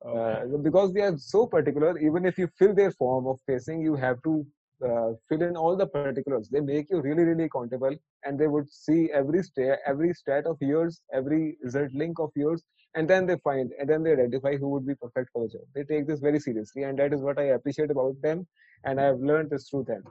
Uh, 0.05 0.45
because 0.63 0.93
they 0.93 1.01
are 1.01 1.17
so 1.17 1.47
particular, 1.47 1.97
even 1.99 2.27
if 2.27 2.39
you 2.39 2.49
fill 2.59 2.75
their 2.75 2.91
form 2.91 3.27
of 3.29 3.39
pacing, 3.47 3.81
you 3.81 3.95
have 3.95 4.21
to 4.25 4.45
uh, 4.85 5.13
fill 5.29 5.43
in 5.43 5.57
all 5.57 5.77
the 5.77 5.87
particulars. 5.87 6.49
They 6.49 6.61
make 6.61 6.91
you 6.91 7.01
really, 7.01 7.25
really 7.25 7.45
accountable, 7.45 7.97
and 8.25 8.39
they 8.39 8.47
would 8.47 8.71
see 8.71 9.11
every 9.13 9.43
stat, 9.43 9.79
every 9.87 10.13
stat 10.13 10.47
of 10.47 10.59
yours, 10.61 11.01
every 11.13 11.57
result 11.63 11.93
link 11.95 12.19
of 12.19 12.31
yours, 12.37 12.63
and 12.97 13.09
then 13.09 13.27
they 13.27 13.37
find 13.45 13.73
and 13.79 13.89
then 13.89 14.03
they 14.03 14.13
identify 14.13 14.57
who 14.57 14.69
would 14.71 14.87
be 14.87 14.95
perfect 14.95 15.31
for 15.33 15.47
the 15.47 15.53
job. 15.53 15.63
They 15.75 15.85
take 15.85 16.07
this 16.07 16.21
very 16.21 16.41
seriously, 16.41 16.83
and 16.85 16.99
that 16.99 17.13
is 17.13 17.21
what 17.21 17.39
I 17.39 17.49
appreciate 17.59 17.91
about 17.91 18.21
them, 18.23 18.47
and 18.85 19.01
I 19.01 19.05
have 19.05 19.21
learned 19.21 19.51
this 19.51 19.69
through 19.69 19.85
them. 19.85 20.03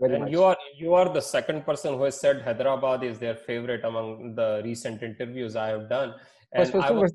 Very 0.00 0.14
and 0.14 0.24
much. 0.24 0.32
you 0.32 0.42
are 0.44 0.56
you 0.78 0.94
are 0.94 1.08
the 1.12 1.22
second 1.22 1.64
person 1.64 1.94
who 1.96 2.04
has 2.04 2.20
said 2.20 2.42
Hyderabad 2.42 3.04
is 3.04 3.18
their 3.18 3.34
favorite 3.34 3.84
among 3.84 4.34
the 4.34 4.60
recent 4.64 5.02
interviews 5.02 5.56
I 5.56 5.68
have 5.68 5.88
done. 5.88 6.14
And 6.52 6.74
I 6.74 6.90
was, 6.90 7.12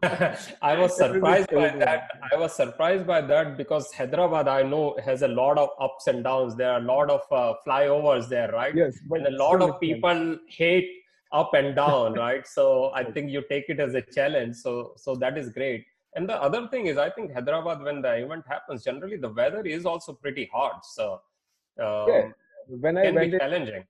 I 0.62 0.78
was 0.78 0.96
surprised 0.96 1.50
by 1.50 1.68
that. 1.78 2.10
I 2.32 2.36
was 2.36 2.54
surprised 2.54 3.08
by 3.08 3.20
that 3.22 3.56
because 3.56 3.92
Hyderabad, 3.92 4.46
I 4.46 4.62
know, 4.62 4.96
has 5.04 5.22
a 5.22 5.28
lot 5.28 5.58
of 5.58 5.70
ups 5.80 6.06
and 6.06 6.22
downs. 6.22 6.54
There 6.54 6.70
are 6.70 6.78
a 6.78 6.84
lot 6.84 7.10
of 7.10 7.22
uh, 7.32 7.54
flyovers 7.66 8.28
there, 8.28 8.52
right? 8.52 8.72
Yes, 8.72 8.96
and 9.10 9.26
a 9.26 9.36
lot 9.36 9.62
of 9.62 9.80
people 9.80 10.38
hate 10.46 10.88
up 11.32 11.54
and 11.54 11.74
down, 11.76 12.14
right? 12.24 12.46
So 12.46 12.90
I 12.94 13.04
think 13.04 13.30
you 13.30 13.42
take 13.48 13.68
it 13.68 13.80
as 13.80 13.94
a 13.94 14.02
challenge. 14.02 14.56
So 14.56 14.92
so 14.96 15.14
that 15.16 15.38
is 15.38 15.50
great. 15.50 15.86
And 16.14 16.28
the 16.28 16.40
other 16.42 16.66
thing 16.68 16.86
is, 16.86 16.96
I 16.96 17.10
think 17.10 17.32
Hyderabad, 17.34 17.82
when 17.82 18.00
the 18.02 18.14
event 18.14 18.44
happens, 18.48 18.82
generally 18.82 19.16
the 19.16 19.28
weather 19.28 19.60
is 19.60 19.84
also 19.84 20.12
pretty 20.12 20.48
hot. 20.52 20.84
So 20.84 21.20
um, 21.78 22.08
yeah, 22.08 22.28
when 22.66 22.96
I 22.96 23.10
went 23.10 23.38
challenging. 23.38 23.84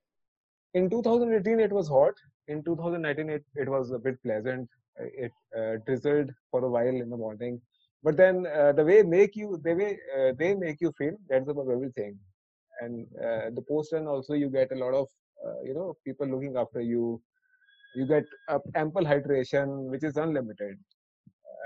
In 0.74 0.91
2018, 0.91 1.61
it 1.61 1.72
was 1.72 1.89
hot 1.89 2.14
in 2.49 2.62
2019 2.64 3.30
it, 3.30 3.45
it 3.55 3.68
was 3.68 3.91
a 3.91 3.99
bit 3.99 4.20
pleasant. 4.22 4.68
It 4.97 5.32
uh, 5.57 5.76
drizzled 5.86 6.30
for 6.51 6.64
a 6.64 6.68
while 6.68 6.89
in 6.89 7.09
the 7.09 7.16
morning, 7.16 7.61
but 8.03 8.16
then 8.16 8.47
uh, 8.47 8.72
the 8.72 8.84
way 8.84 9.03
make 9.03 9.36
you 9.36 9.61
the 9.62 9.74
way 9.74 9.99
uh, 10.18 10.32
they 10.36 10.55
make 10.55 10.80
you 10.80 10.93
feel 10.99 11.14
that's 11.28 11.49
about 11.49 11.68
everything. 11.70 12.18
And 12.80 13.07
uh, 13.16 13.51
the 13.55 13.64
post 13.68 13.93
run 13.93 14.07
also 14.09 14.34
you 14.34 14.49
get 14.49 14.72
a 14.72 14.74
lot 14.74 14.95
of 14.95 15.09
uh, 15.47 15.61
you 15.62 15.74
know 15.74 15.97
people 16.05 16.26
looking 16.26 16.57
after 16.57 16.80
you. 16.80 17.20
You 17.95 18.07
get 18.07 18.24
ample 18.74 19.05
hydration, 19.05 19.91
which 19.91 20.05
is 20.05 20.16
unlimited, 20.16 20.78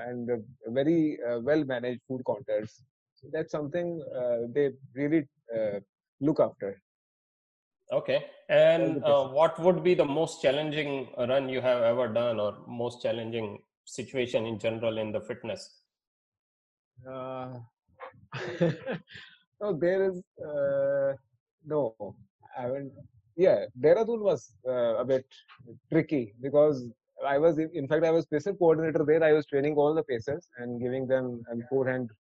and 0.07 0.31
very 0.69 1.19
well 1.41 1.65
managed 1.65 2.01
food 2.09 2.23
counters. 2.27 2.83
So 3.15 3.29
that's 3.33 3.51
something 3.53 4.03
they 4.55 4.71
really 4.95 5.27
look 6.21 6.41
after. 6.41 6.81
Okay. 7.93 8.25
And 8.49 9.05
uh, 9.05 9.29
what 9.29 9.59
would 9.61 9.83
be 9.83 9.95
the 9.95 10.05
most 10.05 10.41
challenging 10.41 11.09
run 11.19 11.49
you 11.49 11.61
have 11.61 11.83
ever 11.83 12.09
done, 12.09 12.41
or 12.41 12.57
most 12.67 13.03
challenging 13.03 13.59
situation 13.85 14.47
in 14.47 14.59
general 14.59 14.99
in 14.99 15.13
the 15.13 15.21
fitness? 15.21 15.81
Uh, 17.07 17.59
no, 19.61 19.73
there 19.79 20.11
is 20.11 20.23
uh, 20.41 21.15
no. 21.67 21.95
I 22.57 22.63
haven't. 22.63 22.93
Yeah, 23.37 23.65
Dehradun 23.81 24.21
was 24.21 24.53
uh, 24.69 24.97
a 24.97 25.05
bit 25.05 25.25
tricky 25.91 26.35
because 26.41 26.89
I 27.27 27.39
was, 27.39 27.59
in 27.59 27.89
fact, 27.89 28.05
I 28.05 28.11
was 28.11 28.27
pacer 28.27 28.53
coordinator 28.53 29.05
there. 29.07 29.23
I 29.23 29.33
was 29.33 29.47
training 29.47 29.75
all 29.77 29.95
the 29.95 30.03
pacers 30.03 30.49
and 30.59 30.81
giving 30.81 31.07
them 31.07 31.43
beforehand 31.57 32.11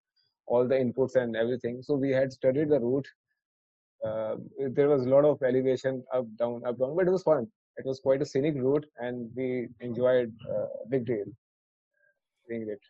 all 0.46 0.66
the 0.66 0.74
inputs 0.74 1.16
and 1.16 1.36
everything. 1.36 1.82
So 1.82 1.94
we 1.94 2.10
had 2.10 2.32
studied 2.32 2.70
the 2.70 2.80
route. 2.80 3.06
Uh, 4.04 4.36
there 4.70 4.88
was 4.88 5.06
a 5.06 5.08
lot 5.08 5.24
of 5.24 5.42
elevation 5.42 6.02
up 6.12 6.26
down 6.36 6.60
up 6.66 6.76
down 6.78 6.96
but 6.96 7.06
it 7.06 7.10
was 7.10 7.22
fun. 7.22 7.46
It 7.76 7.86
was 7.86 8.00
quite 8.00 8.20
a 8.20 8.26
scenic 8.26 8.56
route 8.56 8.84
and 8.98 9.30
we 9.36 9.68
enjoyed 9.80 10.32
uh, 10.50 10.66
big 10.90 11.06
deal 11.06 11.24
doing 12.48 12.68
it. 12.68 12.80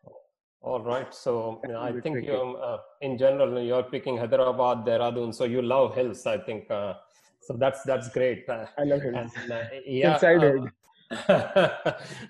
All 0.63 0.81
right. 0.81 1.13
So 1.13 1.61
i 1.79 1.93
think 2.01 2.25
you 2.25 2.57
uh, 2.69 2.79
in 3.03 3.19
general 3.19 3.61
you're 3.61 3.83
picking 3.95 4.17
hyderabad 4.17 4.87
dehradun. 4.87 5.35
So 5.35 5.45
you 5.45 5.61
love 5.61 5.95
hills 5.95 6.25
i 6.27 6.39
think 6.39 6.71
uh, 6.71 6.95
so 7.43 7.55
that's 7.55 7.83
that's 7.83 8.09
great. 8.09 8.49
Uh, 8.49 8.67
i 8.79 8.85
love 8.85 9.03
hills 9.03 9.33
and, 9.43 9.53
uh, 9.53 9.63
yeah 9.87 10.15
Inside 10.15 10.73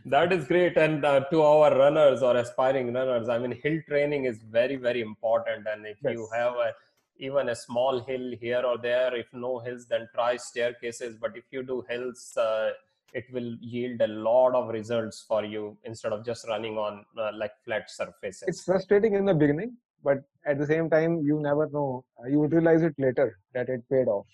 that 0.06 0.32
is 0.32 0.44
great. 0.46 0.76
And 0.76 1.04
uh, 1.04 1.20
to 1.30 1.42
our 1.42 1.76
runners 1.78 2.20
or 2.20 2.36
aspiring 2.36 2.92
runners 2.92 3.28
i 3.28 3.38
mean 3.38 3.52
hill 3.62 3.78
training 3.88 4.24
is 4.24 4.38
very 4.42 4.76
very 4.76 5.00
important. 5.00 5.66
And 5.72 5.86
if 5.86 5.98
yes. 6.02 6.14
you 6.14 6.28
have 6.34 6.54
a 6.54 6.72
even 7.18 7.50
a 7.50 7.54
small 7.54 8.00
hill 8.00 8.32
here 8.40 8.62
or 8.70 8.78
there 8.78 9.14
if 9.14 9.26
no 9.32 9.58
hills 9.60 9.86
then 9.86 10.08
try 10.14 10.36
staircases. 10.36 11.16
But 11.16 11.36
if 11.36 11.44
you 11.50 11.62
do 11.62 11.84
hills 11.88 12.36
uh, 12.36 12.70
it 13.14 13.26
will 13.32 13.56
yield 13.60 14.00
a 14.00 14.06
lot 14.08 14.54
of 14.54 14.68
results 14.70 15.24
for 15.28 15.44
you 15.44 15.76
instead 15.84 16.12
of 16.12 16.24
just 16.24 16.48
running 16.48 16.78
on 16.78 17.04
uh, 17.18 17.30
like 17.34 17.52
flat 17.64 17.90
surfaces. 17.90 18.48
It's 18.48 18.64
frustrating 18.64 19.14
in 19.14 19.26
the 19.26 19.34
beginning 19.34 19.76
but 20.02 20.18
at 20.44 20.58
the 20.58 20.66
same 20.66 20.90
time 20.90 21.20
you 21.22 21.38
never 21.40 21.68
know. 21.68 22.04
Uh, 22.18 22.26
you 22.26 22.40
would 22.40 22.52
realize 22.52 22.82
it 22.82 22.94
later 22.98 23.38
that 23.54 23.68
it 23.68 23.82
paid 23.88 24.08
off 24.08 24.26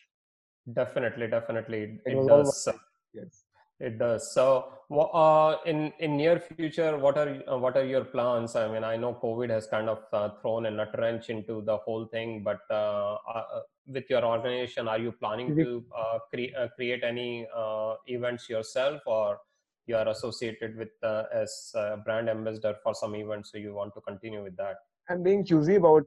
definitely 0.72 1.26
definitely 1.26 1.82
it, 1.82 2.00
it 2.06 2.26
does 2.26 2.68
yes 3.12 3.44
it 3.80 3.98
does. 3.98 4.34
So, 4.34 4.72
uh, 4.90 5.58
in 5.64 5.92
in 6.00 6.16
near 6.16 6.40
future, 6.40 6.98
what 6.98 7.16
are 7.16 7.40
uh, 7.48 7.56
what 7.58 7.76
are 7.76 7.84
your 7.84 8.04
plans? 8.04 8.56
I 8.56 8.66
mean, 8.66 8.82
I 8.82 8.96
know 8.96 9.14
COVID 9.22 9.50
has 9.50 9.68
kind 9.68 9.88
of 9.88 10.00
uh, 10.12 10.30
thrown 10.40 10.66
a 10.66 10.70
nut 10.70 10.98
wrench 10.98 11.30
into 11.30 11.62
the 11.62 11.76
whole 11.76 12.06
thing, 12.06 12.42
but 12.42 12.58
uh, 12.70 13.18
uh, 13.32 13.60
with 13.86 14.10
your 14.10 14.24
organization, 14.24 14.88
are 14.88 14.98
you 14.98 15.12
planning 15.12 15.54
to 15.54 15.84
uh, 15.96 16.18
cre- 16.32 16.54
create 16.74 17.04
any 17.04 17.46
events 18.06 18.48
yourself, 18.48 19.00
or 19.06 19.38
you 19.86 19.96
are 19.96 20.08
associated 20.08 20.76
with 20.76 20.90
as 21.32 21.72
a 21.76 21.98
brand 21.98 22.28
ambassador 22.28 22.74
for 22.82 22.94
some 22.94 23.14
events, 23.14 23.52
so 23.52 23.58
you 23.58 23.74
want 23.74 23.94
to 23.94 24.00
continue 24.00 24.42
with 24.42 24.56
that? 24.56 24.76
I'm 25.08 25.22
being 25.22 25.44
choosy 25.44 25.76
about 25.76 26.06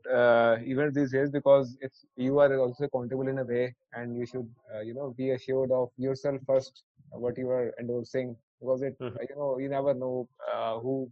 events 0.71 0.95
these 0.95 1.11
days 1.11 1.29
because 1.31 1.77
it's 1.81 2.05
you 2.15 2.39
are 2.39 2.57
also 2.59 2.85
accountable 2.85 3.27
in 3.27 3.39
a 3.39 3.43
way, 3.43 3.75
and 3.93 4.15
you 4.15 4.25
should 4.25 4.49
you 4.83 4.93
know 4.93 5.13
be 5.17 5.31
assured 5.31 5.71
of 5.71 5.89
yourself 5.97 6.39
first 6.45 6.83
what 7.11 7.37
you 7.37 7.49
are 7.49 7.73
endorsing 7.79 8.35
because 8.59 8.81
it 8.81 8.97
mm-hmm. 8.99 9.17
you 9.29 9.35
know 9.35 9.57
you 9.57 9.69
never 9.69 9.93
know 9.93 10.27
uh, 10.53 10.79
who 10.79 11.09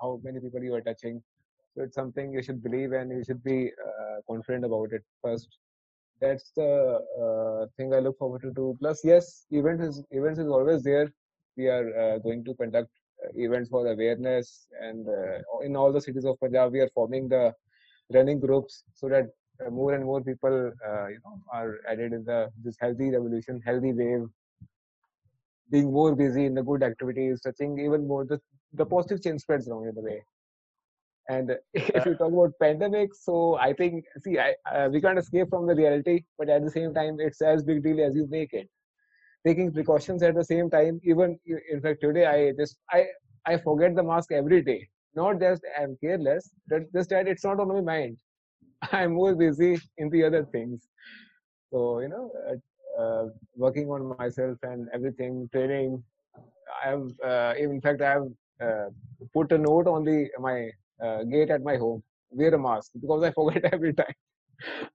how 0.00 0.20
many 0.22 0.40
people 0.40 0.62
you 0.62 0.74
are 0.74 0.80
touching. 0.80 1.22
So 1.74 1.84
it's 1.84 1.94
something 1.94 2.32
you 2.32 2.42
should 2.42 2.62
believe 2.62 2.92
and 2.92 3.10
you 3.10 3.24
should 3.24 3.42
be 3.42 3.70
uh, 3.86 4.16
confident 4.28 4.64
about 4.64 4.92
it 4.92 5.02
first. 5.22 5.48
That's 6.20 6.50
the 6.56 7.00
uh, 7.22 7.66
thing 7.76 7.94
i 7.94 8.00
look 8.00 8.18
forward 8.18 8.42
to 8.42 8.52
do. 8.52 8.76
Plus 8.80 9.00
yes 9.04 9.46
events 9.50 9.84
is 9.84 10.04
events 10.10 10.38
is 10.40 10.48
always 10.48 10.82
there. 10.82 11.12
We 11.56 11.68
are 11.68 11.86
uh, 11.98 12.18
going 12.18 12.44
to 12.44 12.54
conduct 12.54 12.90
uh, 12.97 12.97
events 13.34 13.68
for 13.70 13.86
awareness 13.86 14.66
and 14.80 15.08
uh, 15.08 15.38
in 15.64 15.76
all 15.76 15.92
the 15.92 16.00
cities 16.00 16.24
of 16.24 16.38
punjab 16.40 16.72
we 16.72 16.80
are 16.80 16.90
forming 16.94 17.28
the 17.28 17.44
running 18.16 18.40
groups 18.46 18.84
so 18.94 19.08
that 19.08 19.26
more 19.78 19.92
and 19.94 20.04
more 20.04 20.20
people 20.30 20.56
you 21.14 21.20
know 21.24 21.36
are 21.52 21.70
added 21.92 22.12
in 22.18 22.24
the 22.30 22.40
this 22.64 22.76
healthy 22.80 23.10
revolution 23.16 23.60
healthy 23.70 23.92
wave 24.02 24.26
being 25.70 25.92
more 25.92 26.14
busy 26.14 26.46
in 26.46 26.54
the 26.54 26.62
good 26.62 26.82
activities, 26.82 27.40
touching 27.40 27.78
even 27.78 28.06
more 28.06 28.24
the, 28.24 28.40
the 28.72 28.86
positive 28.86 29.22
change 29.22 29.40
spreads 29.40 29.68
around 29.68 29.88
in 29.88 29.94
the 29.94 30.00
way. 30.00 30.22
And 31.28 31.52
if 31.74 32.06
you 32.06 32.14
talk 32.14 32.32
about 32.32 32.52
pandemic, 32.60 33.10
so 33.14 33.56
I 33.56 33.74
think 33.74 34.04
see, 34.22 34.38
I, 34.38 34.54
uh, 34.74 34.88
we 34.88 35.00
can't 35.00 35.18
escape 35.18 35.50
from 35.50 35.66
the 35.66 35.74
reality, 35.74 36.24
but 36.38 36.48
at 36.48 36.64
the 36.64 36.70
same 36.70 36.94
time, 36.94 37.18
it's 37.20 37.42
as 37.42 37.62
big 37.62 37.82
deal 37.82 38.00
as 38.00 38.14
you 38.14 38.26
make 38.30 38.52
it. 38.54 38.68
Taking 39.46 39.72
precautions 39.72 40.22
at 40.22 40.34
the 40.34 40.44
same 40.44 40.70
time, 40.70 41.00
even 41.04 41.38
in 41.70 41.80
fact 41.80 42.00
today, 42.00 42.26
I 42.26 42.52
just 42.58 42.78
I 42.90 43.06
I 43.46 43.58
forget 43.58 43.94
the 43.94 44.02
mask 44.02 44.32
every 44.32 44.62
day. 44.62 44.88
Not 45.14 45.40
just 45.40 45.62
I'm 45.80 45.96
careless, 46.02 46.50
but 46.68 46.92
just 46.92 47.10
that 47.10 47.28
it's 47.28 47.44
not 47.44 47.60
on 47.60 47.68
my 47.68 47.80
mind. 47.80 48.18
I'm 48.92 49.14
more 49.14 49.34
busy 49.34 49.78
in 49.98 50.10
the 50.10 50.24
other 50.24 50.44
things. 50.46 50.88
So 51.72 52.00
you 52.00 52.08
know, 52.08 52.30
uh, 52.50 53.02
uh, 53.02 53.28
working 53.56 53.88
on 53.90 54.06
myself 54.08 54.50
and 54.62 54.88
everything, 54.94 55.48
training. 55.52 56.02
I 56.84 56.88
have, 56.90 57.08
uh, 57.24 57.54
in 57.58 57.80
fact, 57.80 58.02
I 58.02 58.10
have 58.10 58.28
uh, 58.60 58.88
put 59.34 59.52
a 59.52 59.58
note 59.58 59.86
on 59.86 60.04
the 60.04 60.28
my 60.40 60.70
gate 61.30 61.50
at 61.50 61.62
my 61.62 61.76
home. 61.76 62.02
Wear 62.30 62.54
a 62.54 62.58
mask 62.58 62.92
because 63.00 63.22
I 63.22 63.30
forget 63.32 63.64
every 63.72 63.94
time. 63.94 64.14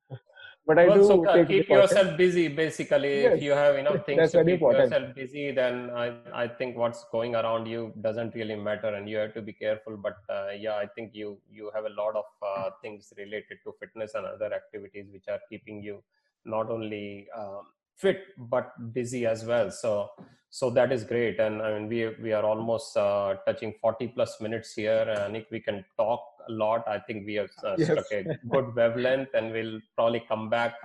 but 0.66 0.80
I 0.80 0.86
do 0.94 1.04
so 1.04 1.46
keep 1.46 1.68
yourself 1.68 2.18
busy. 2.18 2.48
Basically, 2.48 3.24
yes. 3.24 3.36
if 3.36 3.44
you 3.44 3.52
have 3.52 3.76
enough 3.76 4.06
things 4.06 4.32
to 4.32 4.44
keep 4.44 4.54
important. 4.54 4.92
yourself 4.92 5.16
busy, 5.16 5.52
then 5.52 5.90
I 5.90 6.14
I 6.34 6.48
think 6.48 6.78
what's 6.78 7.04
going 7.12 7.36
around 7.36 7.66
you 7.66 7.92
doesn't 8.02 8.34
really 8.36 8.56
matter, 8.56 8.94
and 8.96 9.10
you 9.10 9.18
have 9.18 9.34
to 9.34 9.42
be 9.42 9.54
careful. 9.54 9.98
But 9.98 10.18
uh, 10.30 10.52
yeah, 10.58 10.76
I 10.76 10.88
think 10.96 11.14
you 11.14 11.38
you 11.52 11.72
have 11.76 11.86
a 11.86 11.94
lot 12.02 12.16
of 12.16 12.26
uh, 12.42 12.70
things 12.82 13.14
related 13.18 13.60
to 13.66 13.76
fitness 13.80 14.16
and 14.16 14.26
other 14.26 14.54
activities 14.54 15.08
which 15.12 15.28
are 15.28 15.40
keeping 15.50 15.84
you 15.84 16.02
not 16.46 16.70
only 16.70 17.28
um, 17.38 17.68
fit 17.96 18.22
but 18.38 18.94
busy 18.94 19.26
as 19.26 19.46
well. 19.46 19.72
So 19.72 20.10
so 20.50 20.70
that 20.70 20.92
is 20.92 21.04
great. 21.04 21.40
And 21.40 21.62
i 21.62 21.74
mean 21.74 21.88
we 21.88 22.10
we 22.22 22.32
are 22.32 22.44
almost 22.44 22.96
uh, 22.96 23.36
touching 23.46 23.74
40 23.82 24.10
plus 24.10 24.40
minutes 24.40 24.74
here 24.74 25.06
and 25.18 25.36
if 25.36 25.50
we 25.52 25.60
can 25.60 25.84
talk 25.98 26.22
a 26.48 26.52
lot. 26.52 26.88
I 26.88 27.00
think 27.00 27.26
we 27.26 27.36
have 27.36 27.50
uh, 27.64 27.76
yes. 27.78 27.90
struck 27.90 28.06
a 28.12 28.24
good 28.50 28.76
wavelength 28.76 29.30
and 29.34 29.52
we'll 29.52 29.80
probably 29.96 30.24
come 30.28 30.50
back 30.50 30.76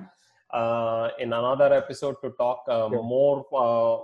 uh, 0.51 1.11
in 1.19 1.33
another 1.33 1.73
episode 1.73 2.17
to 2.23 2.31
talk 2.31 2.65
uh, 2.69 2.89
more 2.89 3.45
uh, 3.55 4.03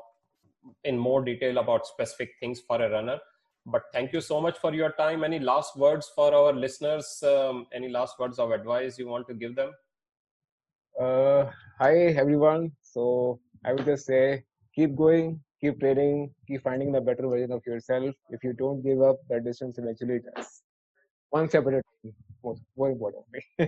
in 0.85 0.99
more 0.99 1.23
detail 1.23 1.59
about 1.59 1.87
specific 1.87 2.33
things 2.41 2.61
for 2.61 2.81
a 2.83 2.91
runner. 2.91 3.19
But 3.67 3.85
thank 3.93 4.13
you 4.13 4.21
so 4.21 4.41
much 4.41 4.59
for 4.59 4.75
your 4.75 4.93
time. 4.93 5.25
Any 5.25 5.39
last 5.39 5.77
words 5.77 6.11
for 6.15 6.35
our 6.35 6.53
listeners? 6.53 7.23
Um, 7.23 7.67
any 7.73 7.89
last 7.89 8.19
words 8.19 8.39
of 8.39 8.51
advice 8.51 8.99
you 8.99 9.09
want 9.09 9.27
to 9.29 9.35
give 9.35 9.55
them? 9.57 9.73
Uh, 11.01 11.51
hi 11.79 11.97
everyone 12.23 12.71
so 12.95 13.40
I 13.64 13.72
would 13.72 13.84
just 13.84 14.07
say 14.07 14.45
keep 14.74 14.95
going, 14.95 15.40
keep 15.61 15.80
training, 15.80 16.30
keep 16.47 16.62
finding 16.62 16.92
the 16.92 17.01
better 17.01 17.26
version 17.32 17.53
of 17.53 17.62
yourself. 17.66 18.14
If 18.30 18.45
you 18.45 18.53
don't 18.53 18.82
give 18.88 19.03
up, 19.03 19.16
that 19.30 19.45
distance 19.45 19.78
eventually 19.78 20.20
does. 20.28 20.62
One 21.30 21.49
step 21.49 21.66
at 21.66 21.74
a 21.74 21.82
time, 21.82 22.14
more, 22.45 22.57
more 22.76 22.90
importantly. 22.90 23.42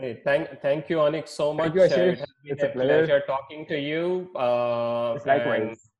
hey, 0.00 0.12
thank, 0.24 0.62
thank 0.62 0.88
you, 0.88 0.96
Anik, 1.06 1.28
so 1.28 1.52
much. 1.52 1.74
You, 1.74 1.82
Ashish. 1.82 2.24
it's 2.44 2.62
a, 2.62 2.68
pleasure. 2.68 3.06
pleasure. 3.06 3.22
talking 3.26 3.66
to 3.66 3.78
you. 3.78 4.30
Uh, 4.34 5.18
likewise. 5.26 5.90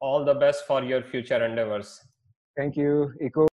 All 0.00 0.24
the 0.24 0.34
best 0.34 0.66
for 0.66 0.82
your 0.82 1.02
future 1.02 1.44
endeavors. 1.44 2.00
Thank 2.56 2.76
you, 2.76 3.12
Eco. 3.20 3.46